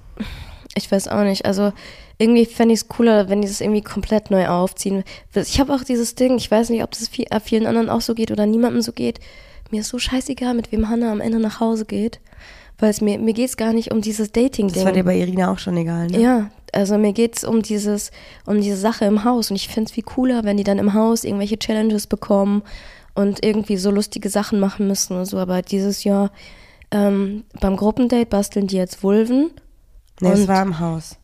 ich 0.75 0.91
weiß 0.91 1.09
auch 1.09 1.23
nicht, 1.23 1.45
also 1.45 1.73
irgendwie 2.17 2.45
fände 2.45 2.73
ich 2.73 2.81
es 2.81 2.87
cooler, 2.87 3.29
wenn 3.29 3.41
die 3.41 3.47
das 3.47 3.61
irgendwie 3.61 3.81
komplett 3.81 4.31
neu 4.31 4.47
aufziehen. 4.47 5.03
Ich 5.35 5.59
habe 5.59 5.73
auch 5.73 5.83
dieses 5.83 6.15
Ding, 6.15 6.37
ich 6.37 6.49
weiß 6.49 6.69
nicht, 6.69 6.83
ob 6.83 6.91
das 6.91 7.07
viel, 7.07 7.25
äh, 7.29 7.39
vielen 7.39 7.67
anderen 7.67 7.89
auch 7.89 8.01
so 8.01 8.15
geht 8.15 8.31
oder 8.31 8.47
niemandem 8.47 8.81
so 8.81 8.93
geht. 8.93 9.19
Mir 9.69 9.81
ist 9.81 9.89
so 9.89 9.99
scheißegal, 9.99 10.55
mit 10.55 10.71
wem 10.71 10.89
Hannah 10.89 11.11
am 11.11 11.21
Ende 11.21 11.39
nach 11.39 11.59
Hause 11.59 11.85
geht. 11.85 12.19
Weil 12.79 12.89
es 12.89 13.01
mir, 13.01 13.19
mir 13.19 13.33
geht 13.33 13.49
es 13.49 13.57
gar 13.57 13.73
nicht 13.73 13.91
um 13.91 14.01
dieses 14.01 14.31
Dating-Ding. 14.31 14.73
das 14.73 14.85
war 14.85 14.91
dir 14.91 15.03
bei 15.03 15.15
Irina 15.15 15.51
auch 15.51 15.59
schon 15.59 15.77
egal, 15.77 16.07
ne? 16.07 16.19
Ja, 16.19 16.49
also 16.73 16.97
mir 16.97 17.13
geht's 17.13 17.43
um 17.43 17.62
dieses, 17.62 18.12
um 18.45 18.59
diese 18.59 18.77
Sache 18.77 19.05
im 19.05 19.23
Haus. 19.23 19.49
Und 19.49 19.55
ich 19.55 19.67
find's 19.67 19.91
viel 19.91 20.03
cooler, 20.03 20.43
wenn 20.43 20.57
die 20.57 20.63
dann 20.63 20.79
im 20.79 20.93
Haus 20.93 21.23
irgendwelche 21.23 21.57
Challenges 21.57 22.07
bekommen 22.07 22.63
und 23.15 23.43
irgendwie 23.45 23.77
so 23.77 23.91
lustige 23.91 24.29
Sachen 24.29 24.59
machen 24.59 24.88
müssen 24.88 25.17
und 25.17 25.25
so. 25.25 25.38
Aber 25.38 25.62
dieses 25.62 26.03
Jahr 26.03 26.31
ähm, 26.91 27.43
beim 27.59 27.75
Gruppendate 27.75 28.25
basteln 28.25 28.67
die 28.67 28.77
jetzt 28.77 29.03
Vulven. 29.03 29.51
Nee, 30.19 30.31
es 30.31 30.47
war 30.47 30.62
im 30.62 30.79
Haus. 30.79 31.17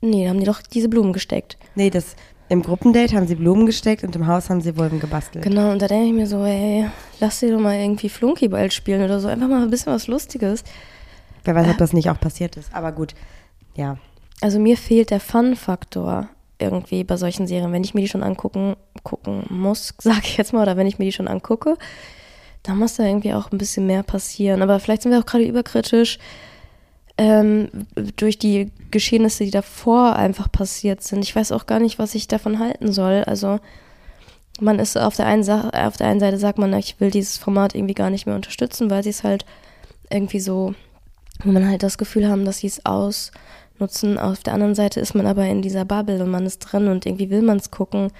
Nee, 0.00 0.24
da 0.24 0.30
haben 0.30 0.40
die 0.40 0.46
doch 0.46 0.62
diese 0.62 0.88
Blumen 0.88 1.12
gesteckt. 1.12 1.58
Nee, 1.74 1.90
das, 1.90 2.16
im 2.48 2.62
Gruppendate 2.62 3.14
haben 3.14 3.28
sie 3.28 3.36
Blumen 3.36 3.64
gesteckt 3.64 4.02
und 4.02 4.16
im 4.16 4.26
Haus 4.26 4.50
haben 4.50 4.60
sie 4.60 4.76
Wolven 4.76 4.98
gebastelt. 4.98 5.44
Genau, 5.44 5.70
und 5.70 5.80
da 5.80 5.86
denke 5.86 6.06
ich 6.06 6.12
mir 6.12 6.26
so, 6.26 6.44
ey, 6.44 6.86
lass 7.20 7.40
dir 7.40 7.52
doch 7.52 7.60
mal 7.60 7.76
irgendwie 7.76 8.08
Flunkyball 8.08 8.70
spielen 8.72 9.04
oder 9.04 9.20
so. 9.20 9.28
Einfach 9.28 9.48
mal 9.48 9.62
ein 9.62 9.70
bisschen 9.70 9.92
was 9.92 10.08
Lustiges. 10.08 10.64
Wer 11.44 11.54
weiß, 11.54 11.68
ob 11.68 11.78
das 11.78 11.92
nicht 11.92 12.10
auch 12.10 12.18
passiert 12.18 12.56
ist. 12.56 12.74
Aber 12.74 12.90
gut, 12.92 13.14
ja. 13.76 13.98
Also 14.40 14.58
mir 14.58 14.76
fehlt 14.76 15.10
der 15.10 15.20
Fun-Faktor 15.20 16.28
irgendwie 16.58 17.04
bei 17.04 17.16
solchen 17.16 17.46
Serien. 17.46 17.72
Wenn 17.72 17.84
ich 17.84 17.94
mir 17.94 18.02
die 18.02 18.08
schon 18.08 18.22
angucken 18.22 18.76
gucken 19.02 19.44
muss, 19.48 19.94
sage 19.98 20.20
ich 20.24 20.36
jetzt 20.36 20.52
mal, 20.52 20.62
oder 20.62 20.76
wenn 20.76 20.86
ich 20.86 20.98
mir 20.98 21.04
die 21.04 21.12
schon 21.12 21.28
angucke, 21.28 21.76
da 22.62 22.74
muss 22.74 22.96
da 22.96 23.04
irgendwie 23.04 23.32
auch 23.32 23.50
ein 23.50 23.58
bisschen 23.58 23.86
mehr 23.86 24.02
passieren. 24.02 24.62
Aber 24.62 24.80
vielleicht 24.80 25.02
sind 25.02 25.12
wir 25.12 25.18
auch 25.18 25.26
gerade 25.26 25.44
überkritisch 25.44 26.18
ähm, 27.16 27.68
durch 28.16 28.38
die 28.38 28.70
Geschehnisse, 28.90 29.44
die 29.44 29.50
davor 29.50 30.16
einfach 30.16 30.50
passiert 30.50 31.02
sind. 31.02 31.22
Ich 31.22 31.34
weiß 31.34 31.52
auch 31.52 31.66
gar 31.66 31.80
nicht, 31.80 31.98
was 31.98 32.14
ich 32.14 32.28
davon 32.28 32.58
halten 32.58 32.92
soll. 32.92 33.24
Also 33.24 33.60
man 34.60 34.78
ist 34.78 34.96
auf 34.96 35.16
der 35.16 35.26
einen 35.26 35.42
Sache, 35.42 35.72
auf 35.86 35.96
der 35.96 36.06
einen 36.06 36.20
Seite 36.20 36.38
sagt 36.38 36.58
man, 36.58 36.72
ich 36.74 37.00
will 37.00 37.10
dieses 37.10 37.38
Format 37.38 37.74
irgendwie 37.74 37.94
gar 37.94 38.10
nicht 38.10 38.26
mehr 38.26 38.36
unterstützen, 38.36 38.90
weil 38.90 39.02
sie 39.02 39.10
es 39.10 39.24
halt 39.24 39.44
irgendwie 40.10 40.40
so, 40.40 40.74
wo 41.42 41.50
man 41.50 41.68
halt 41.68 41.82
das 41.82 41.98
Gefühl 41.98 42.28
haben, 42.28 42.44
dass 42.44 42.58
sie 42.58 42.66
es 42.66 42.84
ausnutzen. 43.80 44.18
Auf 44.18 44.40
der 44.40 44.54
anderen 44.54 44.74
Seite 44.74 45.00
ist 45.00 45.14
man 45.14 45.26
aber 45.26 45.46
in 45.46 45.62
dieser 45.62 45.84
Bubble 45.84 46.22
und 46.22 46.30
man 46.30 46.46
ist 46.46 46.58
drin 46.58 46.88
und 46.88 47.06
irgendwie 47.06 47.30
will 47.30 47.42
man 47.42 47.58
es 47.58 47.70
gucken, 47.70 48.10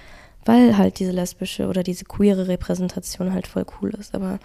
weil 0.45 0.77
halt 0.77 0.99
diese 0.99 1.11
lesbische 1.11 1.67
oder 1.67 1.83
diese 1.83 2.05
queere 2.05 2.47
Repräsentation 2.47 3.33
halt 3.33 3.47
voll 3.47 3.65
cool 3.81 3.91
ist. 3.91 4.15
Aber 4.15 4.39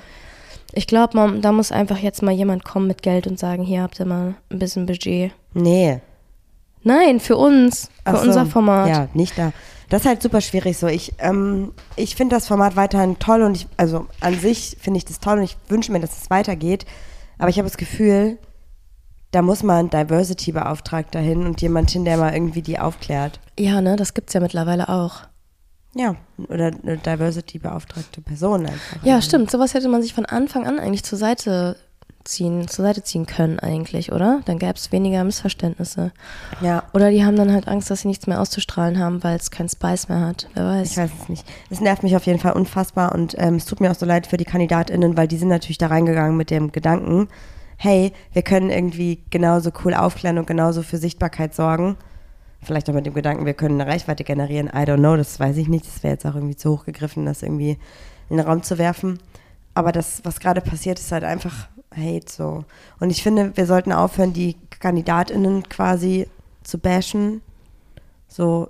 ich 0.73 0.87
glaube, 0.87 1.39
da 1.41 1.53
muss 1.53 1.73
einfach 1.73 1.99
jetzt 1.99 2.23
mal 2.23 2.33
jemand 2.33 2.65
kommen 2.65 2.87
mit 2.87 3.03
Geld 3.03 3.27
und 3.27 3.39
sagen, 3.39 3.63
hier 3.63 3.83
habt 3.83 3.99
ihr 3.99 4.07
mal 4.07 4.35
ein 4.51 4.59
bisschen 4.59 4.87
Budget. 4.87 5.33
Nee. 5.55 6.01
Nein, 6.83 7.19
für 7.19 7.37
uns, 7.37 7.91
für 8.07 8.17
so. 8.17 8.23
unser 8.23 8.47
Format. 8.47 8.89
Ja, 8.89 9.09
nicht 9.15 9.37
da. 9.39 9.53
Das 9.89 10.03
ist 10.03 10.09
halt 10.09 10.23
super 10.23 10.41
schwierig 10.41 10.77
so. 10.77 10.89
Ich, 10.89 11.15
ähm, 11.19 11.73
ich 11.95 12.17
finde 12.17 12.35
das 12.37 12.49
Format 12.49 12.77
weiterhin 12.77 13.19
toll 13.19 13.43
und 13.43 13.57
ich, 13.57 13.69
also 13.77 14.07
an 14.21 14.39
sich 14.39 14.77
finde 14.81 14.99
ich 14.99 15.05
das 15.05 15.21
toll 15.21 15.39
und 15.39 15.45
ich 15.45 15.57
wünsche 15.69 15.93
mir, 15.93 16.01
dass 16.01 16.21
es 16.21 16.31
weitergeht. 16.31 16.85
Aber 17.39 17.49
ich 17.49 17.59
habe 17.59 17.69
das 17.69 17.77
Gefühl, 17.77 18.39
da 19.31 19.43
muss 19.43 19.63
mal 19.63 19.81
ein 19.81 19.91
Diversity-Beauftragter 19.91 21.21
hin 21.21 21.47
und 21.47 21.61
jemand 21.61 21.91
hin, 21.91 22.05
der 22.05 22.17
mal 22.17 22.33
irgendwie 22.33 22.63
die 22.63 22.79
aufklärt. 22.79 23.41
Ja, 23.59 23.81
ne, 23.81 23.97
das 23.97 24.15
gibt's 24.15 24.33
ja 24.33 24.41
mittlerweile 24.41 24.89
auch. 24.89 25.23
Ja, 25.95 26.15
oder 26.49 26.67
eine 26.83 26.99
Diversity-beauftragte 26.99 28.21
Person 28.21 28.67
einfach. 28.67 29.03
Ja, 29.03 29.21
stimmt. 29.23 29.51
Sowas 29.51 29.75
hätte 29.75 29.89
man 29.89 30.03
sich 30.03 30.15
von 30.15 30.27
Anfang 30.27 30.67
an 30.67 30.79
eigentlich 30.79 31.05
zur 31.05 31.19
Seite 31.19 31.77
ziehen, 32.27 32.69
zur 32.69 32.85
Seite 32.85 33.03
ziehen 33.03 33.27
können 33.27 33.59
eigentlich, 33.59 34.13
oder? 34.13 34.41
Dann 34.45 34.59
gäbe 34.59 34.75
es 34.75 34.93
weniger 34.93 35.25
Missverständnisse. 35.25 36.13
Ja, 36.61 36.83
Oder 36.93 37.11
die 37.11 37.25
haben 37.25 37.37
dann 37.37 37.53
halt 37.53 37.69
Angst, 37.69 37.91
dass 37.91 38.01
sie 38.03 38.09
nichts 38.09 38.27
mehr 38.27 38.41
auszustrahlen 38.41 38.99
haben, 38.99 39.25
weil 39.25 39.37
es 39.37 39.51
keinen 39.51 39.69
Spice 39.69 40.09
mehr 40.09 40.21
hat. 40.21 40.49
Wer 40.55 40.65
weiß. 40.65 40.91
Ich 40.91 40.97
weiß 40.97 41.11
es 41.23 41.29
nicht. 41.29 41.47
Es 41.71 41.81
nervt 41.81 42.03
mich 42.03 42.17
auf 42.17 42.27
jeden 42.27 42.39
Fall 42.39 42.53
unfassbar 42.53 43.15
und 43.15 43.35
ähm, 43.39 43.55
es 43.55 43.65
tut 43.65 43.81
mir 43.81 43.91
auch 43.91 43.97
so 43.97 44.07
leid 44.07 44.27
für 44.27 44.37
die 44.37 44.45
KandidatInnen, 44.45 45.17
weil 45.17 45.29
die 45.29 45.39
sind 45.39 45.49
natürlich 45.49 45.79
da 45.79 45.87
reingegangen 45.87 46.37
mit 46.37 46.51
dem 46.51 46.73
Gedanken, 46.73 47.29
hey, 47.77 48.13
wir 48.33 48.43
können 48.43 48.71
irgendwie 48.71 49.23
genauso 49.31 49.71
cool 49.85 49.95
aufklären 49.95 50.39
und 50.39 50.47
genauso 50.47 50.83
für 50.83 50.99
Sichtbarkeit 50.99 51.55
sorgen. 51.55 51.97
Vielleicht 52.63 52.89
auch 52.89 52.95
mit 52.95 53.07
dem 53.07 53.15
Gedanken, 53.15 53.47
wir 53.47 53.55
können 53.55 53.81
eine 53.81 53.91
Reichweite 53.91 54.25
generieren. 54.25 54.69
I 54.69 54.81
don't 54.81 54.99
know, 54.99 55.17
das 55.17 55.39
weiß 55.39 55.57
ich 55.59 55.69
nicht. 55.69 55.87
Das 55.87 56.03
wäre 56.03 56.15
jetzt 56.15 56.27
auch 56.27 56.35
irgendwie 56.35 56.57
zu 56.57 56.73
hoch 56.73 56.85
gegriffen, 56.85 57.27
das 57.27 57.43
irgendwie 57.43 57.79
in 58.29 58.39
den 58.39 58.47
Raum 58.47 58.63
zu 58.63 58.79
werfen. 58.79 59.19
Aber 59.75 59.93
das, 59.93 60.21
was 60.25 60.41
gerade 60.41 60.61
passiert, 60.61 60.99
ist 60.99 61.13
halt 61.13 61.23
einfach 61.23 61.69
Hate 61.95 62.31
so. 62.31 62.65
Und 62.99 63.11
ich 63.11 63.23
finde, 63.23 63.57
wir 63.57 63.67
sollten 63.67 63.93
aufhören, 63.93 64.33
die 64.33 64.57
KandidatInnen 64.81 65.69
quasi 65.69 66.29
zu 66.63 66.79
bashen. 66.79 67.43
So, 68.27 68.69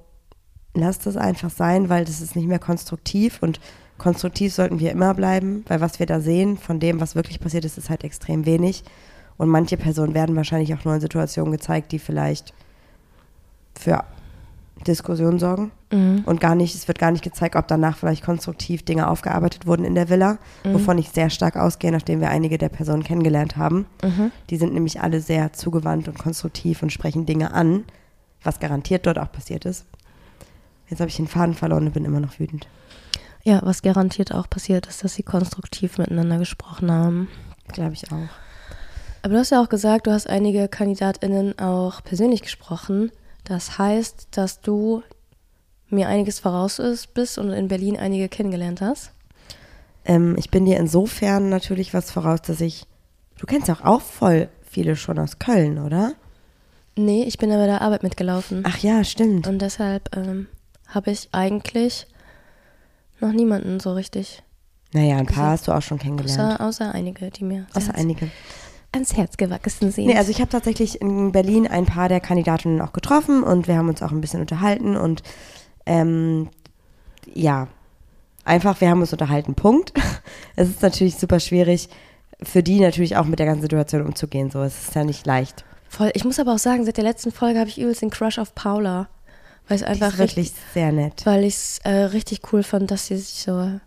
lass 0.74 0.98
das 0.98 1.16
einfach 1.16 1.50
sein, 1.50 1.88
weil 1.88 2.04
das 2.04 2.20
ist 2.20 2.36
nicht 2.36 2.48
mehr 2.48 2.58
konstruktiv 2.58 3.38
und 3.42 3.60
konstruktiv 3.98 4.52
sollten 4.54 4.78
wir 4.80 4.92
immer 4.92 5.14
bleiben, 5.14 5.64
weil 5.68 5.80
was 5.80 5.98
wir 5.98 6.06
da 6.06 6.20
sehen 6.20 6.56
von 6.58 6.80
dem, 6.80 7.00
was 7.00 7.14
wirklich 7.14 7.40
passiert 7.40 7.64
ist, 7.64 7.78
ist 7.78 7.90
halt 7.90 8.04
extrem 8.04 8.46
wenig. 8.46 8.84
Und 9.36 9.48
manche 9.48 9.76
Personen 9.76 10.14
werden 10.14 10.36
wahrscheinlich 10.36 10.74
auch 10.74 10.84
nur 10.84 10.94
in 10.94 11.00
Situationen 11.00 11.52
gezeigt, 11.52 11.92
die 11.92 11.98
vielleicht 11.98 12.54
für 13.74 14.04
Diskussion 14.86 15.38
sorgen 15.38 15.70
Mhm. 15.92 16.24
und 16.26 16.40
gar 16.40 16.54
nicht, 16.56 16.74
es 16.74 16.88
wird 16.88 16.98
gar 16.98 17.12
nicht 17.12 17.22
gezeigt, 17.22 17.54
ob 17.54 17.68
danach 17.68 17.96
vielleicht 17.96 18.24
konstruktiv 18.24 18.82
Dinge 18.82 19.08
aufgearbeitet 19.08 19.66
wurden 19.66 19.84
in 19.84 19.94
der 19.94 20.08
Villa, 20.08 20.38
wovon 20.64 20.98
ich 20.98 21.10
sehr 21.10 21.30
stark 21.30 21.56
ausgehe, 21.56 21.92
nachdem 21.92 22.20
wir 22.20 22.28
einige 22.28 22.58
der 22.58 22.68
Personen 22.68 23.04
kennengelernt 23.04 23.56
haben. 23.56 23.86
Mhm. 24.02 24.32
Die 24.50 24.56
sind 24.56 24.74
nämlich 24.74 25.00
alle 25.00 25.20
sehr 25.20 25.52
zugewandt 25.52 26.08
und 26.08 26.18
konstruktiv 26.18 26.82
und 26.82 26.92
sprechen 26.92 27.24
Dinge 27.24 27.54
an, 27.54 27.84
was 28.42 28.58
garantiert 28.58 29.06
dort 29.06 29.18
auch 29.18 29.30
passiert 29.30 29.64
ist. 29.64 29.84
Jetzt 30.90 31.00
habe 31.00 31.08
ich 31.08 31.16
den 31.16 31.28
Faden 31.28 31.54
verloren 31.54 31.86
und 31.86 31.92
bin 31.94 32.04
immer 32.04 32.20
noch 32.20 32.38
wütend. 32.40 32.66
Ja, 33.46 33.60
was 33.62 33.82
garantiert 33.82 34.34
auch 34.34 34.50
passiert 34.50 34.88
ist, 34.88 35.04
dass 35.04 35.14
sie 35.14 35.22
konstruktiv 35.22 35.98
miteinander 35.98 36.36
gesprochen 36.38 36.90
haben. 36.90 37.28
Glaube 37.68 37.92
ich 37.92 38.10
auch. 38.10 38.28
Aber 39.22 39.34
du 39.34 39.38
hast 39.38 39.50
ja 39.50 39.62
auch 39.62 39.68
gesagt, 39.68 40.08
du 40.08 40.10
hast 40.10 40.28
einige 40.28 40.66
KandidatInnen 40.66 41.56
auch 41.60 42.02
persönlich 42.02 42.42
gesprochen. 42.42 43.12
Das 43.44 43.78
heißt, 43.78 44.26
dass 44.32 44.62
du 44.62 45.04
mir 45.88 46.08
einiges 46.08 46.40
voraus 46.40 46.80
ist, 46.80 47.14
bist 47.14 47.38
und 47.38 47.52
in 47.52 47.68
Berlin 47.68 47.96
einige 47.96 48.28
kennengelernt 48.28 48.80
hast. 48.80 49.12
Ähm, 50.04 50.34
ich 50.36 50.50
bin 50.50 50.64
dir 50.64 50.78
insofern 50.78 51.48
natürlich 51.48 51.94
was 51.94 52.10
voraus, 52.10 52.42
dass 52.42 52.60
ich. 52.60 52.84
Du 53.38 53.46
kennst 53.46 53.70
auch, 53.70 53.82
auch 53.82 54.00
voll 54.00 54.48
viele 54.68 54.96
schon 54.96 55.20
aus 55.20 55.38
Köln, 55.38 55.78
oder? 55.78 56.14
Nee, 56.96 57.22
ich 57.22 57.38
bin 57.38 57.50
ja 57.50 57.58
bei 57.58 57.66
der 57.66 57.80
Arbeit 57.80 58.02
mitgelaufen. 58.02 58.64
Ach 58.66 58.78
ja, 58.78 59.04
stimmt. 59.04 59.46
Und 59.46 59.60
deshalb 59.60 60.16
ähm, 60.16 60.48
habe 60.88 61.12
ich 61.12 61.28
eigentlich 61.30 62.08
Noch 63.20 63.32
niemanden 63.32 63.80
so 63.80 63.92
richtig. 63.92 64.42
Naja, 64.92 65.16
ein 65.16 65.26
paar 65.26 65.50
hast 65.50 65.68
du 65.68 65.72
auch 65.72 65.82
schon 65.82 65.98
kennengelernt. 65.98 66.38
Außer, 66.38 66.60
außer 66.60 66.94
einige, 66.94 67.30
die 67.30 67.44
mir 67.44 67.66
Außer 67.74 67.88
ans, 67.88 67.98
einige. 67.98 68.30
ans 68.92 69.16
Herz 69.16 69.36
gewachsen 69.36 69.90
sind. 69.90 70.06
Nee, 70.06 70.16
also 70.16 70.30
ich 70.30 70.40
habe 70.40 70.50
tatsächlich 70.50 71.00
in 71.00 71.32
Berlin 71.32 71.66
ein 71.66 71.86
paar 71.86 72.08
der 72.08 72.20
Kandidatinnen 72.20 72.80
auch 72.80 72.92
getroffen 72.92 73.42
und 73.42 73.68
wir 73.68 73.76
haben 73.76 73.88
uns 73.88 74.02
auch 74.02 74.12
ein 74.12 74.20
bisschen 74.20 74.40
unterhalten 74.40 74.96
und 74.96 75.22
ähm, 75.86 76.48
ja, 77.34 77.68
einfach, 78.44 78.80
wir 78.80 78.88
haben 78.90 79.00
uns 79.00 79.12
unterhalten, 79.12 79.54
Punkt. 79.54 79.92
Es 80.58 80.68
ist 80.70 80.80
natürlich 80.82 81.16
super 81.16 81.38
schwierig, 81.38 81.90
für 82.42 82.62
die 82.62 82.80
natürlich 82.80 83.16
auch 83.18 83.26
mit 83.26 83.38
der 83.38 83.46
ganzen 83.46 83.62
Situation 83.62 84.06
umzugehen. 84.06 84.50
So, 84.50 84.62
es 84.62 84.88
ist 84.88 84.94
ja 84.94 85.04
nicht 85.04 85.26
leicht. 85.26 85.66
Voll. 85.88 86.10
Ich 86.14 86.24
muss 86.24 86.38
aber 86.38 86.54
auch 86.54 86.58
sagen, 86.58 86.84
seit 86.86 86.96
der 86.96 87.04
letzten 87.04 87.30
Folge 87.30 87.58
habe 87.58 87.68
ich 87.68 87.78
übelst 87.78 88.00
den 88.00 88.10
Crush 88.10 88.38
auf 88.38 88.54
Paula. 88.54 89.08
Weil 89.68 89.76
es 89.76 89.82
einfach 89.82 90.12
ist 90.12 90.18
wirklich 90.18 90.52
sehr 90.74 90.92
nett. 90.92 91.22
weil 91.24 91.44
ich 91.44 91.54
es 91.54 91.78
äh, 91.84 91.90
richtig 91.90 92.52
cool 92.52 92.62
fand, 92.62 92.90
dass 92.90 93.06
sie 93.06 93.16
sich 93.16 93.42
so 93.42 93.80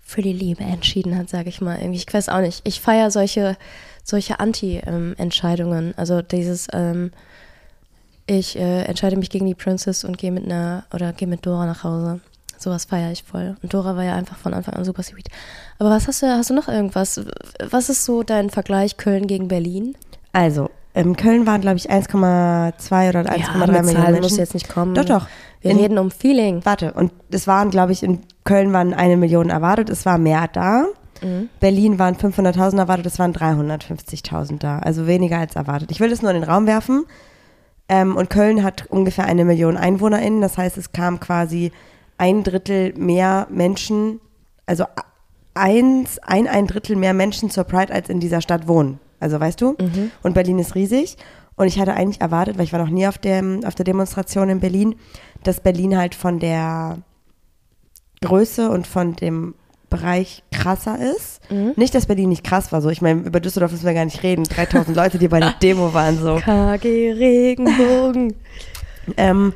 für 0.00 0.22
die 0.22 0.32
Liebe 0.32 0.62
entschieden 0.62 1.16
hat, 1.16 1.28
sage 1.28 1.48
ich 1.48 1.60
mal. 1.60 1.80
Ich 1.92 2.12
weiß 2.12 2.28
auch 2.28 2.40
nicht. 2.40 2.60
Ich 2.64 2.80
feiere 2.80 3.10
solche, 3.10 3.56
solche 4.04 4.40
Anti-Entscheidungen. 4.40 5.94
also 5.96 6.22
dieses, 6.22 6.68
ähm, 6.72 7.12
ich 8.26 8.56
äh, 8.56 8.82
entscheide 8.84 9.16
mich 9.16 9.30
gegen 9.30 9.46
die 9.46 9.54
Princess 9.54 10.04
und 10.04 10.18
gehe 10.18 10.30
mit 10.30 10.44
einer 10.44 10.84
oder 10.92 11.12
gehe 11.12 11.28
mit 11.28 11.46
Dora 11.46 11.66
nach 11.66 11.82
Hause. 11.82 12.20
Sowas 12.58 12.84
feiere 12.84 13.10
ich 13.10 13.24
voll. 13.24 13.56
Und 13.62 13.74
Dora 13.74 13.96
war 13.96 14.04
ja 14.04 14.14
einfach 14.14 14.36
von 14.36 14.54
Anfang 14.54 14.74
an 14.74 14.84
super 14.84 15.02
sweet. 15.02 15.28
Aber 15.78 15.90
was 15.90 16.06
hast 16.06 16.22
du, 16.22 16.26
hast 16.26 16.50
du 16.50 16.54
noch 16.54 16.68
irgendwas? 16.68 17.20
Was 17.58 17.88
ist 17.88 18.04
so 18.04 18.22
dein 18.22 18.50
Vergleich 18.50 18.98
Köln 18.98 19.26
gegen 19.26 19.48
Berlin? 19.48 19.96
Also, 20.32 20.70
in 20.94 21.16
Köln 21.16 21.46
waren, 21.46 21.60
glaube 21.60 21.76
ich, 21.78 21.90
1,2 21.90 23.08
oder 23.08 23.20
1,3 23.20 23.58
mit 23.58 23.66
Millionen 23.68 23.86
Zahlen 23.86 24.04
Menschen. 24.12 24.20
muss 24.22 24.36
jetzt 24.36 24.54
nicht 24.54 24.68
kommen. 24.68 24.94
Doch, 24.94 25.04
doch. 25.04 25.26
Wir 25.60 25.70
In- 25.72 25.78
reden 25.78 25.98
um 25.98 26.10
Feeling. 26.10 26.60
Warte, 26.64 26.92
und 26.92 27.12
es 27.30 27.46
waren, 27.46 27.70
glaube 27.70 27.92
ich, 27.92 28.02
in 28.02 28.20
Köln 28.44 28.72
waren 28.72 28.92
eine 28.94 29.16
Million 29.16 29.48
erwartet, 29.50 29.88
es 29.90 30.04
war 30.04 30.18
mehr 30.18 30.48
da. 30.52 30.86
Mhm. 31.22 31.48
Berlin 31.60 31.98
waren 31.98 32.16
500.000 32.16 32.78
erwartet, 32.78 33.06
es 33.06 33.18
waren 33.18 33.32
350.000 33.32 34.58
da. 34.58 34.78
Also 34.80 35.06
weniger 35.06 35.38
als 35.38 35.54
erwartet. 35.56 35.90
Ich 35.92 36.00
will 36.00 36.10
das 36.10 36.20
nur 36.20 36.30
in 36.32 36.40
den 36.40 36.48
Raum 36.50 36.66
werfen. 36.66 37.04
Ähm, 37.88 38.16
und 38.16 38.28
Köln 38.30 38.62
hat 38.64 38.86
ungefähr 38.88 39.24
eine 39.26 39.44
Million 39.44 39.76
EinwohnerInnen. 39.76 40.40
Das 40.40 40.58
heißt, 40.58 40.76
es 40.78 40.92
kam 40.92 41.20
quasi 41.20 41.70
ein 42.18 42.42
Drittel 42.42 42.92
mehr 42.96 43.46
Menschen, 43.50 44.20
also 44.66 44.84
eins, 45.54 46.18
ein, 46.20 46.48
ein 46.48 46.66
Drittel 46.66 46.96
mehr 46.96 47.14
Menschen 47.14 47.50
zur 47.50 47.64
Pride, 47.64 47.92
als 47.92 48.08
in 48.08 48.20
dieser 48.20 48.40
Stadt 48.40 48.66
wohnen. 48.68 48.98
Also 49.22 49.40
weißt 49.40 49.60
du? 49.60 49.76
Und 50.22 50.34
Berlin 50.34 50.58
ist 50.58 50.74
riesig. 50.74 51.16
Und 51.56 51.66
ich 51.66 51.78
hatte 51.78 51.94
eigentlich 51.94 52.20
erwartet, 52.20 52.56
weil 52.58 52.64
ich 52.64 52.72
war 52.72 52.80
noch 52.80 52.90
nie 52.90 53.06
auf, 53.06 53.18
dem, 53.18 53.62
auf 53.64 53.74
der 53.74 53.84
Demonstration 53.84 54.48
in 54.48 54.60
Berlin, 54.60 54.94
dass 55.44 55.60
Berlin 55.60 55.96
halt 55.96 56.14
von 56.14 56.38
der 56.38 56.98
Größe 58.22 58.70
und 58.70 58.86
von 58.86 59.14
dem 59.16 59.54
Bereich 59.90 60.42
krasser 60.50 60.98
ist. 60.98 61.40
Nicht, 61.76 61.94
dass 61.94 62.06
Berlin 62.06 62.30
nicht 62.30 62.44
krass 62.44 62.72
war. 62.72 62.80
So, 62.80 62.88
ich 62.88 63.02
meine, 63.02 63.20
über 63.20 63.40
Düsseldorf 63.40 63.72
müssen 63.72 63.84
wir 63.84 63.92
gar 63.92 64.06
nicht 64.06 64.22
reden. 64.22 64.44
3000 64.44 64.96
Leute, 64.96 65.18
die 65.18 65.28
bei 65.28 65.40
der 65.40 65.52
Demo 65.62 65.92
waren. 65.92 66.18
So. 66.18 66.36
KG 66.36 67.12
Regenbogen. 67.12 68.34
Ähm, 69.18 69.52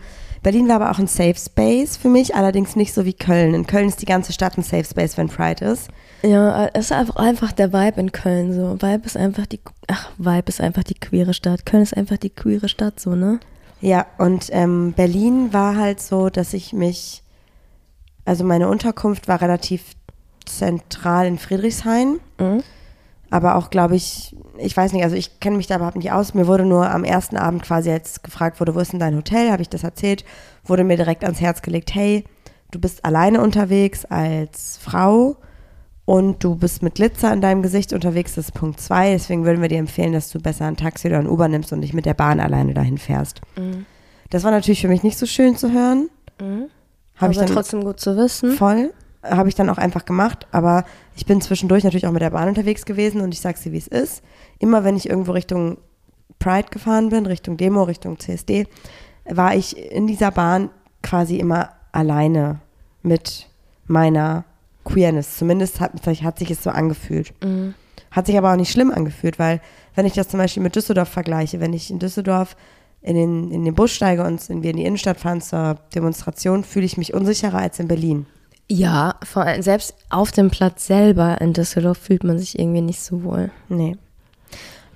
Berlin 0.47 0.69
war 0.69 0.77
aber 0.77 0.93
auch 0.93 1.01
ein 1.01 1.09
Safe 1.09 1.35
Space 1.35 1.97
für 1.97 2.09
mich, 2.09 2.37
allerdings 2.37 2.77
nicht 2.77 2.95
so 2.95 3.05
wie 3.05 3.15
Köln. 3.15 3.53
In 3.53 3.67
Köln 3.67 3.89
ist 3.89 4.01
die 4.01 4.07
ganze 4.07 4.33
Stadt 4.33 4.57
ein 4.57 4.63
Safe 4.63 4.85
Space, 4.85 5.17
wenn 5.17 5.29
Pride 5.29 5.65
ist. 5.65 5.89
Ja, 6.23 6.67
es 6.67 6.85
ist 6.85 6.93
einfach, 6.93 7.17
einfach 7.17 7.51
der 7.51 7.73
Vibe 7.73 8.01
in 8.01 8.13
Köln 8.13 8.53
so. 8.53 8.81
Vibe 8.81 9.07
ist 9.07 9.17
einfach 9.17 9.45
die, 9.47 9.59
ach, 9.89 10.09
Vibe 10.19 10.49
ist 10.49 10.61
einfach 10.61 10.85
die 10.85 10.95
queere 10.95 11.35
Stadt. 11.35 11.67
Köln 11.67 11.83
ist 11.83 11.97
einfach 11.97 12.17
die 12.19 12.31
queere 12.31 12.69
Stadt 12.69 13.01
so, 13.01 13.17
ne? 13.17 13.41
Ja, 13.81 14.07
und 14.19 14.49
ähm, 14.53 14.93
Berlin 14.93 15.53
war 15.53 15.75
halt 15.75 16.01
so, 16.01 16.31
dass 16.31 16.55
ich 16.55 16.73
mich, 16.73 17.25
also 18.25 18.45
meine 18.45 18.69
Unterkunft 18.69 19.27
war 19.27 19.43
relativ 19.43 19.83
zentral 20.45 21.27
in 21.27 21.39
Friedrichshain, 21.39 22.21
Mhm. 22.39 22.63
Aber 23.31 23.57
auch, 23.57 23.71
glaube 23.71 23.97
ich, 23.97 24.37
ich 24.59 24.77
weiß 24.77 24.93
nicht, 24.93 25.03
also 25.05 25.17
ich 25.17 25.41
kenne 25.41 25.57
mich 25.57 25.67
da 25.67 25.77
überhaupt 25.77 25.97
nicht 25.97 26.13
aus. 26.13 26.35
Mir 26.35 26.47
wurde 26.47 26.65
nur 26.65 26.91
am 26.91 27.05
ersten 27.05 27.37
Abend 27.37 27.63
quasi, 27.63 27.91
als 27.91 28.23
gefragt 28.23 28.61
wurde, 28.61 28.75
wo 28.75 28.81
ist 28.81 28.93
denn 28.93 29.01
dein 29.01 29.17
Hotel, 29.17 29.51
habe 29.51 29.63
ich 29.63 29.69
das 29.69 29.85
erzählt, 29.85 30.25
wurde 30.65 30.85
mir 30.85 30.97
direkt 30.97 31.25
ans 31.25 31.41
Herz 31.41 31.63
gelegt, 31.63 31.95
hey, 31.95 32.25
du 32.71 32.79
bist 32.79 33.05
alleine 33.05 33.41
unterwegs 33.41 34.05
als 34.05 34.79
Frau 34.83 35.37
und 36.05 36.43
du 36.45 36.55
bist 36.55 36.83
mit 36.83 36.95
Glitzer 36.95 37.33
in 37.33 37.41
deinem 37.41 37.63
Gesicht 37.63 37.93
unterwegs, 37.93 38.37
das 38.37 38.47
ist 38.47 38.53
Punkt 38.55 38.81
zwei. 38.81 39.11
Deswegen 39.11 39.45
würden 39.45 39.61
wir 39.61 39.69
dir 39.69 39.79
empfehlen, 39.79 40.13
dass 40.13 40.31
du 40.31 40.39
besser 40.41 40.67
ein 40.67 40.77
Taxi 40.77 41.09
oder 41.09 41.19
ein 41.19 41.29
Uber 41.29 41.49
nimmst 41.49 41.73
und 41.73 41.81
nicht 41.81 41.95
mit 41.95 42.07
der 42.07 42.15
Bahn 42.15 42.39
alleine 42.39 42.75
dahin 42.75 42.97
fährst. 42.99 43.41
Das 44.31 44.45
war 44.45 44.53
natürlich 44.53 44.81
für 44.81 44.89
mich 44.89 45.03
nicht 45.03 45.19
so 45.19 45.27
schön 45.27 45.57
zu 45.57 45.73
hören. 45.73 46.09
Habe 46.39 47.33
ich 47.33 47.39
Aber 47.39 47.47
dann 47.47 47.55
trotzdem 47.55 47.83
gut 47.85 47.99
zu 47.99 48.17
wissen. 48.17 48.53
voll, 48.53 48.93
habe 49.31 49.49
ich 49.49 49.55
dann 49.55 49.71
auch 49.71 49.79
einfach 49.79 50.05
gemacht. 50.05 50.47
Aber 50.53 50.85
ich 51.17 51.27
bin 51.27 51.41
zwischendurch 51.41 51.85
natürlich 51.85 52.07
auch 52.07 52.13
mit 52.13 52.23
der 52.23 52.31
Bahn 52.31 52.49
unterwegs 52.49 52.85
gewesen 52.85 53.21
und 53.21 53.33
ich 53.33 53.41
sag's 53.41 53.63
dir, 53.63 53.73
wie 53.73 53.79
es 53.79 53.89
ist. 53.89 54.23
Immer 54.59 54.85
wenn 54.85 54.97
ich 54.97 55.09
irgendwo 55.09 55.33
Richtung 55.33 55.79
Pride 56.39 56.69
gefahren 56.71 57.09
bin, 57.09 57.27
Richtung 57.27 57.57
Demo, 57.57 57.83
Richtung 57.83 58.19
CSD, 58.19 58.67
war 59.25 59.55
ich 59.55 59.77
in 59.77 60.07
dieser 60.07 60.31
Bahn 60.31 60.71
quasi 61.03 61.37
immer 61.37 61.71
alleine 61.93 62.61
mit 63.03 63.49
meiner 63.87 64.45
Queerness. 64.85 65.39
Zumindest 65.39 65.81
hat, 65.81 65.93
hat 66.07 66.39
sich 66.39 66.51
es 66.51 66.63
so 66.63 66.71
angefühlt. 66.71 67.33
Hat 68.11 68.27
sich 68.27 68.39
aber 68.39 68.53
auch 68.53 68.57
nicht 68.57 68.73
schlimm 68.73 68.91
angefühlt, 68.91 69.39
weil 69.39 69.61
wenn 69.95 70.07
ich 70.07 70.15
das 70.15 70.29
zum 70.29 70.39
Beispiel 70.39 70.63
mit 70.63 70.77
Düsseldorf 70.77 71.09
vergleiche, 71.09 71.61
wenn 71.61 71.73
ich 71.73 71.91
in 71.91 71.99
Düsseldorf 71.99 72.57
in 73.03 73.15
den, 73.15 73.51
in 73.51 73.65
den 73.65 73.75
Bus 73.75 73.93
steige 73.93 74.25
und 74.25 74.49
wir 74.49 74.71
in 74.71 74.77
die 74.77 74.85
Innenstadt 74.85 75.19
fahren 75.19 75.41
zur 75.41 75.77
Demonstration, 75.95 76.65
fühle 76.65 76.87
ich 76.87 76.97
mich 76.97 77.15
unsicherer 77.15 77.59
als 77.59 77.79
in 77.79 77.89
Berlin. 77.89 78.27
Ja, 78.69 79.15
vor 79.23 79.43
allem 79.43 79.63
selbst 79.63 79.95
auf 80.11 80.33
dem 80.33 80.51
Platz 80.51 80.87
selber 80.87 81.41
in 81.41 81.53
Düsseldorf 81.53 81.99
fühlt 81.99 82.25
man 82.25 82.39
sich 82.39 82.59
irgendwie 82.59 82.81
nicht 82.81 83.01
so 83.01 83.23
wohl. 83.23 83.51
Nee. 83.69 83.97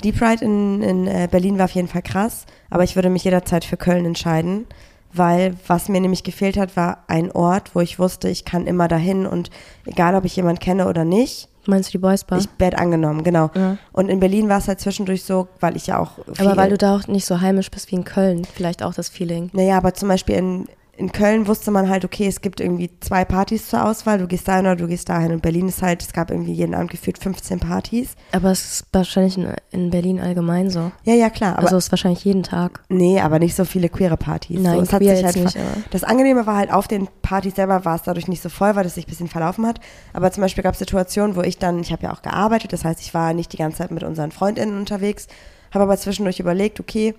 Die 0.03 0.13
Pride 0.13 0.45
in, 0.45 0.83
in 0.83 1.07
äh, 1.07 1.29
Berlin 1.31 1.59
war 1.59 1.67
auf 1.67 1.73
jeden 1.73 1.89
Fall 1.89 2.03
krass, 2.03 2.47
aber 2.71 2.85
ich 2.85 2.97
würde 2.97 3.11
mich 3.11 3.25
jederzeit 3.25 3.65
für 3.65 3.77
Köln 3.77 4.07
entscheiden, 4.07 4.67
weil 5.13 5.55
was 5.67 5.89
mir 5.89 6.01
nämlich 6.01 6.25
gefehlt 6.25 6.57
hat, 6.57 6.77
war 6.77 7.05
ein 7.07 7.31
Ort, 7.33 7.75
wo 7.75 7.81
ich 7.81 7.99
wusste, 7.99 8.29
ich 8.29 8.45
kann 8.45 8.67
immer 8.67 8.89
dahin 8.89 9.27
und 9.27 9.51
egal, 9.85 10.15
ob 10.15 10.25
ich 10.25 10.37
jemanden 10.37 10.61
kenne 10.61 10.89
oder 10.89 11.05
nicht, 11.05 11.49
Meinst 11.67 11.91
du 11.91 11.93
die 11.93 11.99
Boys 11.99 12.25
Bar? 12.25 12.39
ich 12.39 12.49
werde 12.59 12.79
angenommen, 12.79 13.23
genau. 13.23 13.51
Ja. 13.55 13.77
Und 13.93 14.09
in 14.09 14.19
Berlin 14.19 14.49
war 14.49 14.59
es 14.59 14.69
halt 14.69 14.81
zwischendurch 14.81 15.25
so, 15.25 15.49
weil 15.61 15.77
ich 15.77 15.87
ja 15.87 15.99
auch 15.99 16.13
aber 16.39 16.57
weil 16.57 16.71
du 16.71 16.79
da 16.79 16.97
auch 16.97 17.07
nicht 17.07 17.27
so 17.27 17.41
heimisch 17.41 17.71
bist 17.71 17.91
wie 17.91 17.97
in 17.97 18.05
Köln, 18.05 18.45
vielleicht 18.45 18.83
auch 18.83 18.95
das 18.95 19.11
Feeling. 19.11 19.51
Naja, 19.53 19.77
aber 19.77 19.93
zum 19.93 20.09
Beispiel 20.09 20.37
in, 20.37 20.69
in 21.01 21.13
Köln 21.13 21.47
wusste 21.47 21.71
man 21.71 21.89
halt, 21.89 22.05
okay, 22.05 22.27
es 22.27 22.43
gibt 22.43 22.61
irgendwie 22.61 22.91
zwei 23.01 23.25
Partys 23.25 23.69
zur 23.69 23.87
Auswahl, 23.87 24.19
du 24.19 24.27
gehst 24.27 24.47
dahin 24.47 24.67
oder 24.67 24.77
du 24.77 24.87
gehst 24.87 25.09
dahin. 25.09 25.33
Und 25.33 25.41
Berlin 25.41 25.67
ist 25.67 25.81
halt, 25.81 26.03
es 26.03 26.13
gab 26.13 26.31
irgendwie 26.31 26.53
jeden 26.53 26.75
Abend 26.75 26.91
gefühlt 26.91 27.17
15 27.17 27.59
Partys. 27.59 28.17
Aber 28.33 28.51
es 28.51 28.73
ist 28.75 28.87
wahrscheinlich 28.93 29.39
in, 29.39 29.49
in 29.71 29.91
Berlin 29.91 30.21
allgemein 30.21 30.69
so. 30.69 30.93
Ja, 31.05 31.15
ja, 31.15 31.31
klar. 31.31 31.53
Aber 31.53 31.65
also 31.65 31.79
es 31.79 31.87
ist 31.87 31.93
wahrscheinlich 31.93 32.23
jeden 32.27 32.43
Tag. 32.43 32.83
Nee, 32.91 33.19
aber 33.19 33.39
nicht 33.39 33.57
so 33.57 33.65
viele 33.65 33.89
queere 33.89 34.19
Partys. 34.19 34.61
Nein, 34.61 34.77
so, 34.77 34.83
es 34.83 34.93
hat 34.93 35.03
sich 35.03 35.25
halt 35.25 35.37
nicht, 35.37 35.57
Das 35.91 36.05
Angenehme 36.05 36.47
war 36.47 36.57
halt, 36.57 36.71
auf 36.71 36.87
den 36.87 37.09
Partys 37.23 37.55
selber 37.55 37.87
war 37.87 37.97
es 37.97 38.03
dadurch 38.03 38.29
nicht 38.29 38.43
so 38.43 38.51
voll, 38.51 38.77
weil 38.77 38.85
es 38.85 38.97
sich 38.97 39.07
ein 39.07 39.11
bisschen 39.11 39.29
verlaufen 39.29 39.67
hat. 39.67 39.81
Aber 40.13 40.31
zum 40.31 40.43
Beispiel 40.43 40.63
gab 40.63 40.75
es 40.75 40.81
Situationen, 40.81 41.35
wo 41.35 41.41
ich 41.41 41.57
dann, 41.57 41.81
ich 41.81 41.93
habe 41.93 42.03
ja 42.03 42.13
auch 42.13 42.21
gearbeitet, 42.21 42.75
das 42.75 42.85
heißt, 42.85 43.01
ich 43.01 43.15
war 43.15 43.33
nicht 43.33 43.55
die 43.55 43.57
ganze 43.57 43.79
Zeit 43.79 43.91
mit 43.91 44.03
unseren 44.03 44.33
FreundInnen 44.33 44.79
unterwegs, 44.79 45.29
habe 45.73 45.85
aber 45.85 45.97
zwischendurch 45.97 46.41
überlegt, 46.41 46.79
okay, 46.79 47.15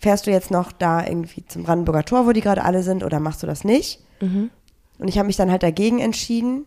fährst 0.00 0.26
du 0.26 0.30
jetzt 0.30 0.50
noch 0.50 0.72
da 0.72 1.04
irgendwie 1.06 1.44
zum 1.46 1.62
Brandenburger 1.64 2.04
Tor, 2.04 2.26
wo 2.26 2.32
die 2.32 2.40
gerade 2.40 2.64
alle 2.64 2.82
sind, 2.82 3.02
oder 3.04 3.20
machst 3.20 3.42
du 3.42 3.46
das 3.46 3.64
nicht? 3.64 4.00
Und 4.20 5.08
ich 5.08 5.18
habe 5.18 5.26
mich 5.26 5.36
dann 5.36 5.50
halt 5.50 5.62
dagegen 5.62 5.98
entschieden. 6.00 6.64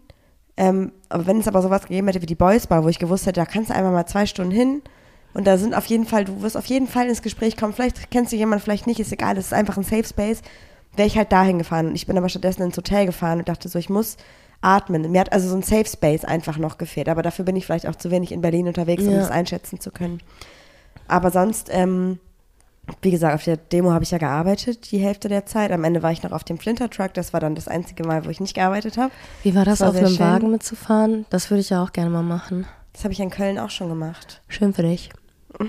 Ähm, 0.57 0.91
aber 1.07 1.25
wenn 1.25 1.39
es 1.39 1.47
aber 1.47 1.61
sowas 1.61 1.84
gegeben 1.84 2.07
hätte 2.07 2.21
wie 2.21 2.25
die 2.27 2.36
Boys 2.36 2.67
Bar, 2.67 2.84
wo 2.84 2.89
ich 2.89 2.99
gewusst 2.99 3.25
hätte, 3.25 3.39
da 3.39 3.45
kannst 3.45 3.69
du 3.69 3.75
einfach 3.75 3.91
mal 3.91 4.05
zwei 4.05 4.25
Stunden 4.25 4.51
hin 4.51 4.82
und 5.34 5.47
da 5.47 5.57
sind 5.57 5.73
auf 5.73 5.86
jeden 5.86 6.05
Fall, 6.05 6.25
du 6.25 6.41
wirst 6.41 6.57
auf 6.57 6.65
jeden 6.65 6.88
Fall 6.88 7.07
ins 7.07 7.21
Gespräch 7.21 7.55
kommen. 7.55 7.71
Vielleicht 7.73 8.11
kennst 8.11 8.34
du 8.34 8.36
jemanden, 8.36 8.61
vielleicht 8.63 8.86
nicht, 8.86 8.99
ist 8.99 9.11
egal, 9.13 9.38
es 9.38 9.45
ist 9.47 9.53
einfach 9.53 9.77
ein 9.77 9.84
Safe 9.84 10.03
Space. 10.03 10.41
Wäre 10.97 11.07
ich 11.07 11.17
halt 11.17 11.32
dahin 11.32 11.59
gefahren 11.59 11.88
und 11.88 11.95
ich 11.95 12.07
bin 12.07 12.17
aber 12.17 12.27
stattdessen 12.30 12.63
ins 12.63 12.75
Hotel 12.75 13.05
gefahren 13.05 13.39
und 13.39 13.47
dachte 13.47 13.69
so, 13.69 13.80
ich 13.80 13.89
muss 13.89 14.17
atmen. 14.61 15.09
Mir 15.11 15.21
hat 15.21 15.32
also 15.32 15.47
so 15.47 15.55
ein 15.55 15.61
Safe 15.63 15.86
Space 15.86 16.25
einfach 16.25 16.57
noch 16.57 16.77
gefehlt, 16.77 17.07
aber 17.07 17.21
dafür 17.21 17.45
bin 17.45 17.55
ich 17.55 17.65
vielleicht 17.65 17.88
auch 17.88 17.95
zu 17.95 18.11
wenig 18.11 18.32
in 18.34 18.41
Berlin 18.41 18.67
unterwegs, 18.67 19.03
um 19.03 19.11
Ja. 19.13 19.19
das 19.19 19.32
einschätzen 19.32 19.80
zu 19.80 19.91
können. 19.91 20.19
Aber 21.07 21.32
sonst, 21.32 21.69
ähm, 21.71 22.19
wie 23.02 23.12
gesagt, 23.12 23.36
auf 23.36 23.44
der 23.44 23.58
Demo 23.58 23.92
habe 23.92 24.04
ich 24.04 24.12
ja 24.12 24.18
gearbeitet, 24.18 24.92
die 24.92 25.00
Hälfte 25.00 25.30
der 25.30 25.46
Zeit. 25.46 25.72
Am 25.72 25.84
Ende 25.84 26.04
war 26.04 26.12
ich 26.12 26.24
noch 26.24 26.32
auf 26.32 26.44
dem 26.44 26.58
Flinter 26.58 26.90
Truck. 26.90 27.14
Das 27.14 27.34
war 27.34 27.40
dann 27.40 27.56
das 27.56 27.68
einzige 27.68 28.04
Mal, 28.04 28.26
wo 28.26 28.30
ich 28.30 28.40
nicht 28.40 28.56
gearbeitet 28.56 28.98
habe. 28.98 29.12
Wie 29.44 29.56
war 29.56 29.66
das, 29.66 29.80
Das 29.80 29.88
war 29.88 29.90
auf 29.90 29.98
einem 29.98 30.16
schön. 30.16 30.26
Wagen 30.26 30.52
mitzufahren? 30.52 31.26
Das 31.30 31.50
würde 31.50 31.62
ich 31.62 31.70
ja 31.70 31.84
auch 31.84 31.92
gerne 31.92 32.10
mal 32.10 32.24
machen. 32.24 32.66
Das 32.94 33.04
habe 33.04 33.14
ich 33.14 33.20
in 33.20 33.30
Köln 33.30 33.60
auch 33.60 33.70
schon 33.70 33.90
gemacht. 33.90 34.42
Schön 34.48 34.74
für 34.74 34.84
dich. 34.84 35.10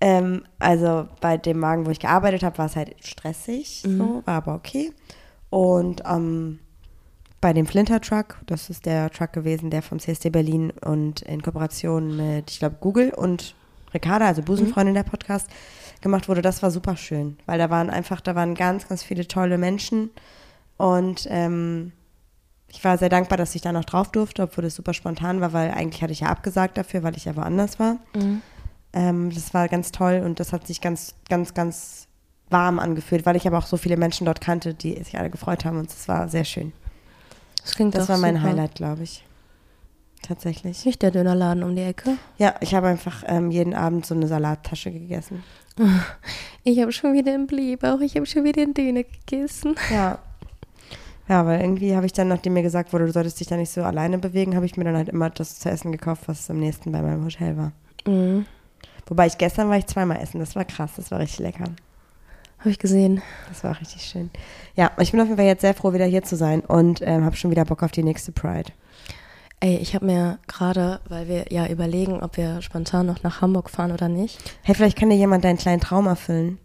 Ähm, 0.00 0.44
also 0.60 1.08
bei 1.20 1.36
dem 1.36 1.60
Wagen, 1.60 1.84
wo 1.84 1.90
ich 1.90 1.98
gearbeitet 1.98 2.44
habe, 2.44 2.56
war 2.58 2.66
es 2.66 2.76
halt 2.76 2.94
stressig, 3.00 3.82
so, 3.84 4.22
war 4.24 4.36
aber 4.36 4.54
okay. 4.54 4.92
Und 5.50 6.02
ähm, 6.06 6.60
bei 7.40 7.52
dem 7.52 7.66
Flinter 7.66 8.00
Truck, 8.00 8.36
das 8.46 8.70
ist 8.70 8.86
der 8.86 9.10
Truck 9.10 9.32
gewesen, 9.32 9.70
der 9.70 9.82
vom 9.82 9.98
CSD 9.98 10.30
Berlin 10.30 10.72
und 10.84 11.22
in 11.22 11.42
Kooperation 11.42 12.16
mit, 12.16 12.50
ich 12.50 12.58
glaube, 12.58 12.76
Google 12.80 13.10
und 13.10 13.54
Ricarda, 13.94 14.26
also 14.26 14.42
Busenfreundin 14.42 14.94
der 14.94 15.02
Podcast, 15.02 15.48
gemacht 16.00 16.28
wurde, 16.28 16.42
das 16.42 16.62
war 16.62 16.70
super 16.70 16.96
schön, 16.96 17.36
weil 17.46 17.58
da 17.58 17.70
waren 17.70 17.90
einfach, 17.90 18.20
da 18.20 18.34
waren 18.34 18.54
ganz, 18.54 18.88
ganz 18.88 19.02
viele 19.02 19.26
tolle 19.26 19.58
Menschen 19.58 20.10
und 20.76 21.26
ähm, 21.30 21.92
Ich 22.70 22.84
war 22.84 22.98
sehr 22.98 23.08
dankbar, 23.08 23.38
dass 23.38 23.54
ich 23.54 23.62
da 23.62 23.72
noch 23.72 23.86
drauf 23.86 24.10
durfte, 24.12 24.42
obwohl 24.42 24.62
das 24.64 24.74
super 24.74 24.92
spontan 24.92 25.40
war, 25.40 25.52
weil 25.54 25.70
eigentlich 25.70 26.02
hatte 26.02 26.12
ich 26.12 26.20
ja 26.20 26.28
abgesagt 26.28 26.76
dafür, 26.76 27.02
weil 27.02 27.16
ich 27.16 27.24
ja 27.24 27.34
woanders 27.34 27.78
war. 27.80 27.96
Ähm, 28.92 29.30
das 29.34 29.54
war 29.54 29.68
ganz 29.68 29.90
toll 29.90 30.22
und 30.24 30.38
das 30.38 30.52
hat 30.52 30.66
sich 30.66 30.80
ganz, 30.80 31.14
ganz, 31.30 31.54
ganz 31.54 32.06
warm 32.50 32.78
angefühlt, 32.78 33.24
weil 33.26 33.36
ich 33.36 33.46
aber 33.46 33.58
auch 33.58 33.66
so 33.66 33.76
viele 33.76 33.96
Menschen 33.96 34.24
dort 34.26 34.40
kannte, 34.40 34.74
die 34.74 35.02
sich 35.02 35.18
alle 35.18 35.30
gefreut 35.30 35.64
haben 35.64 35.78
und 35.78 35.90
es 35.90 36.08
war 36.08 36.28
sehr 36.28 36.44
schön. 36.44 36.72
Das 37.62 37.74
klingt 37.74 37.94
Das 37.94 38.08
war 38.08 38.18
mein 38.18 38.36
super. 38.36 38.48
Highlight, 38.48 38.74
glaube 38.74 39.02
ich. 39.02 39.24
Tatsächlich. 40.22 40.84
Nicht 40.84 41.02
der 41.02 41.10
Dönerladen 41.10 41.62
um 41.62 41.74
die 41.74 41.82
Ecke. 41.82 42.16
Ja, 42.38 42.54
ich 42.60 42.74
habe 42.74 42.88
einfach 42.88 43.24
ähm, 43.26 43.50
jeden 43.50 43.74
Abend 43.74 44.04
so 44.04 44.14
eine 44.14 44.26
Salattasche 44.26 44.90
gegessen. 44.90 45.42
Ich 46.64 46.80
habe 46.80 46.92
schon 46.92 47.14
wieder 47.14 47.32
einen 47.32 47.46
Blähbauch, 47.46 48.00
ich 48.00 48.14
habe 48.16 48.26
schon 48.26 48.44
wieder 48.44 48.60
einen 48.60 48.74
Döner 48.74 49.04
gegessen. 49.04 49.74
Ja. 49.90 50.18
Ja, 51.26 51.46
weil 51.46 51.62
irgendwie 51.62 51.94
habe 51.94 52.04
ich 52.04 52.12
dann, 52.12 52.28
nachdem 52.28 52.52
mir 52.52 52.62
gesagt 52.62 52.92
wurde, 52.92 53.06
du 53.06 53.12
solltest 53.12 53.40
dich 53.40 53.46
da 53.46 53.56
nicht 53.56 53.70
so 53.70 53.82
alleine 53.82 54.18
bewegen, 54.18 54.54
habe 54.54 54.66
ich 54.66 54.76
mir 54.76 54.84
dann 54.84 54.96
halt 54.96 55.08
immer 55.08 55.30
das 55.30 55.58
zu 55.58 55.70
essen 55.70 55.92
gekauft, 55.92 56.24
was 56.26 56.50
am 56.50 56.58
nächsten 56.58 56.92
bei 56.92 57.00
meinem 57.00 57.24
Hotel 57.24 57.56
war. 57.56 57.72
Mhm. 58.06 58.44
Wobei 59.06 59.28
ich 59.28 59.38
gestern 59.38 59.70
war 59.70 59.78
ich 59.78 59.86
zweimal 59.86 60.20
essen, 60.20 60.40
das 60.40 60.56
war 60.56 60.64
krass, 60.66 60.92
das 60.96 61.10
war 61.10 61.20
richtig 61.20 61.38
lecker. 61.38 61.64
Habe 62.58 62.70
ich 62.70 62.78
gesehen. 62.78 63.22
Das 63.48 63.62
war 63.62 63.78
richtig 63.80 64.02
schön. 64.02 64.30
Ja, 64.74 64.90
ich 64.98 65.12
bin 65.12 65.20
auf 65.20 65.26
jeden 65.26 65.38
Fall 65.38 65.46
jetzt 65.46 65.60
sehr 65.60 65.74
froh, 65.74 65.92
wieder 65.92 66.06
hier 66.06 66.24
zu 66.24 66.36
sein 66.36 66.60
und 66.60 67.00
ähm, 67.02 67.24
habe 67.24 67.36
schon 67.36 67.50
wieder 67.50 67.64
Bock 67.64 67.82
auf 67.82 67.92
die 67.92 68.02
nächste 68.02 68.32
Pride. 68.32 68.72
Ey, 69.60 69.76
ich 69.78 69.94
habe 69.94 70.06
mir 70.06 70.38
gerade, 70.46 71.00
weil 71.08 71.26
wir 71.28 71.46
ja 71.50 71.66
überlegen, 71.66 72.22
ob 72.22 72.36
wir 72.36 72.62
spontan 72.62 73.06
noch 73.06 73.22
nach 73.24 73.40
Hamburg 73.40 73.70
fahren 73.70 73.90
oder 73.92 74.08
nicht, 74.08 74.38
Hey, 74.62 74.74
vielleicht 74.74 74.96
kann 74.98 75.10
dir 75.10 75.16
jemand 75.16 75.44
deinen 75.44 75.58
kleinen 75.58 75.80
Traum 75.80 76.06
erfüllen. 76.06 76.58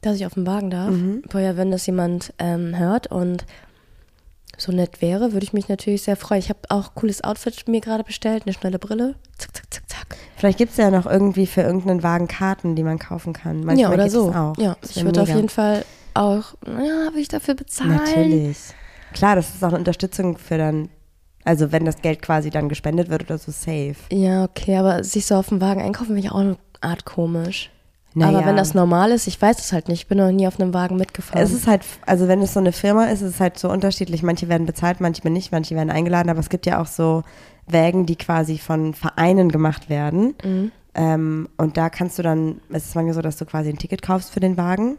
dass 0.00 0.16
ich 0.16 0.24
auf 0.26 0.34
den 0.34 0.46
Wagen 0.46 0.70
darf. 0.70 0.90
Mhm. 0.90 1.22
Ja, 1.34 1.56
wenn 1.56 1.70
das 1.70 1.86
jemand 1.86 2.32
ähm, 2.38 2.76
hört 2.78 3.06
und 3.08 3.44
so 4.58 4.72
nett 4.72 5.00
wäre, 5.02 5.32
würde 5.32 5.44
ich 5.44 5.52
mich 5.52 5.68
natürlich 5.68 6.02
sehr 6.02 6.16
freuen. 6.16 6.38
Ich 6.40 6.48
habe 6.48 6.60
auch 6.68 6.94
cooles 6.94 7.22
Outfit 7.24 7.68
mir 7.68 7.80
gerade 7.80 8.04
bestellt, 8.04 8.44
eine 8.46 8.52
schnelle 8.54 8.78
Brille. 8.78 9.14
Zack, 9.38 9.54
zack, 9.56 9.66
zack, 9.70 9.82
zack. 9.88 10.16
Vielleicht 10.36 10.58
gibt 10.58 10.72
es 10.72 10.76
ja 10.76 10.90
noch 10.90 11.06
irgendwie 11.06 11.46
für 11.46 11.62
irgendeinen 11.62 12.02
Wagen 12.02 12.28
Karten, 12.28 12.74
die 12.76 12.82
man 12.82 12.98
kaufen 12.98 13.32
kann. 13.32 13.64
Manchmal 13.64 13.78
ja, 13.78 13.90
oder 13.92 14.10
so. 14.10 14.30
Auch. 14.32 14.56
Ja, 14.58 14.76
Das 14.80 14.96
ich 14.96 15.04
würde 15.04 15.22
auf 15.22 15.28
jeden 15.28 15.48
Fall 15.48 15.84
auch, 16.14 16.54
ja, 16.66 17.12
will 17.12 17.20
ich 17.20 17.28
dafür 17.28 17.54
bezahlen? 17.54 17.96
Natürlich. 17.96 18.58
Klar, 19.14 19.36
das 19.36 19.54
ist 19.54 19.62
auch 19.62 19.68
eine 19.68 19.78
Unterstützung 19.78 20.36
für 20.38 20.58
dann, 20.58 20.88
also 21.44 21.72
wenn 21.72 21.84
das 21.84 21.96
Geld 22.02 22.22
quasi 22.22 22.50
dann 22.50 22.68
gespendet 22.68 23.10
wird 23.10 23.22
oder 23.24 23.38
so, 23.38 23.50
safe. 23.50 23.96
Ja, 24.10 24.44
okay, 24.44 24.76
aber 24.76 25.04
sich 25.04 25.26
so 25.26 25.34
auf 25.34 25.48
dem 25.48 25.60
Wagen 25.60 25.80
einkaufen 25.80 26.08
finde 26.08 26.20
ich 26.20 26.30
auch 26.30 26.38
eine 26.38 26.56
Art 26.80 27.04
komisch. 27.04 27.70
Naja. 28.14 28.38
Aber 28.38 28.46
wenn 28.46 28.56
das 28.56 28.74
normal 28.74 29.10
ist, 29.10 29.26
ich 29.26 29.40
weiß 29.40 29.58
es 29.58 29.72
halt 29.72 29.88
nicht. 29.88 30.02
Ich 30.02 30.06
bin 30.06 30.18
noch 30.18 30.30
nie 30.30 30.46
auf 30.46 30.60
einem 30.60 30.74
Wagen 30.74 30.96
mitgefahren. 30.96 31.42
Es 31.42 31.52
ist 31.52 31.66
halt, 31.66 31.82
also 32.04 32.28
wenn 32.28 32.42
es 32.42 32.52
so 32.52 32.60
eine 32.60 32.72
Firma 32.72 33.06
ist, 33.06 33.22
ist 33.22 33.34
es 33.34 33.40
halt 33.40 33.58
so 33.58 33.70
unterschiedlich. 33.70 34.22
Manche 34.22 34.48
werden 34.48 34.66
bezahlt, 34.66 35.00
manche 35.00 35.28
nicht, 35.30 35.50
manche 35.50 35.74
werden 35.74 35.90
eingeladen, 35.90 36.28
aber 36.28 36.40
es 36.40 36.50
gibt 36.50 36.66
ja 36.66 36.80
auch 36.80 36.86
so 36.86 37.22
Wägen, 37.66 38.06
die 38.06 38.16
quasi 38.16 38.58
von 38.58 38.92
Vereinen 38.92 39.50
gemacht 39.50 39.88
werden. 39.88 40.34
Mhm. 40.44 40.72
Ähm, 40.94 41.48
und 41.56 41.76
da 41.76 41.88
kannst 41.88 42.18
du 42.18 42.22
dann, 42.22 42.60
es 42.70 42.86
ist 42.86 42.94
manchmal 42.94 43.14
so, 43.14 43.22
dass 43.22 43.38
du 43.38 43.46
quasi 43.46 43.70
ein 43.70 43.78
Ticket 43.78 44.02
kaufst 44.02 44.30
für 44.30 44.40
den 44.40 44.58
Wagen. 44.58 44.98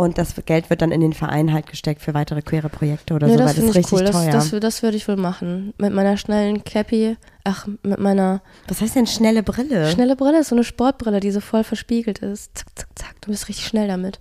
Und 0.00 0.16
das 0.16 0.34
Geld 0.46 0.70
wird 0.70 0.80
dann 0.80 0.92
in 0.92 1.02
den 1.02 1.12
Verein 1.12 1.52
halt 1.52 1.66
gesteckt 1.66 2.00
für 2.00 2.14
weitere 2.14 2.40
queere 2.40 2.70
Projekte 2.70 3.12
oder 3.12 3.26
Nee, 3.26 3.34
so, 3.34 3.38
das 3.40 3.58
weil 3.58 3.66
das 3.66 3.74
richtig 3.76 3.92
cool. 3.92 4.04
Das, 4.04 4.12
teuer. 4.16 4.32
das, 4.32 4.50
das 4.58 4.82
würde 4.82 4.96
ich 4.96 5.06
wohl 5.06 5.16
machen. 5.16 5.74
Mit 5.76 5.92
meiner 5.92 6.16
schnellen 6.16 6.64
Cappy, 6.64 7.18
ach, 7.44 7.66
mit 7.82 7.98
meiner 8.00 8.40
Was 8.66 8.80
heißt 8.80 8.96
denn 8.96 9.06
schnelle 9.06 9.42
Brille? 9.42 9.90
schnelle 9.90 10.16
Brille, 10.16 10.40
ist 10.40 10.48
so 10.48 10.54
eine 10.54 10.64
Sportbrille, 10.64 11.20
die 11.20 11.30
so 11.30 11.40
voll 11.40 11.64
verspiegelt 11.64 12.20
ist. 12.20 12.56
Zack, 12.56 12.68
zack, 12.76 12.88
zack. 12.94 13.20
Du 13.20 13.30
bist 13.30 13.50
richtig 13.50 13.66
schnell 13.66 13.88
damit. 13.88 14.20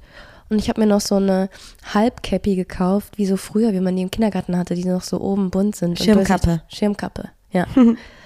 Und 0.50 0.60
ich 0.60 0.68
habe 0.68 0.82
mir 0.82 0.88
noch 0.88 1.00
so 1.00 1.16
eine 1.16 1.48
Halbcappy 1.94 2.58
gekauft, 2.58 3.18
wie 3.18 3.26
so 3.26 3.38
früher, 3.38 3.72
wie 3.72 3.80
man 3.80 3.96
die 3.96 4.02
im 4.02 4.12
Kindergarten 4.12 4.58
hatte, 4.58 4.76
die 4.76 4.84
noch 4.84 5.04
so 5.04 5.22
oben 5.22 5.50
bunt 5.50 5.78
sind. 5.78 5.98
Schirmkappe. 5.98 6.62
Schirmkappe, 6.68 7.30
ja. 7.52 7.66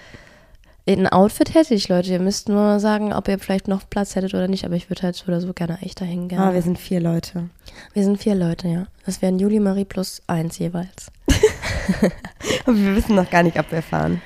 Ein 0.85 1.07
Outfit 1.07 1.53
hätte 1.53 1.73
ich, 1.73 1.87
Leute. 1.87 2.11
Ihr 2.11 2.19
müsst 2.19 2.49
nur 2.49 2.79
sagen, 2.79 3.13
ob 3.13 3.27
ihr 3.29 3.39
vielleicht 3.39 3.69
noch 3.69 3.89
Platz 3.89 4.15
hättet 4.15 4.33
oder 4.33 4.49
nicht. 4.49 4.65
Aber 4.65 4.75
ich 4.75 4.89
würde 4.89 5.03
halt 5.03 5.15
so 5.15 5.27
oder 5.27 5.39
so 5.39 5.53
gerne 5.53 5.79
echt 5.81 6.01
dahin 6.01 6.27
gerne. 6.27 6.45
Ah, 6.45 6.53
wir 6.53 6.61
sind 6.61 6.77
vier 6.77 6.99
Leute. 6.99 7.49
wir 7.93 8.03
sind 8.03 8.21
vier 8.21 8.35
Leute, 8.35 8.67
ja. 8.67 8.87
Das 9.05 9.21
wären 9.21 9.39
Juli, 9.39 9.59
Marie 9.59 9.85
plus 9.85 10.21
eins 10.27 10.59
jeweils. 10.59 11.11
Und 12.65 12.83
wir 12.83 12.95
wissen 12.95 13.15
noch 13.15 13.29
gar 13.29 13.43
nicht, 13.43 13.57
ob 13.57 13.71
wir 13.71 13.81
fahren. 13.81 14.21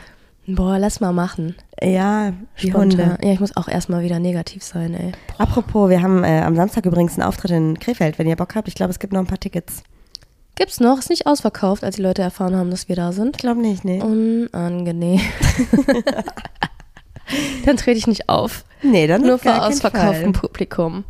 Boah, 0.48 0.80
lass 0.80 1.00
mal 1.00 1.12
machen. 1.12 1.56
Ja, 1.82 2.32
die 2.62 2.70
Spontan. 2.70 3.12
Hunde. 3.12 3.18
Ja, 3.22 3.34
ich 3.34 3.40
muss 3.40 3.56
auch 3.56 3.68
erstmal 3.68 4.02
wieder 4.02 4.18
negativ 4.18 4.64
sein, 4.64 4.94
ey. 4.94 5.12
Apropos, 5.38 5.90
wir 5.90 6.02
haben 6.02 6.24
äh, 6.24 6.42
am 6.42 6.56
Samstag 6.56 6.86
übrigens 6.86 7.14
einen 7.14 7.28
Auftritt 7.28 7.52
in 7.52 7.78
Krefeld, 7.78 8.18
wenn 8.18 8.28
ihr 8.28 8.36
Bock 8.38 8.56
habt. 8.56 8.68
Ich 8.68 8.76
glaube, 8.76 8.92
es 8.92 9.00
gibt 9.00 9.14
noch 9.14 9.20
ein 9.20 9.28
paar 9.28 9.40
Tickets. 9.40 9.84
Gibt's 10.58 10.80
noch? 10.80 10.98
Ist 10.98 11.12
nicht 11.12 11.28
ausverkauft, 11.28 11.84
als 11.84 11.98
die 11.98 12.02
Leute 12.02 12.24
erfahren 12.24 12.56
haben, 12.56 12.72
dass 12.72 12.90
wir 12.90 12.96
da 12.96 13.12
sind. 13.12 13.36
Ich 13.36 13.42
glaube 13.42 13.62
nicht, 13.62 13.86
nee. 13.86 14.02
Unangenehm. 14.02 15.22
Dann 17.66 17.78
trete 17.78 18.00
ich 18.00 18.08
nicht 18.08 18.28
auf. 18.28 18.64
Nee, 18.82 19.06
dann 19.06 19.22
Nur 19.22 19.38
vor 19.38 19.66
ausverkauftem. 19.66 20.34
Publikum. 20.34 21.04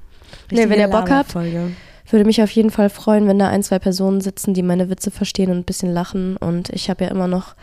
Richtige 0.51 0.67
nee, 0.67 0.73
wenn 0.73 0.79
ihr 0.79 0.87
Bock 0.87 1.09
habt, 1.09 1.35
würde 1.35 2.25
mich 2.25 2.41
auf 2.41 2.49
jeden 2.51 2.71
Fall 2.71 2.89
freuen, 2.89 3.27
wenn 3.27 3.37
da 3.37 3.49
ein, 3.49 3.63
zwei 3.63 3.79
Personen 3.79 4.21
sitzen, 4.21 4.53
die 4.53 4.63
meine 4.63 4.89
Witze 4.89 5.11
verstehen 5.11 5.51
und 5.51 5.57
ein 5.57 5.65
bisschen 5.65 5.93
lachen. 5.93 6.37
Und 6.37 6.69
ich 6.69 6.89
habe 6.89 7.05
ja 7.05 7.11
immer 7.11 7.27
noch 7.27 7.55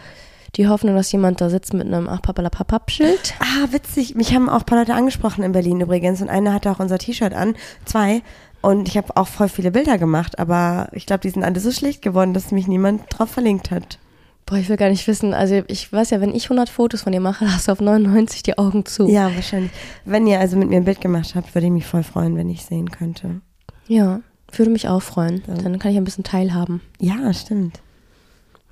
die 0.57 0.69
Hoffnung, 0.69 0.95
dass 0.95 1.11
jemand 1.11 1.41
da 1.41 1.51
sitzt 1.51 1.75
mit 1.75 1.87
einem 1.87 2.09
Ach 2.09 2.23
Papalapapap-Schild. 2.23 3.35
Ah, 3.41 3.73
witzig. 3.73 4.15
Mich 4.15 4.35
haben 4.35 4.49
auch 4.49 4.61
ein 4.61 4.67
paar 4.67 4.79
Leute 4.79 4.95
angesprochen 4.95 5.43
in 5.43 5.53
Berlin 5.53 5.81
übrigens. 5.81 6.23
Und 6.23 6.29
einer 6.29 6.53
hatte 6.53 6.71
auch 6.71 6.79
unser 6.79 6.99
T-Shirt 6.99 7.35
an. 7.35 7.57
Zwei. 7.85 8.23
Und 8.65 8.89
ich 8.89 8.97
habe 8.97 9.17
auch 9.17 9.29
voll 9.29 9.49
viele 9.49 9.71
Bilder 9.71 9.99
gemacht. 9.99 10.39
Aber 10.39 10.89
ich 10.93 11.07
glaube, 11.07 11.21
die 11.21 11.31
sind 11.31 11.45
alle 11.45 11.61
so 11.61 11.71
schlecht 11.71 12.03
geworden, 12.03 12.33
dass 12.35 12.51
mich 12.51 12.67
niemand 12.67 13.03
drauf 13.11 13.31
verlinkt 13.31 13.71
hat. 13.71 13.99
Boah, 14.47 14.57
ich 14.57 14.69
will 14.69 14.77
gar 14.77 14.91
nicht 14.91 15.07
wissen. 15.07 15.33
Also 15.35 15.63
ich 15.69 15.91
weiß 15.93 16.11
ja, 16.11 16.21
wenn 16.21 16.35
ich 16.35 16.45
100 16.45 16.69
Fotos 16.69 17.03
von 17.03 17.13
dir 17.13 17.21
mache, 17.21 17.51
hast 17.53 17.69
du 17.69 17.73
auf 17.73 17.81
99 17.81 18.43
die 18.43 18.59
Augen 18.59 18.85
zu. 18.85 19.09
Ja, 19.09 19.35
wahrscheinlich. 19.35 19.71
Wenn 20.05 20.27
ihr 20.27 20.41
also 20.41 20.57
mit 20.57 20.69
mir 20.69 20.77
ein 20.77 20.85
Bild 20.85 21.01
gemacht 21.01 21.35
habt, 21.35 21.55
würde 21.55 21.67
ich 21.67 21.73
mich 21.73 21.87
voll 21.87 22.03
freuen, 22.03 22.37
wenn 22.37 22.49
ich 22.49 22.65
sehen 22.65 22.91
könnte. 22.91 23.41
Ja, 23.87 24.21
würde 24.53 24.71
mich 24.71 24.89
auch 24.89 25.03
freuen. 25.03 25.43
Ja. 25.47 25.55
Dann 25.55 25.79
kann 25.79 25.91
ich 25.93 25.97
ein 25.97 26.05
bisschen 26.05 26.25
teilhaben. 26.25 26.81
Ja, 27.01 27.33
stimmt. 27.33 27.81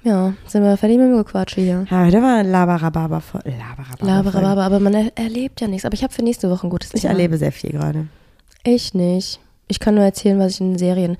Ja, 0.04 0.34
sind 0.46 0.62
wir 0.64 0.76
fertig 0.76 0.98
mit 0.98 1.06
dem 1.06 1.16
Gequatsche 1.16 1.60
hier. 1.60 1.86
Ja, 1.88 2.04
heute 2.06 2.20
war 2.20 2.42
Labarababa 2.42 3.20
voll. 3.20 3.42
Labarababa. 3.44 4.04
Laberababa, 4.06 4.66
aber 4.66 4.80
man 4.80 4.94
er 4.94 5.12
erlebt 5.16 5.60
ja 5.60 5.68
nichts. 5.68 5.84
Aber 5.84 5.94
ich 5.94 6.02
habe 6.02 6.12
für 6.12 6.22
nächste 6.22 6.50
Woche 6.50 6.66
ein 6.66 6.70
gutes 6.70 6.92
Ich 6.92 7.02
Thema. 7.02 7.12
erlebe 7.12 7.38
sehr 7.38 7.52
viel 7.52 7.70
gerade. 7.70 8.06
Ich 8.64 8.94
nicht. 8.94 9.38
Ich 9.72 9.80
kann 9.80 9.94
nur 9.94 10.04
erzählen, 10.04 10.38
was 10.38 10.52
ich 10.52 10.60
in 10.60 10.72
den 10.72 10.78
Serien. 10.78 11.16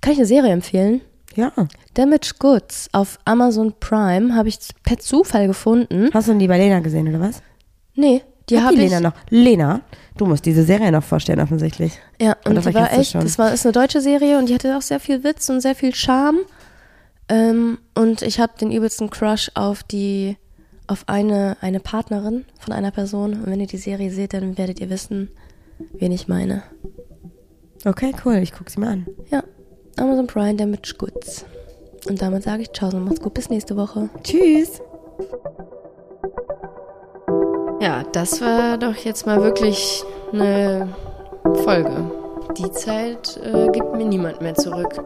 Kann 0.00 0.12
ich 0.12 0.18
eine 0.20 0.26
Serie 0.26 0.52
empfehlen? 0.52 1.00
Ja. 1.34 1.52
Damage 1.94 2.34
Goods 2.38 2.88
auf 2.92 3.18
Amazon 3.24 3.74
Prime 3.80 4.32
habe 4.36 4.48
ich 4.48 4.58
per 4.84 4.98
Zufall 4.98 5.48
gefunden. 5.48 6.08
Hast 6.14 6.28
du 6.28 6.34
die 6.34 6.46
bei 6.46 6.56
Lena 6.56 6.78
gesehen, 6.78 7.08
oder 7.08 7.18
was? 7.18 7.42
Nee, 7.96 8.22
die 8.48 8.60
habe 8.60 8.74
ich. 8.74 8.78
Lena 8.78 9.00
noch. 9.00 9.12
Lena, 9.28 9.80
du 10.16 10.24
musst 10.24 10.46
diese 10.46 10.62
Serie 10.62 10.92
noch 10.92 11.02
vorstellen, 11.02 11.40
offensichtlich. 11.40 11.98
Ja, 12.20 12.36
und 12.44 12.54
die 12.54 12.62
vielleicht 12.62 12.76
war 12.76 12.92
echt, 12.92 13.16
das 13.16 13.38
war 13.38 13.52
ist 13.52 13.66
eine 13.66 13.72
deutsche 13.72 14.00
Serie 14.00 14.38
und 14.38 14.48
die 14.48 14.54
hatte 14.54 14.76
auch 14.76 14.82
sehr 14.82 15.00
viel 15.00 15.24
Witz 15.24 15.48
und 15.48 15.60
sehr 15.60 15.74
viel 15.74 15.92
Charme. 15.92 16.38
Ähm, 17.28 17.78
und 17.96 18.22
ich 18.22 18.38
habe 18.38 18.52
den 18.60 18.70
übelsten 18.70 19.10
Crush 19.10 19.50
auf 19.54 19.82
die, 19.82 20.36
auf 20.86 21.08
eine, 21.08 21.56
eine 21.60 21.80
Partnerin 21.80 22.44
von 22.60 22.72
einer 22.72 22.92
Person. 22.92 23.32
Und 23.32 23.46
wenn 23.46 23.60
ihr 23.60 23.66
die 23.66 23.78
Serie 23.78 24.12
seht, 24.12 24.32
dann 24.32 24.56
werdet 24.56 24.78
ihr 24.78 24.90
wissen, 24.90 25.28
wen 25.98 26.12
ich 26.12 26.28
meine. 26.28 26.62
Okay, 27.84 28.14
cool. 28.24 28.36
Ich 28.36 28.52
gucke 28.52 28.70
sie 28.70 28.80
mal 28.80 28.90
an. 28.90 29.06
Ja. 29.30 29.42
Amazon 29.98 30.26
Prime, 30.26 30.56
Damage 30.56 30.94
Goods. 30.98 31.44
Und 32.08 32.20
damit 32.20 32.42
sage 32.42 32.62
ich 32.62 32.72
Ciao 32.72 32.90
und 32.90 33.04
macht's 33.04 33.20
gut. 33.20 33.34
Bis 33.34 33.50
nächste 33.50 33.76
Woche. 33.76 34.08
Tschüss. 34.22 34.80
Ja, 37.80 38.04
das 38.12 38.40
war 38.40 38.78
doch 38.78 38.96
jetzt 38.96 39.26
mal 39.26 39.42
wirklich 39.42 40.04
eine 40.32 40.88
Folge. 41.64 42.10
Die 42.56 42.70
Zeit 42.72 43.38
äh, 43.42 43.68
gibt 43.68 43.94
mir 43.94 44.06
niemand 44.06 44.40
mehr 44.40 44.54
zurück. 44.54 45.02